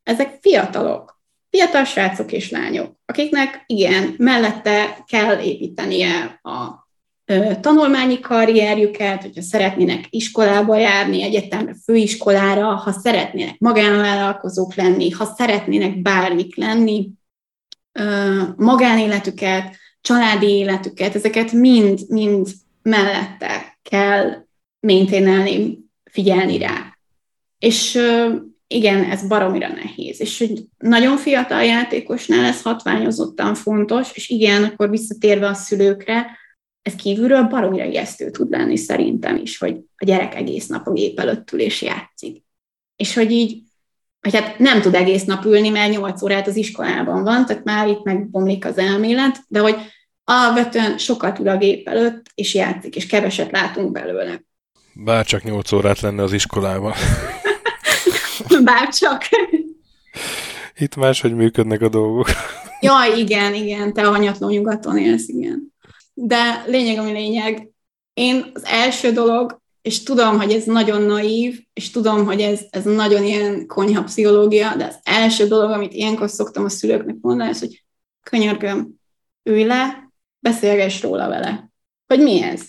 [0.03, 1.21] ezek fiatalok,
[1.51, 6.88] fiatal srácok és lányok, akiknek igen, mellette kell építenie a
[7.61, 16.57] tanulmányi karrierjüket, hogyha szeretnének iskolába járni, egyetemre, főiskolára, ha szeretnének magánvállalkozók lenni, ha szeretnének bármik
[16.57, 17.11] lenni,
[18.57, 22.49] magánéletüket, családi életüket, ezeket mind, mind
[22.83, 24.47] mellette kell
[24.81, 25.79] maintainelni,
[26.11, 26.99] figyelni rá.
[27.59, 27.99] És
[28.67, 30.21] igen, ez baromira nehéz.
[30.21, 36.27] És hogy nagyon fiatal játékosnál ez hatványozottan fontos, és igen, akkor visszatérve a szülőkre,
[36.89, 41.19] ez kívülről baromira ijesztő tud lenni szerintem is, hogy a gyerek egész nap a gép
[41.19, 42.45] előtt ül és játszik.
[42.97, 43.63] És hogy így,
[44.21, 47.89] hogy hát nem tud egész nap ülni, mert 8 órát az iskolában van, tehát már
[47.89, 49.77] itt megbomlik az elmélet, de hogy
[50.25, 54.43] alapvetően sokat ül a gép előtt, és játszik, és keveset látunk belőle.
[54.93, 56.93] Bár csak 8 órát lenne az iskolában.
[58.65, 59.23] Bár csak.
[60.77, 62.29] Itt máshogy működnek a dolgok.
[62.81, 65.68] Jaj, igen, igen, te a hanyatló nyugaton élsz, igen.
[66.21, 67.71] De lényeg, ami lényeg,
[68.15, 72.85] én az első dolog, és tudom, hogy ez nagyon naív, és tudom, hogy ez, ez
[72.85, 77.59] nagyon ilyen konyha pszichológia, de az első dolog, amit ilyenkor szoktam a szülőknek mondani, az,
[77.59, 77.85] hogy
[78.23, 78.89] könyörgöm,
[79.43, 81.71] ülj le, beszélgess róla vele.
[82.07, 82.63] Hogy mi ez?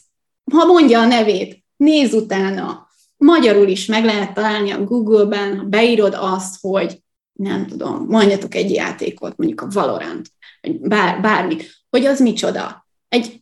[0.51, 2.87] Ha mondja a nevét, néz utána.
[3.17, 7.01] Magyarul is meg lehet találni a Google-ben, ha beírod azt, hogy
[7.31, 10.31] nem tudom, mondjatok egy játékot, mondjuk a Valorant,
[10.61, 11.57] vagy bár, bármi,
[11.89, 13.38] hogy az micsoda egy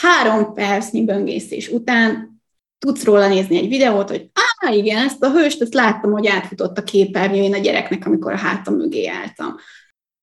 [0.00, 2.40] három percnyi böngészés után
[2.78, 6.78] tudsz róla nézni egy videót, hogy á, igen, ezt a hőst, ezt láttam, hogy átfutott
[6.78, 9.56] a képernyőjén a gyereknek, amikor a hátam mögé álltam.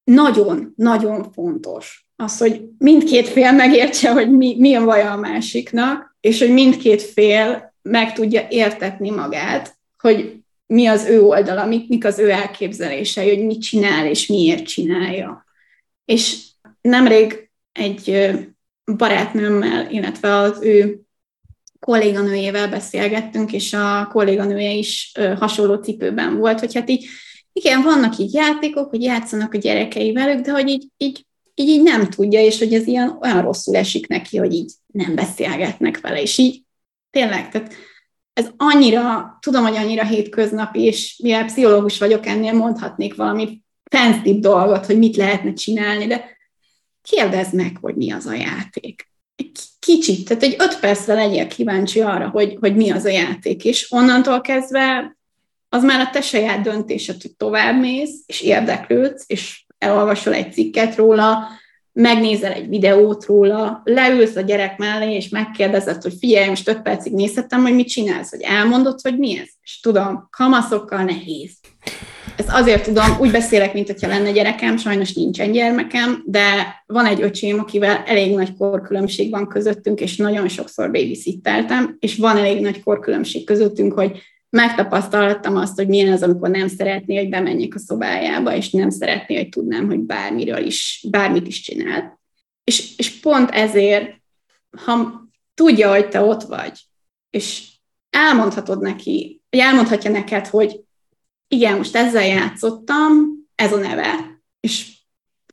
[0.04, 6.18] Nagyon, nagyon fontos az, hogy mindkét fél megértse, hogy mi, mi a vaja a másiknak,
[6.20, 12.06] és hogy mindkét fél meg tudja értetni magát, hogy mi az ő oldala, mik, mik
[12.06, 15.46] az ő elképzelései, hogy mit csinál és miért csinálja.
[16.06, 16.44] És
[16.82, 18.30] nemrég egy
[18.86, 21.00] barátnőmmel, illetve az ő
[21.80, 27.06] kolléganőjével beszélgettünk, és a kolléganője is hasonló cipőben volt, hogy hát így,
[27.54, 31.84] igen, vannak így játékok, hogy játszanak a gyerekei velük, de hogy így, így, így, így
[31.84, 36.22] nem tudja, és hogy ez ilyen olyan rosszul esik neki, hogy így nem beszélgetnek vele,
[36.22, 36.64] és így
[37.10, 37.74] tényleg, tehát
[38.34, 44.86] ez annyira, tudom, hogy annyira hétköznapi, és mivel pszichológus vagyok, ennél mondhatnék valami fancy dolgot,
[44.86, 46.35] hogy mit lehetne csinálni, de
[47.10, 49.10] kérdezd meg, hogy mi az a játék.
[49.36, 53.66] Egy kicsit, tehát egy öt percre legyél kíváncsi arra, hogy, hogy mi az a játék,
[53.66, 55.18] és onnantól kezdve
[55.70, 60.96] az már a te saját döntésed, hogy tovább mész, és érdeklődsz, és elolvasol egy cikket
[60.96, 61.48] róla,
[61.92, 67.14] megnézel egy videót róla, leülsz a gyerek mellé, és megkérdezed, hogy figyelj, most öt percig
[67.14, 69.50] nézhetem, hogy mit csinálsz, hogy elmondod, hogy mi ez.
[69.62, 71.52] És tudom, kamaszokkal nehéz.
[72.38, 76.44] Ezt azért tudom, úgy beszélek, mint hogyha lenne gyerekem, sajnos nincsen gyermekem, de
[76.86, 82.38] van egy öcsém, akivel elég nagy korkülönbség van közöttünk, és nagyon sokszor babysitteltem, és van
[82.38, 87.76] elég nagy korkülönbség közöttünk, hogy megtapasztaltam azt, hogy milyen az, amikor nem szeretné, hogy bemenjek
[87.76, 92.20] a szobájába, és nem szeretné, hogy tudnám, hogy bármiről is, bármit is csinál.
[92.64, 94.22] És, és pont ezért,
[94.86, 96.80] ha tudja, hogy te ott vagy,
[97.30, 97.64] és
[98.10, 100.85] elmondhatod neki, vagy elmondhatja neked, hogy
[101.48, 104.94] igen, most ezzel játszottam, ez a neve, és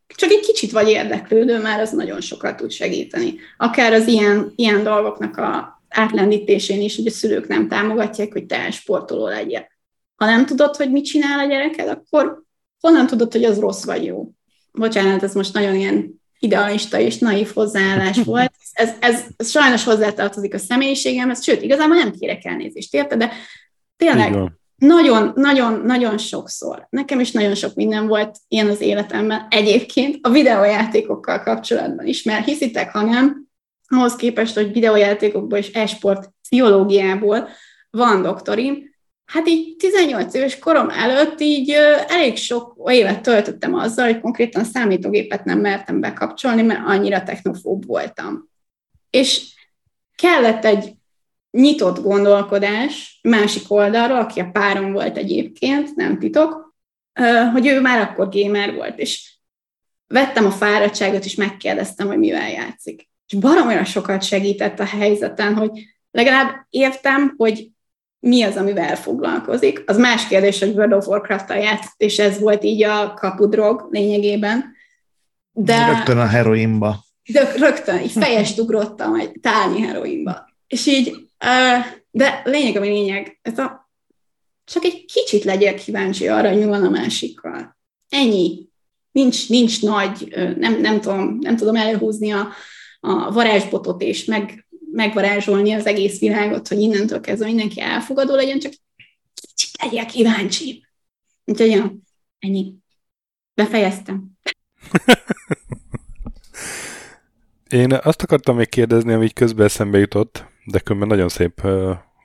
[0.06, 3.38] csak egy kicsit vagy érdeklődő, már az nagyon sokat tud segíteni.
[3.56, 8.70] Akár az ilyen, ilyen dolgoknak a átlendítésén is, hogy a szülők nem támogatják, hogy te
[8.70, 9.66] sportoló legyél.
[10.16, 12.42] Ha nem tudod, hogy mit csinál a gyereked, akkor
[12.80, 14.30] honnan tudod, hogy az rossz vagy jó?
[14.72, 18.52] Bocsánat, ez most nagyon ilyen idealista és naív hozzáállás volt.
[18.72, 23.32] Ez, ez, ez sajnos hozzátartozik a személyiségemhez, sőt, igazából nem kérek elnézést, érte, de
[23.96, 24.52] tényleg
[24.86, 30.30] nagyon, nagyon, nagyon sokszor, nekem is nagyon sok minden volt ilyen az életemben, egyébként a
[30.30, 33.46] videójátékokkal kapcsolatban is, mert hiszitek, ha nem,
[33.88, 37.48] ahhoz képest, hogy videójátékokból és esport pszichológiából
[37.90, 38.94] van doktorim,
[39.24, 41.70] hát így 18 éves korom előtt így
[42.08, 48.48] elég sok évet töltöttem azzal, hogy konkrétan számítógépet nem mertem bekapcsolni, mert annyira technofób voltam.
[49.10, 49.54] És
[50.14, 50.92] kellett egy
[51.52, 56.74] nyitott gondolkodás másik oldalról, aki a párom volt egyébként, nem titok,
[57.52, 59.34] hogy ő már akkor gamer volt, és
[60.06, 63.08] vettem a fáradtságot, és megkérdeztem, hogy mivel játszik.
[63.28, 65.70] És baromira sokat segített a helyzeten, hogy
[66.10, 67.70] legalább értem, hogy
[68.18, 69.82] mi az, amivel foglalkozik.
[69.86, 74.72] Az más kérdés, hogy World of Warcraft-tal játszott, és ez volt így a kapudrog lényegében.
[75.52, 77.04] De rögtön a heroinba.
[77.32, 80.50] De rögtön, így fejest ugrottam egy tálnyi heroinba.
[80.66, 81.16] És így,
[82.10, 83.90] de lényeg, ami lényeg, ez a,
[84.64, 87.78] csak egy kicsit legyek kíváncsi arra, hogy mi van a másikkal.
[88.08, 88.70] Ennyi.
[89.12, 92.48] Nincs, nincs nagy, nem, nem, tudom, nem tudom előhúzni a,
[93.00, 98.72] a varázsbotot és meg megvarázsolni az egész világot, hogy innentől kezdve mindenki elfogadó legyen, csak
[99.34, 100.86] kicsit legyél kíváncsi.
[101.44, 101.94] Úgyhogy ja,
[102.38, 102.74] ennyi.
[103.54, 104.30] Befejeztem.
[107.68, 111.60] Én azt akartam még kérdezni, ami közben eszembe jutott, de különben nagyon szép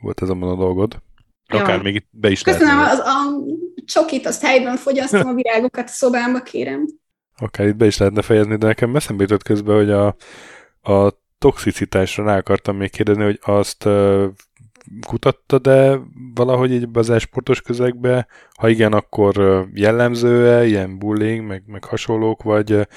[0.01, 1.01] volt ez a dolgod.
[1.47, 3.14] Akár még itt be is Köszönöm, az, a
[3.85, 6.85] csokit azt helyben fogyasztom, a virágokat a szobámba kérem.
[7.38, 10.15] Akár itt be is lehetne fejezni, de nekem eszembe jutott közben, hogy a,
[10.93, 13.88] a toxicitásra rá akartam még kérdezni, hogy azt
[15.07, 15.99] kutatta, de
[16.34, 18.27] valahogy így az esportos közegbe,
[18.57, 22.88] ha igen, akkor jellemző-e, ilyen bullying, meg, meg hasonlók, vagy,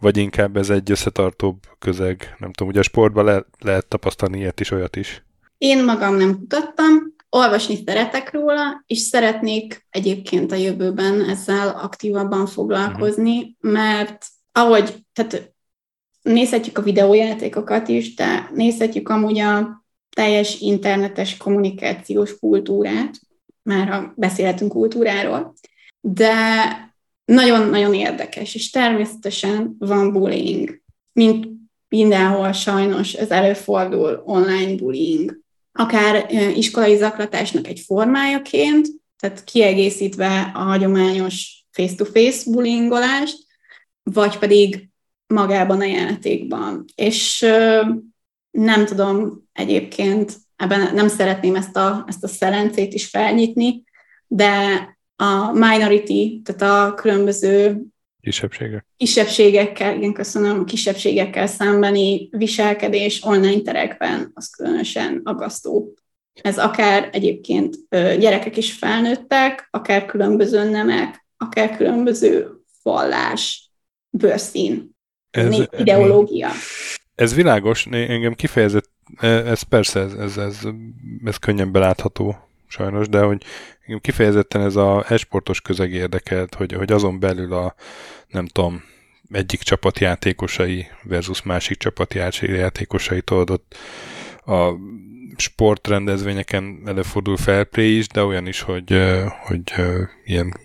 [0.00, 2.34] vagy inkább ez egy összetartóbb közeg?
[2.38, 5.24] Nem tudom, ugye a sportban le, lehet tapasztalni ilyet is, olyat is.
[5.58, 13.36] Én magam nem kutattam, olvasni szeretek róla, és szeretnék egyébként a jövőben ezzel aktívabban foglalkozni,
[13.38, 13.72] uh-huh.
[13.72, 15.52] mert ahogy, tehát
[16.22, 19.79] nézhetjük a videójátékokat is, de nézhetjük amúgy a
[20.10, 23.20] teljes internetes kommunikációs kultúrát,
[23.62, 25.54] már ha beszélhetünk kultúráról,
[26.00, 26.54] de
[27.24, 30.82] nagyon-nagyon érdekes, és természetesen van bullying,
[31.12, 31.48] mint
[31.88, 35.38] mindenhol sajnos ez előfordul online bullying,
[35.72, 38.88] akár iskolai zaklatásnak egy formájaként,
[39.18, 43.38] tehát kiegészítve a hagyományos face-to-face bullyingolást,
[44.02, 44.88] vagy pedig
[45.26, 46.84] magában a játékban.
[46.94, 47.46] És
[48.50, 53.84] nem tudom egyébként, ebben nem szeretném ezt a, ezt a szelencét is felnyitni,
[54.26, 54.48] de
[55.16, 57.80] a minority, tehát a különböző
[58.20, 58.86] kisebbségek.
[58.96, 65.94] kisebbségekkel, igen, köszönöm, kisebbségekkel szembeni viselkedés online terekben, az különösen agasztó.
[66.42, 72.50] Ez akár egyébként gyerekek is felnőttek, akár különböző nemek, akár különböző
[72.82, 73.70] vallás,
[74.10, 74.90] bőrszín
[75.30, 76.48] ez, ideológia.
[77.20, 80.58] Ez világos, engem kifejezett, e, ez persze, ez, ez, ez,
[81.24, 83.42] ez könnyen belátható sajnos, de hogy
[83.80, 87.74] engem kifejezetten ez a esportos közeg érdekelt, hogy, hogy azon belül a,
[88.28, 88.84] nem tudom,
[89.30, 93.62] egyik csapat játékosai versus másik csapat játékosai tudod,
[94.46, 94.70] a
[95.36, 99.02] sportrendezvényeken előfordul felplay is, de olyan is, hogy,
[99.46, 99.72] hogy
[100.24, 100.60] ilyen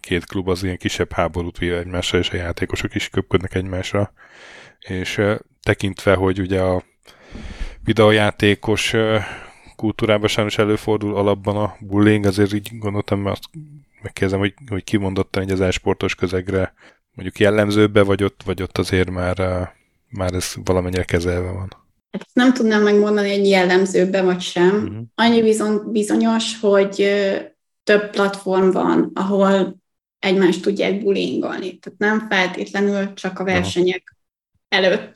[0.00, 4.12] két klub az ilyen kisebb háborút vív egymásra, és a játékosok is köpködnek egymásra.
[4.78, 5.20] És
[5.64, 6.82] tekintve, hogy ugye a
[7.84, 8.94] videojátékos
[9.76, 13.48] kultúrában sajnos előfordul alapban a bullying, azért így gondoltam, mert azt
[14.02, 16.74] megkérdezem, hogy, hogy kimondottan egy az esportos közegre
[17.14, 19.36] mondjuk jellemzőbe, vagy ott, vagy ott azért már,
[20.08, 21.76] már ez valamennyire kezelve van.
[22.10, 24.74] Hát nem tudnám megmondani, hogy jellemzőbe vagy sem.
[24.74, 25.02] Uh-huh.
[25.14, 27.08] Annyi bizony, bizonyos, hogy
[27.84, 29.76] több platform van, ahol
[30.18, 31.78] egymást tudják bullyingolni.
[31.78, 34.16] Tehát nem feltétlenül csak a versenyek
[34.68, 35.14] előtt,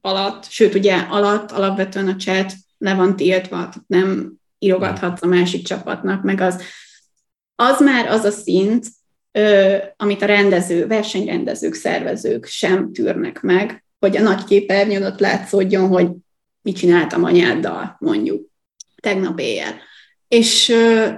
[0.00, 6.22] alatt, sőt ugye alatt alapvetően a chat le van tiltva, nem írogathatsz a másik csapatnak,
[6.22, 6.62] meg az,
[7.54, 8.86] az már az a szint,
[9.32, 15.88] ö, amit a rendező, versenyrendezők, szervezők sem tűrnek meg, hogy a nagy képernyőn ott látszódjon,
[15.88, 16.08] hogy
[16.62, 18.48] mit csináltam anyáddal, mondjuk,
[19.00, 19.74] tegnap éjjel.
[20.28, 21.08] És ö,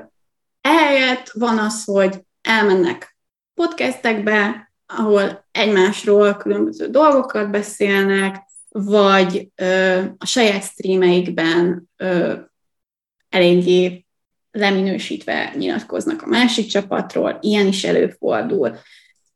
[0.60, 3.16] ehelyett van az, hogy elmennek
[3.54, 8.36] podcastekbe, ahol egymásról különböző dolgokat beszélnek,
[8.72, 12.34] vagy ö, a saját streameikben ö,
[13.28, 14.04] eléggé
[14.50, 18.78] leminősítve nyilatkoznak a másik csapatról, ilyen is előfordul.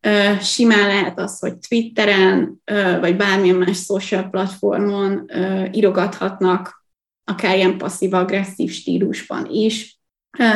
[0.00, 6.84] Ö, simán lehet az, hogy Twitteren, ö, vagy bármilyen más social platformon ö, írogathatnak,
[7.24, 9.98] akár ilyen passzív-agresszív stílusban is.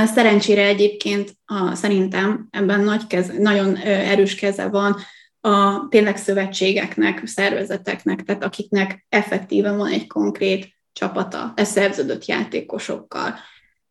[0.06, 4.96] Szerencsére egyébként a, szerintem ebben nagy keze, nagyon erős keze van
[5.40, 13.34] a tényleg szövetségeknek, szervezeteknek, tehát akiknek effektíven van egy konkrét csapata leszerződött játékosokkal,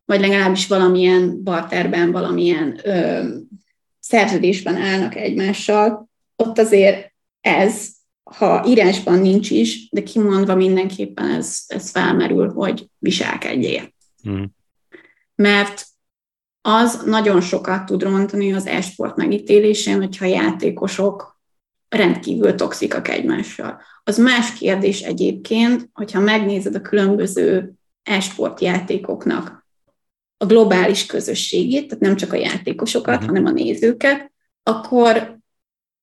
[0.05, 3.27] vagy legalábbis valamilyen barterben, valamilyen ö,
[3.99, 7.89] szerződésben állnak egymással, ott azért ez,
[8.23, 13.93] ha írásban nincs is, de kimondva mindenképpen ez, ez felmerül, hogy viselkedjél.
[14.21, 14.55] Hmm.
[15.35, 15.85] Mert
[16.61, 21.38] az nagyon sokat tud rontani az esport megítélésén, hogyha játékosok
[21.89, 23.81] rendkívül toxikak egymással.
[24.03, 29.67] Az más kérdés egyébként, hogyha megnézed a különböző esport játékoknak
[30.37, 33.27] a globális közösségét, tehát nem csak a játékosokat, uh-huh.
[33.27, 34.31] hanem a nézőket,
[34.63, 35.39] akkor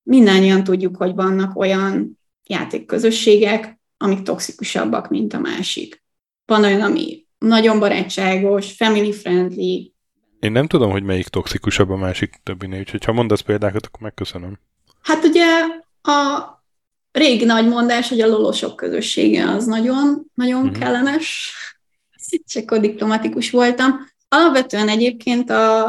[0.03, 6.03] mindannyian tudjuk, hogy vannak olyan játékközösségek, amik toxikusabbak, mint a másik.
[6.45, 9.93] Van olyan, ami nagyon barátságos, family friendly.
[10.41, 14.59] Én nem tudom, hogy melyik toxikusabb a másik többinél, úgyhogy ha mondasz példákat, akkor megköszönöm.
[15.07, 15.47] Hát ugye
[16.03, 16.47] a
[17.13, 20.79] régi nagy mondás, hogy a lolosok közössége az nagyon, nagyon uh-huh.
[20.79, 21.55] kellemes,
[22.53, 24.09] csak akkor diplomatikus voltam.
[24.29, 25.87] Alapvetően egyébként a,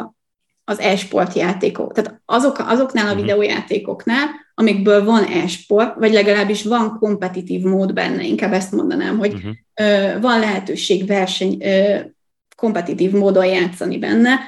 [0.64, 3.22] az e-sport játékok, tehát azok, azoknál a uh-huh.
[3.22, 9.52] videójátékoknál, amikből van e-sport, vagy legalábbis van kompetitív mód benne, inkább ezt mondanám, hogy uh-huh.
[9.74, 12.00] ö, van lehetőség verseny, ö,
[12.56, 14.40] kompetitív módon játszani benne,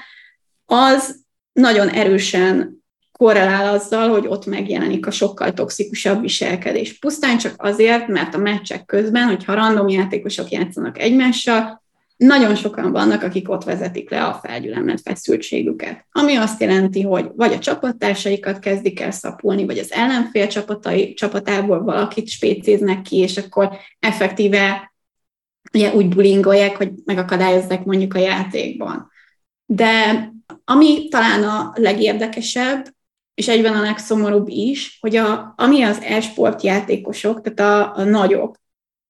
[0.65, 2.78] az nagyon erősen
[3.19, 6.99] korrelál azzal, hogy ott megjelenik a sokkal toxikusabb viselkedés.
[6.99, 11.83] Pusztán csak azért, mert a meccsek közben, hogyha random játékosok játszanak egymással,
[12.17, 16.05] nagyon sokan vannak, akik ott vezetik le a felgyülemlett feszültségüket.
[16.11, 21.83] Ami azt jelenti, hogy vagy a csapattársaikat kezdik el szapulni, vagy az ellenfél csapatai, csapatából
[21.83, 23.69] valakit spécéznek ki, és akkor
[23.99, 24.93] effektíve
[25.73, 29.11] ugye, úgy bulingolják, hogy megakadályozzák mondjuk a játékban.
[29.65, 30.23] De
[30.65, 32.97] ami talán a legérdekesebb,
[33.39, 38.55] és egyben a legszomorúbb is, hogy a, ami az e-sport játékosok, tehát a, a nagyok,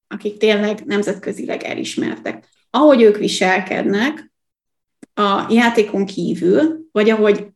[0.07, 4.31] akik tényleg nemzetközileg elismertek, ahogy ők viselkednek
[5.13, 7.47] a játékon kívül, vagy ahogy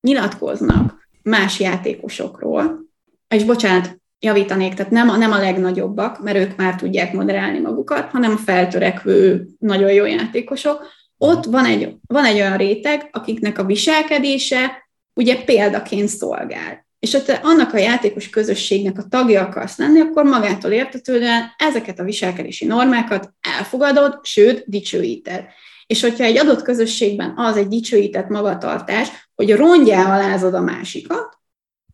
[0.00, 2.80] nyilatkoznak más játékosokról,
[3.28, 8.10] és bocsánat, javítanék, tehát nem a, nem a legnagyobbak, mert ők már tudják moderálni magukat,
[8.10, 10.86] hanem a feltörekvő, nagyon jó játékosok.
[11.18, 14.88] Ott van egy, van egy olyan réteg, akiknek a viselkedése
[15.20, 16.86] ugye példaként szolgál.
[16.98, 21.98] És ha te annak a játékos közösségnek a tagja akarsz lenni, akkor magától értetődően ezeket
[21.98, 25.44] a viselkedési normákat elfogadod, sőt, dicsőíted.
[25.86, 31.38] És hogyha egy adott közösségben az egy dicsőített magatartás, hogy rongyá alázod a másikat,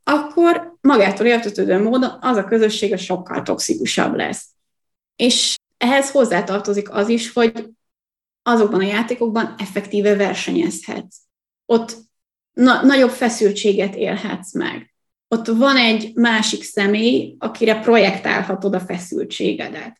[0.04, 4.46] akkor magától értetődő módon az a közösség a sokkal toxikusabb lesz.
[5.16, 7.68] És ehhez hozzátartozik az is, hogy
[8.42, 11.16] azokban a játékokban effektíve versenyezhetsz.
[11.66, 11.96] Ott
[12.60, 14.94] na- nagyobb feszültséget élhetsz meg.
[15.28, 19.98] Ott van egy másik személy, akire projektálhatod a feszültségedet.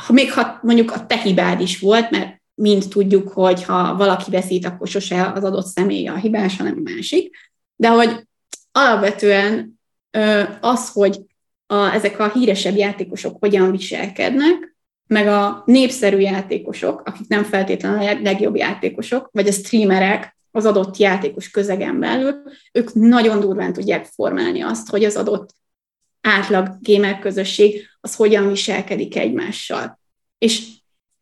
[0.00, 4.30] Ha még ha mondjuk a te hibád is volt, mert mind tudjuk, hogy ha valaki
[4.30, 7.36] veszít, akkor sose az adott személy a hibás, hanem a másik.
[7.76, 8.26] De hogy
[8.72, 9.80] alapvetően
[10.60, 11.20] az, hogy
[11.66, 14.76] a, ezek a híresebb játékosok hogyan viselkednek,
[15.06, 20.96] meg a népszerű játékosok, akik nem feltétlenül a legjobb játékosok, vagy a streamerek az adott
[20.96, 25.50] játékos közegen belül, ők nagyon durván tudják formálni azt, hogy az adott
[26.20, 30.00] átlag gamer közösség az hogyan viselkedik egymással.
[30.38, 30.66] És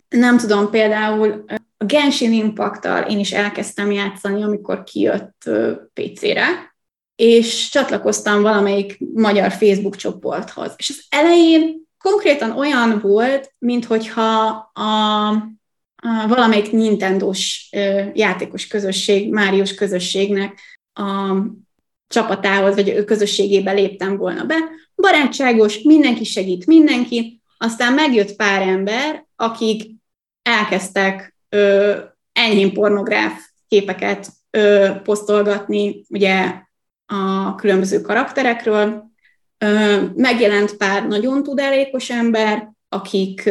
[0.09, 1.45] nem tudom, például
[1.77, 5.51] a Genshin impact én is elkezdtem játszani, amikor kijött
[5.93, 6.75] PC-re,
[7.17, 10.75] és csatlakoztam valamelyik magyar Facebook csoporthoz.
[10.77, 15.33] És az elején konkrétan olyan volt, minthogyha a
[16.29, 17.69] valamelyik Nintendo-s
[18.15, 20.61] játékos közösség, Máriós közösségnek
[20.93, 21.37] a
[22.09, 24.55] csapatához, vagy közösségébe léptem volna be.
[24.97, 29.91] Barátságos, mindenki segít mindenki, aztán megjött pár ember, akik
[30.43, 31.97] elkezdtek ö,
[32.33, 36.63] enyhén pornográf képeket ö, posztolgatni, ugye
[37.07, 39.05] a különböző karakterekről.
[39.59, 43.51] Ö, megjelent pár nagyon tudálékos ember, akik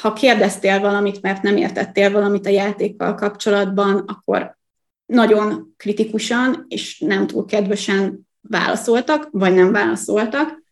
[0.00, 4.56] ha kérdeztél valamit, mert nem értettél valamit a játékkal kapcsolatban, akkor
[5.06, 10.62] nagyon kritikusan és nem túl kedvesen válaszoltak, vagy nem válaszoltak,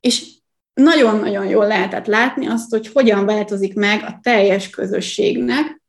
[0.00, 0.38] és
[0.74, 5.82] nagyon-nagyon jól lehetett látni azt, hogy hogyan változik meg a teljes közösségnek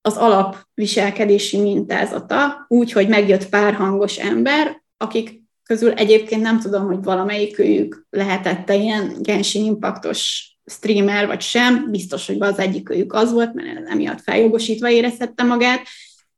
[0.00, 7.02] az alapviselkedési mintázata, úgy, hogy megjött pár hangos ember, akik közül egyébként nem tudom, hogy
[7.02, 13.88] valamelyikőjük lehetette ilyen Genshin impaktos streamer vagy sem, biztos, hogy az egyikőjük az volt, mert
[13.88, 15.86] emiatt feljogosítva érezhette magát,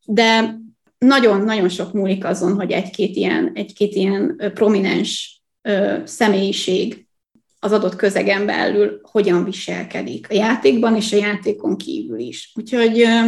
[0.05, 0.59] de
[0.99, 7.07] nagyon-nagyon sok múlik azon, hogy egy-két ilyen, egy-két ilyen prominens ö, személyiség
[7.61, 12.53] az adott közegen belül hogyan viselkedik a játékban és a játékon kívül is.
[12.55, 13.27] Úgyhogy ö,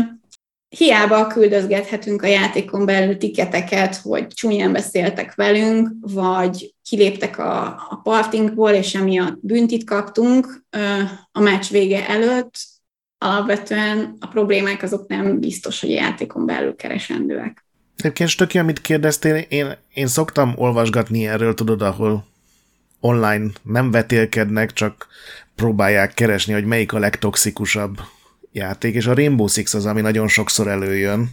[0.69, 8.71] hiába küldözgethetünk a játékon belül tiketeket, hogy csúnyán beszéltek velünk, vagy kiléptek a, a partinkból,
[8.71, 10.65] és emiatt büntit kaptunk
[11.33, 12.55] a meccs vége előtt,
[13.19, 17.65] alapvetően a problémák azok nem biztos, hogy a játékon belül keresendőek.
[17.97, 22.25] Egyébként Stöki, amit kérdeztél, én, én szoktam olvasgatni erről, tudod, ahol
[23.01, 25.07] online nem vetélkednek, csak
[25.55, 28.01] próbálják keresni, hogy melyik a legtoxikusabb
[28.53, 31.31] játék, és a Rainbow Six az, ami nagyon sokszor előjön,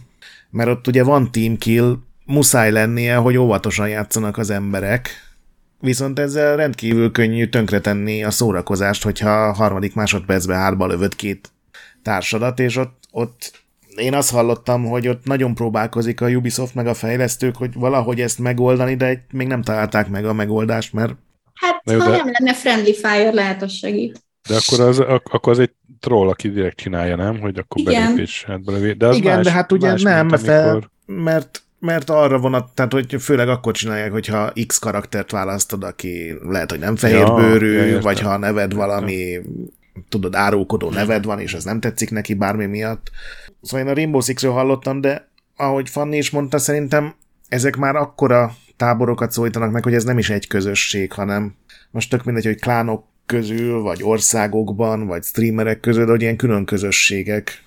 [0.50, 5.10] mert ott ugye van team kill, muszáj lennie, hogy óvatosan játszanak az emberek,
[5.80, 11.52] viszont ezzel rendkívül könnyű tönkretenni a szórakozást, hogyha a harmadik másodpercben hárba lövöd két
[12.02, 13.64] társadat, és ott, ott
[13.96, 18.38] én azt hallottam, hogy ott nagyon próbálkozik a Ubisoft meg a fejlesztők, hogy valahogy ezt
[18.38, 21.14] megoldani, de még nem találták meg a megoldást, mert...
[21.54, 22.16] Hát, Jó, ha de...
[22.16, 24.25] nem lenne Friendly Fire, lehet, az segít.
[24.48, 27.40] De akkor az, akkor az egy troll, aki direkt csinálja, nem?
[27.40, 28.02] Hogy akkor Igen.
[28.02, 28.96] belépés, hát belépés.
[28.96, 30.90] De az Igen, más, de hát ugye más, nem, mint, fel, amikor...
[31.06, 36.70] mert mert arra vonat, tehát hogy főleg akkor csinálják, hogyha X karaktert választod, aki lehet,
[36.70, 39.40] hogy nem fehérbőrű, ja, ja, vagy ha neved valami
[40.08, 43.10] tudod, árulkodó neved van, és ez nem tetszik neki bármi miatt.
[43.62, 47.14] Szóval én a Rainbow six hallottam, de ahogy Fanni is mondta, szerintem
[47.48, 51.54] ezek már akkora táborokat szólítanak meg, hogy ez nem is egy közösség, hanem
[51.90, 57.64] most tök mindegy, hogy klánok közül, vagy országokban, vagy streamerek közül, hogy ilyen külön közösségek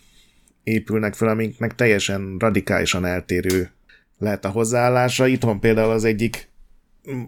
[0.63, 3.71] épülnek fel, amiknek teljesen radikálisan eltérő
[4.17, 5.27] lehet a hozzáállása.
[5.27, 6.49] Itt van például az egyik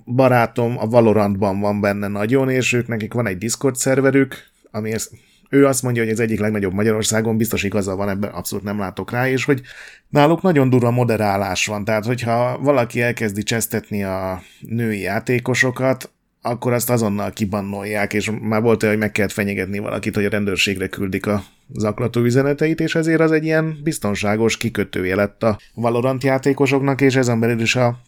[0.06, 4.36] barátom, a Valorantban van benne nagyon, és ők nekik van egy Discord szerverük,
[4.72, 5.12] ami ezt,
[5.50, 9.12] ő azt mondja, hogy ez egyik legnagyobb Magyarországon, biztos igaza van, ebben abszolút nem látok
[9.12, 9.62] rá, és hogy
[10.10, 16.12] náluk nagyon durva moderálás van, tehát hogyha valaki elkezdi csesztetni a női játékosokat,
[16.42, 20.30] akkor azt azonnal kibannolják, és már volt olyan, hogy meg kellett fenyegetni valakit, hogy a
[20.30, 21.44] rendőrségre küldik a
[21.74, 27.40] zaklató üzeneteit, és ezért az egy ilyen biztonságos kikötője lett a Valorant játékosoknak, és ezen
[27.40, 28.00] belül is a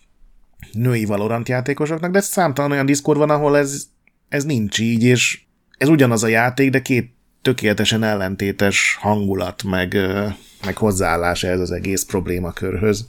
[0.72, 3.88] női Valorant játékosoknak, de számtalan olyan diszkor van, ahol ez,
[4.30, 5.42] ez nincs így, és
[5.78, 9.98] ez ugyanaz a játék, de két tökéletesen ellentétes hangulat, meg,
[10.66, 13.08] meg hozzáállás ez az egész problémakörhöz.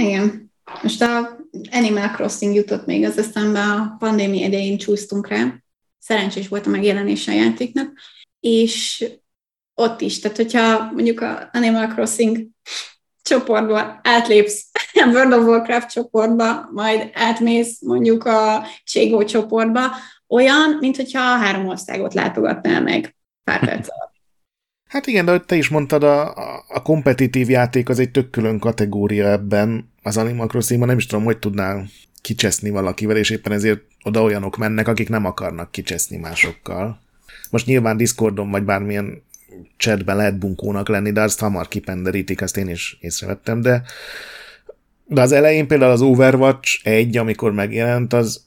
[0.00, 0.49] Igen.
[0.82, 1.38] Most a
[1.70, 5.54] Animal Crossing jutott még az eszembe, a pandémia idején csúsztunk rá.
[5.98, 7.92] Szerencsés volt a megjelenése a játéknak,
[8.40, 9.04] és
[9.74, 12.46] ott is, tehát hogyha mondjuk a Animal Crossing
[13.22, 19.94] csoportba átlépsz a World of Warcraft csoportba, majd átmész mondjuk a Cségó csoportba,
[20.28, 24.09] olyan, mint hogyha három országot látogatnál meg pár perc alatt.
[24.90, 26.34] Hát igen, de te is mondtad, a,
[26.68, 29.90] a kompetitív játék az egy tök külön kategória ebben.
[30.02, 31.88] Az Animal crossing nem is tudom, hogy tudnál
[32.22, 37.00] kicseszni valakivel, és éppen ezért oda olyanok mennek, akik nem akarnak kicseszni másokkal.
[37.50, 39.22] Most nyilván Discordon vagy bármilyen
[39.76, 43.82] chatben lehet bunkónak lenni, de azt hamar kipenderítik, azt én is észrevettem, de
[45.06, 48.44] de az elején például az Overwatch egy, amikor megjelent, az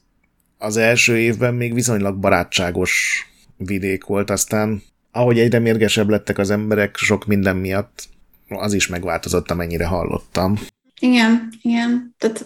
[0.58, 3.24] az első évben még viszonylag barátságos
[3.58, 4.84] vidék volt, aztán
[5.14, 8.10] ahogy egyre mérgesebb lettek az emberek sok minden miatt,
[8.48, 10.60] az is megváltozott, amennyire hallottam.
[11.00, 12.16] Igen, igen.
[12.18, 12.46] Tehát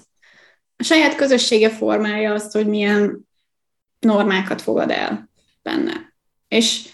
[0.75, 3.27] a saját közössége formálja azt, hogy milyen
[3.99, 5.29] normákat fogad el
[5.61, 6.13] benne.
[6.47, 6.89] És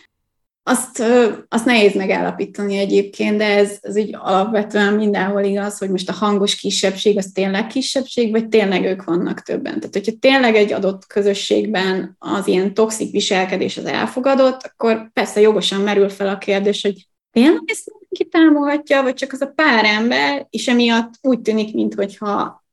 [0.63, 1.03] azt,
[1.49, 6.55] azt nehéz megállapítani egyébként, de ez, ez így alapvetően mindenhol igaz, hogy most a hangos
[6.55, 9.79] kisebbség az tényleg kisebbség, vagy tényleg ők vannak többen.
[9.79, 15.81] Tehát, hogyha tényleg egy adott közösségben az ilyen toxik viselkedés az elfogadott, akkor persze jogosan
[15.81, 20.47] merül fel a kérdés, hogy tényleg ezt mindenki támogatja, vagy csak az a pár ember,
[20.49, 22.63] és emiatt úgy tűnik, mintha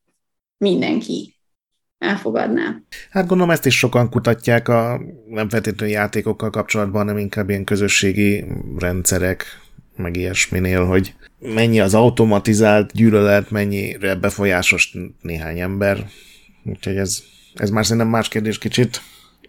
[0.57, 1.40] mindenki
[2.01, 2.82] elfogadná.
[3.10, 8.44] Hát gondolom ezt is sokan kutatják a nem feltétlenül játékokkal kapcsolatban, hanem inkább ilyen közösségi
[8.78, 9.44] rendszerek,
[9.97, 16.06] meg ilyesminél, hogy mennyi az automatizált gyűlölet, mennyire befolyásos néhány ember.
[16.64, 17.22] Úgyhogy ez,
[17.55, 19.01] ez már szerintem más kérdés kicsit,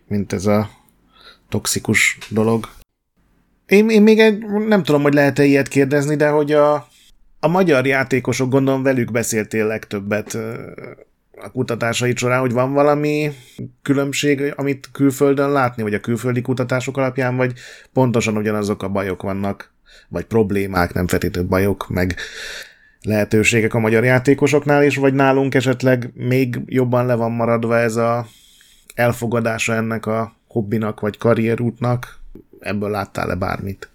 [0.07, 0.69] mint ez a
[1.49, 2.69] toxikus dolog.
[3.65, 6.87] Én, én még egy, nem tudom, hogy lehet-e ilyet kérdezni, de hogy a,
[7.39, 10.37] a magyar játékosok, gondolom velük beszéltél legtöbbet
[11.37, 13.31] a kutatásait során, hogy van valami
[13.81, 17.53] különbség, amit külföldön látni, vagy a külföldi kutatások alapján, vagy
[17.93, 19.73] pontosan ugyanazok a bajok vannak,
[20.09, 22.15] vagy problémák, nem feltétlenül bajok, meg
[23.01, 28.27] lehetőségek a magyar játékosoknál is, vagy nálunk esetleg még jobban le van maradva ez a
[28.95, 32.19] elfogadása ennek a hobbinak, vagy karrierútnak?
[32.59, 33.89] Ebből láttál-e bármit?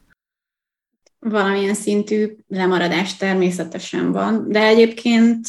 [1.19, 5.49] Valamilyen szintű lemaradás természetesen van, de egyébként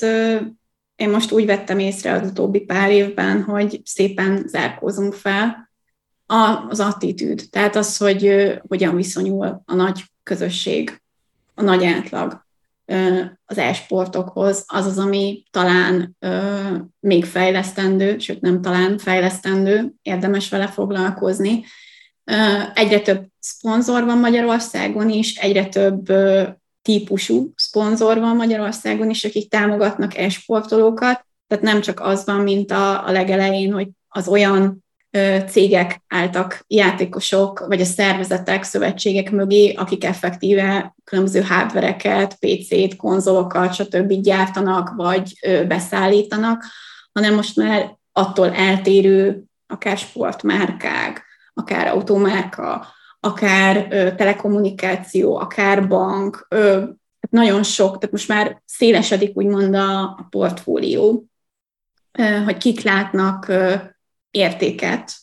[0.97, 5.69] én most úgy vettem észre az utóbbi pár évben, hogy szépen zárkózunk fel
[6.69, 11.01] az attitűd, tehát az, hogy hogyan viszonyul a nagy közösség,
[11.55, 12.45] a nagy átlag
[13.45, 16.17] az e-sportokhoz, az az, ami talán
[16.99, 21.63] még fejlesztendő, sőt nem talán fejlesztendő, érdemes vele foglalkozni.
[22.73, 26.11] Egyre több szponzor van Magyarországon is, egyre több
[26.87, 33.07] típusú szponzor van Magyarországon is, akik támogatnak e-sportolókat, tehát nem csak az van, mint a,
[33.07, 34.85] a legelején, hogy az olyan
[35.47, 44.13] cégek álltak játékosok, vagy a szervezetek, szövetségek mögé, akik effektíve különböző hardvereket, PC-t, konzolokat, stb.
[44.13, 45.33] gyártanak, vagy
[45.67, 46.63] beszállítanak,
[47.11, 52.87] hanem most már attól eltérő akár sportmárkák, akár automárka,
[53.27, 56.83] akár ö, telekommunikáció, akár bank, ö,
[57.29, 61.25] nagyon sok, tehát most már szélesedik úgymond a, a portfólió,
[62.11, 63.75] ö, hogy kik látnak ö,
[64.31, 65.13] értéket,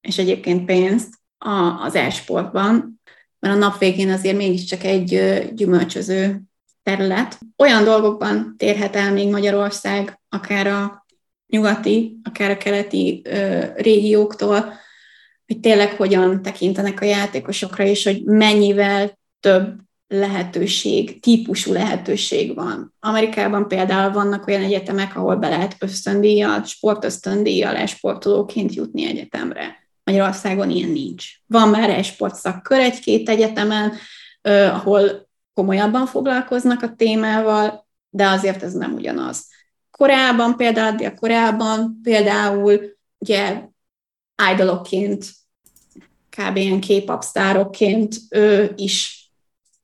[0.00, 3.00] és egyébként pénzt a, az e-sportban,
[3.38, 6.42] mert a nap végén azért mégiscsak egy ö, gyümölcsöző
[6.82, 7.38] terület.
[7.56, 11.06] Olyan dolgokban térhet el még Magyarország, akár a
[11.46, 14.80] nyugati, akár a keleti ö, régióktól,
[15.52, 22.94] hogy tényleg hogyan tekintenek a játékosokra, és hogy mennyivel több lehetőség, típusú lehetőség van.
[23.00, 29.76] Amerikában például vannak olyan egyetemek, ahol be lehet ösztöndíjjal, sportösztöndíjjal esportolóként jutni egyetemre.
[30.04, 31.26] Magyarországon ilyen nincs.
[31.46, 33.92] Van már esport szakkör egy-két egyetemen,
[34.40, 39.46] eh, ahol komolyabban foglalkoznak a témával, de azért ez nem ugyanaz.
[39.90, 42.80] Korábban például, de korábban például
[43.18, 43.62] ugye
[44.52, 45.41] idolokként
[46.36, 46.56] kb.
[46.56, 46.80] ilyen
[47.20, 49.26] sztárokként ő is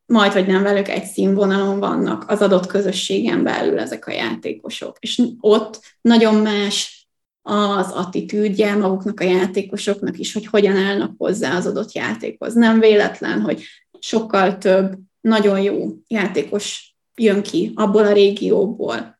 [0.06, 4.96] majd vagy nem velük egy színvonalon vannak az adott közösségen belül ezek a játékosok.
[5.00, 7.08] És ott nagyon más
[7.42, 12.54] az attitűdje maguknak a játékosoknak is, hogy hogyan állnak hozzá az adott játékhoz.
[12.54, 13.62] Nem véletlen, hogy
[13.98, 19.18] sokkal több nagyon jó játékos jön ki abból a régióból,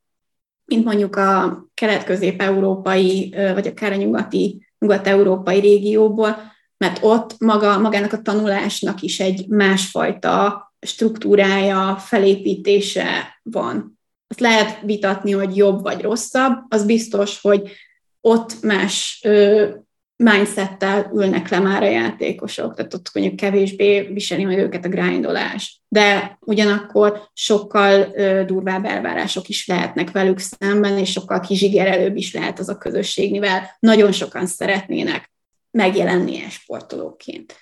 [0.65, 6.37] mint mondjuk a kelet-közép-európai, vagy akár a nyugati, nyugat-európai régióból,
[6.79, 13.99] mert ott maga, magának a tanulásnak is egy másfajta struktúrája, felépítése van.
[14.29, 17.73] Azt lehet vitatni, hogy jobb vagy rosszabb, az biztos, hogy
[18.21, 19.69] ott más ö,
[20.17, 25.83] mindsettel ülnek le már a játékosok, tehát ott mondjuk kevésbé viseli majd őket a grindolás.
[25.89, 32.59] De ugyanakkor sokkal ö, durvább elvárások is lehetnek velük szemben, és sokkal kizsigerelőbb is lehet
[32.59, 35.31] az a közösség, mivel nagyon sokan szeretnének
[35.79, 37.55] megjelenni sportolóként.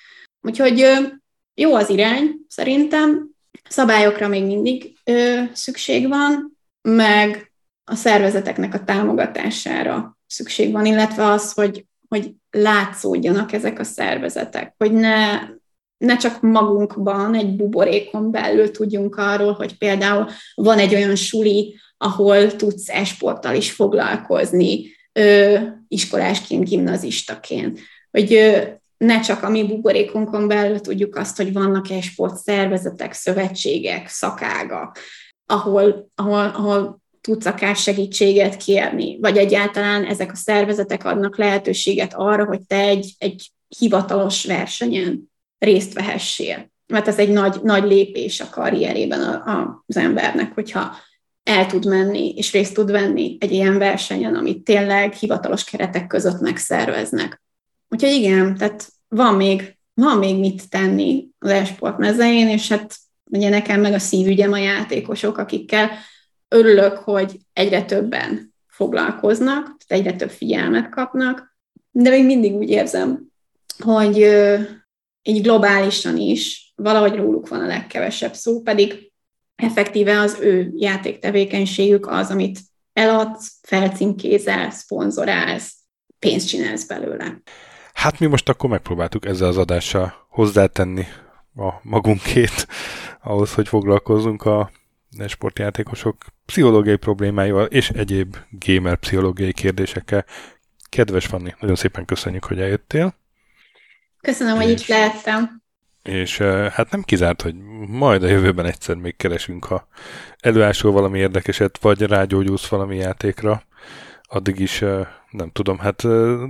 [0.43, 0.87] Úgyhogy
[1.55, 3.31] jó az irány, szerintem.
[3.69, 7.53] Szabályokra még mindig ö, szükség van, meg
[7.85, 14.93] a szervezeteknek a támogatására szükség van, illetve az, hogy, hogy látszódjanak ezek a szervezetek, hogy
[14.93, 15.41] ne,
[15.97, 22.57] ne csak magunkban, egy buborékon belül tudjunk arról, hogy például van egy olyan suli, ahol
[22.57, 27.81] tudsz esporttal is foglalkozni, ö, iskolásként, gimnazistaként
[28.17, 28.41] hogy
[28.97, 34.99] ne csak a mi buborékunkon belül tudjuk azt, hogy vannak-e sportszervezetek, szövetségek, szakágak,
[35.47, 42.45] ahol, ahol, ahol tudsz akár segítséget kérni, vagy egyáltalán ezek a szervezetek adnak lehetőséget arra,
[42.45, 46.71] hogy te egy, egy hivatalos versenyen részt vehessél.
[46.87, 50.97] Mert ez egy nagy, nagy lépés a karrierében a, a, az embernek, hogyha
[51.43, 56.41] el tud menni és részt tud venni egy ilyen versenyen, amit tényleg hivatalos keretek között
[56.41, 57.45] megszerveznek.
[57.89, 63.49] Úgyhogy igen, tehát van még, van még mit tenni az esport mezein, és hát ugye
[63.49, 65.91] nekem meg a szívügyem a játékosok, akikkel
[66.49, 71.57] örülök, hogy egyre többen foglalkoznak, tehát egyre több figyelmet kapnak,
[71.91, 73.27] de még mindig úgy érzem,
[73.79, 74.17] hogy
[75.23, 79.13] így globálisan is valahogy róluk van a legkevesebb szó, pedig
[79.57, 82.59] effektíve az ő játéktevékenységük az, amit
[82.93, 85.75] eladsz, felcímkézel, szponzorálsz,
[86.19, 87.43] pénzt csinálsz belőle.
[87.97, 91.07] Hát mi most akkor megpróbáltuk ezzel az adással hozzátenni
[91.57, 92.67] a magunkét
[93.23, 94.71] ahhoz, hogy foglalkozzunk a
[95.27, 96.17] sportjátékosok
[96.47, 100.25] pszichológiai problémáival és egyéb gamer pszichológiai kérdésekkel.
[100.89, 103.15] Kedves Fanni, nagyon szépen köszönjük, hogy eljöttél.
[104.21, 105.63] Köszönöm, és, hogy itt lehettem.
[106.03, 106.39] És
[106.73, 107.55] hát nem kizárt, hogy
[107.89, 109.89] majd a jövőben egyszer még keresünk, ha
[110.41, 113.63] előásol valami érdekeset, vagy rágyógyulsz valami játékra,
[114.29, 114.85] addig is
[115.31, 116.03] nem tudom, hát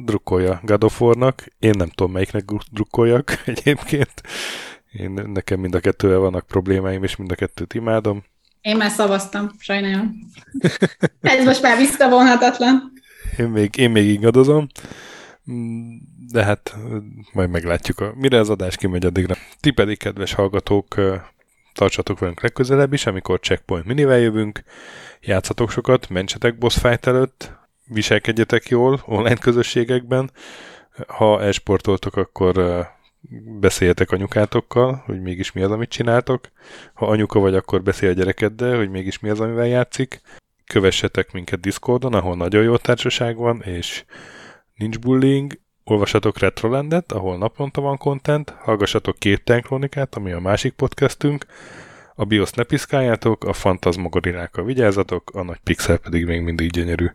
[0.05, 1.45] drukkolja God of War-nak.
[1.59, 4.23] Én nem tudom, melyiknek drukkoljak egyébként.
[4.93, 8.25] Én, nekem mind a kettővel vannak problémáim, és mind a kettőt imádom.
[8.61, 10.15] Én már szavaztam, sajnálom.
[11.21, 12.93] Ez most már visszavonhatatlan.
[13.39, 14.67] Én még, én még ingadozom,
[16.33, 16.77] de hát
[17.33, 19.35] majd meglátjuk, mire az adás kimegy addigra.
[19.61, 21.01] Ti pedig, kedves hallgatók,
[21.75, 24.63] tartsatok velünk legközelebb is, amikor Checkpoint minivel jövünk,
[25.21, 27.53] játszatok sokat, mentsetek boss fight előtt,
[27.87, 30.31] viselkedjetek jól online közösségekben,
[31.07, 32.85] ha esportoltok, akkor
[33.61, 36.51] beszéljetek anyukátokkal, hogy mégis mi az, amit csináltok.
[36.95, 40.21] Ha anyuka vagy, akkor beszélj a gyerekeddel, hogy mégis mi az, amivel játszik.
[40.67, 44.05] Kövessetek minket Discordon, ahol nagyon jó társaság van, és
[44.75, 45.59] nincs bullying.
[45.85, 48.55] Olvassatok Retrolandet, ahol naponta van content.
[48.59, 51.47] Hallgassatok két Kronikát, ami a másik podcastünk.
[52.15, 57.07] A BIOS ne piszkáljátok, a Fantasmagorilákkal vigyázzatok, a nagy pixel pedig még mindig gyönyörű.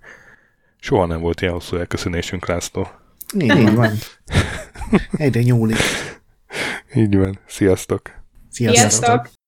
[0.83, 2.87] Soha nem volt ilyen hosszú elköszönésünk, László.
[3.37, 3.91] Így van.
[5.11, 5.77] Egyre nyúlik.
[6.95, 7.39] Így van.
[7.47, 8.11] Sziasztok!
[8.49, 8.89] Sziasztok!
[8.89, 9.40] Sziasztok.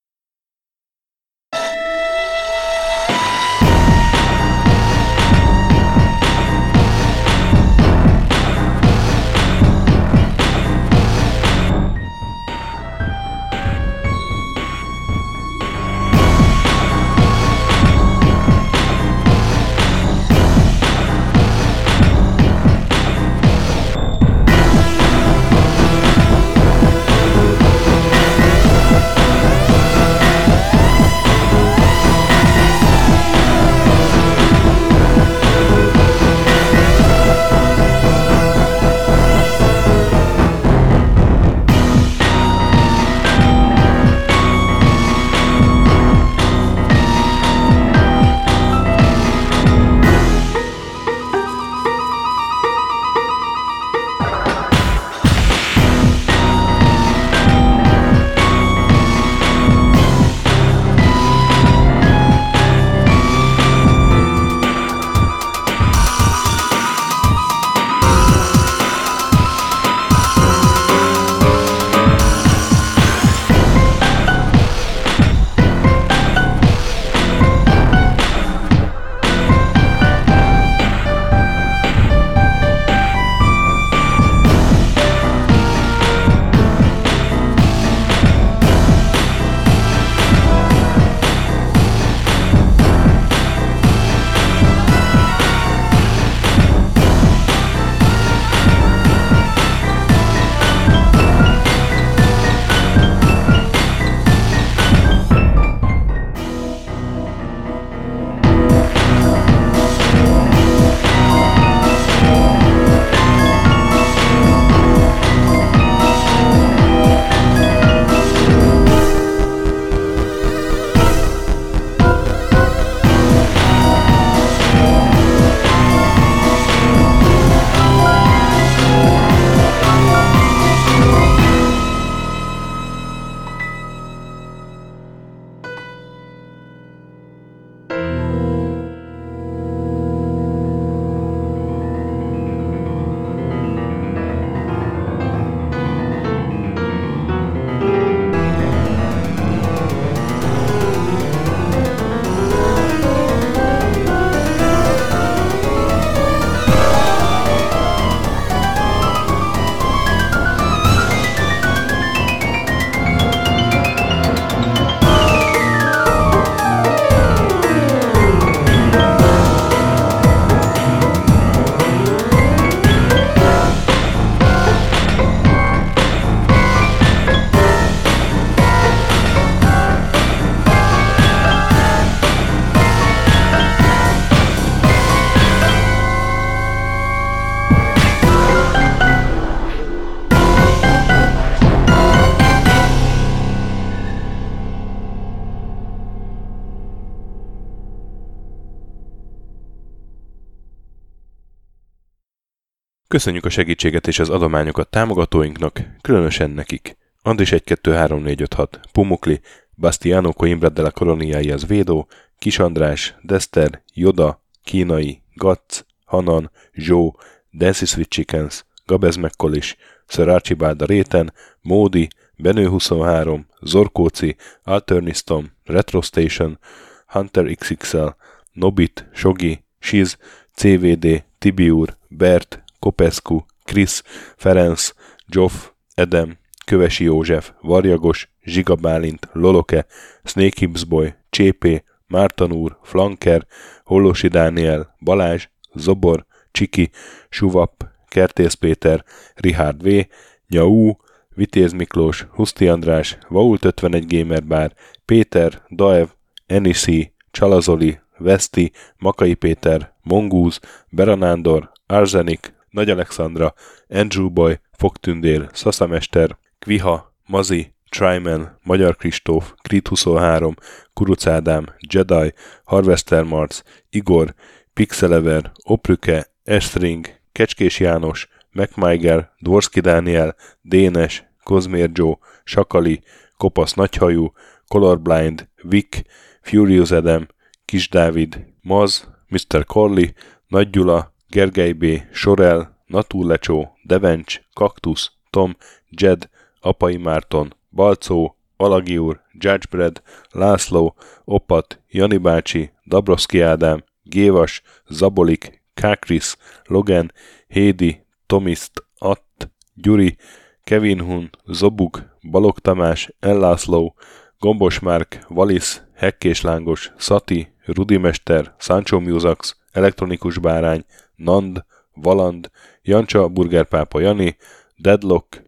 [203.14, 206.98] Köszönjük a segítséget és az adományokat támogatóinknak, különösen nekik.
[207.22, 209.42] Andris 1 2 3 4 5 6, Pumukli,
[209.76, 212.08] Bastiano Coimbra de la Coroniai az Védó,
[212.38, 217.20] Kis András, Dester, Joda, Kínai, Gatz, Hanan, Zsó,
[217.52, 219.76] Dancy Sweet Chickens, Gabez Mekkolis,
[220.08, 226.60] Sir Archibald a Réten, Módi, Benő 23, Zorkóci, Alternistom, Retro Station,
[227.08, 228.08] Hunter XXL,
[228.52, 230.18] Nobit, Sogi, Shiz,
[230.56, 234.04] CVD, Tibiur, Bert, Kopescu, Chris,
[234.38, 234.94] Ferenc,
[235.28, 239.86] Joff, Edem, Kövesi József, Varjagos, Zsiga Bálint, Loloke,
[240.24, 243.48] Snake Hips Boy, Csépé, Márton úr, Flanker,
[243.84, 246.90] Hollosi Dániel, Balázs, Zobor, Csiki,
[247.30, 249.04] Suvap, Kertész Péter,
[249.36, 250.08] Richard V,
[250.48, 250.92] Nyau,
[251.30, 254.74] Vitéz Miklós, Huszti András, Vault 51 Gamer Bar,
[255.06, 256.08] Péter, Daev,
[256.46, 263.54] Enisi, Csalazoli, Veszti, Makai Péter, Mongúz, Beranándor, Arzenik, Nagy Alexandra,
[263.90, 270.56] Andrew Boy, Fogtündér, Szaszamester, Kviha, Mazi, Tryman, Magyar Kristóf, Krit 23,
[270.94, 272.34] Kuruc Ádám, Jedi,
[272.64, 274.34] Harvester Marc, Igor,
[274.74, 283.02] Pixelever, Oprüke, Estring, Kecskés János, MacMiger, Dvorski Dániel, Dénes, Kozmér Joe, Sakali,
[283.38, 284.32] Kopasz Nagyhajú,
[284.68, 286.02] Colorblind, Vic,
[286.42, 287.28] Furious Adam,
[287.66, 289.66] Kis Dávid, Maz, Mr.
[289.66, 290.06] Corley,
[290.48, 295.56] Nagy Gyula, Gergely B., Sorel, Natúrlecsó, Devencs, Kaktusz, Tom,
[295.90, 296.30] Jed,
[296.60, 300.02] Apai Márton, Balcó, Alagi úr, Judgebred,
[300.32, 306.36] László, Opat, Jani bácsi, Dabroszki Ádám, Gévas, Zabolik, Kákris,
[306.66, 307.12] Logan,
[307.48, 310.18] Hédi, Tomiszt, Att, Gyuri,
[310.64, 313.96] Kevin Hun, Zobug, Balog Tamás, Ellászló,
[314.40, 320.86] Gombos Márk, Valisz, Hekkés Lángos, Szati, Rudimester, Sancho Musax, Elektronikus Bárány,
[321.16, 322.50] Nand, Valand,
[322.82, 324.38] Jancsa, Burgerpápa Jani,
[324.78, 325.42] Deadlock,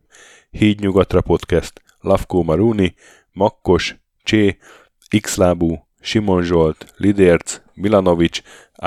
[0.50, 2.96] Híd Nyugatra Podcast, Lavkó Maruni,
[3.32, 4.58] Makkos, Csé,
[5.22, 8.42] Xlábú, Simon Zsolt, Lidérc, Milanovic,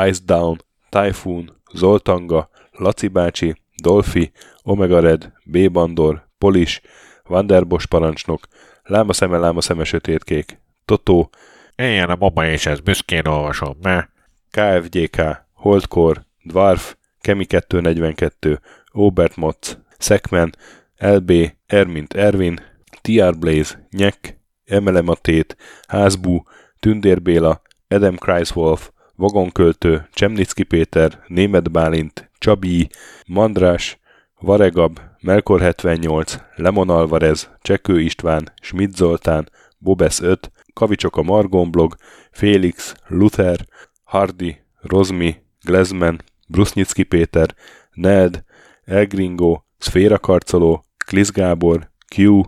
[0.06, 4.32] Ice Down, Typhoon, Zoltanga, Laci bácsi, Dolfi,
[4.62, 5.70] Omega Red, B.
[5.70, 6.81] Bandor, Polis,
[7.24, 8.47] Vanderbos parancsnok,
[8.82, 11.31] Láma szeme, láma szeme sötétkék, Totó,
[11.77, 14.10] Éljen a mama és ez büszkén olvasom, mert
[14.50, 18.60] KFGK, Holdkor, Dwarf, Kemi 242,
[18.92, 20.54] Obert Motz, Szekmen,
[20.98, 21.32] LB,
[21.66, 22.60] Ermint Ervin,
[23.00, 25.56] TR Blaze, Nyek, Emelematét,
[25.88, 26.42] Házbú,
[26.80, 32.88] Tündér Béla, Adam Kreiswolf, Vagonköltő, Csemnicki Péter, Német Bálint, Csabi,
[33.26, 33.98] Mandrás,
[34.40, 39.48] Varegab, Melkor 78, Lemon Alvarez, Csekő István, Schmidt Zoltán,
[39.78, 41.96] Bobesz 5, Kavicsok a Margon blog,
[42.30, 43.66] Félix, Luther,
[44.09, 47.55] Hardy, Rozmi, Glezman, Brusnicki Péter,
[47.93, 48.44] Ned,
[48.85, 52.43] Elgringo, Szféra Karcoló, Klisz Gábor, Q,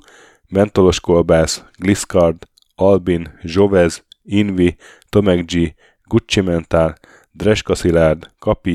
[0.49, 4.77] Mentolos Kolbász, Gliscard, Albin, Zsovez, Invi,
[5.09, 5.74] Tomek G,
[6.05, 6.99] Gucci Mentál,
[7.32, 8.74] Dreska Szilárd, Kapi,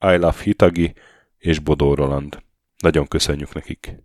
[0.00, 0.94] I Love Hitagi
[1.38, 2.42] és Bodó Roland.
[2.78, 4.02] Nagyon köszönjük nekik!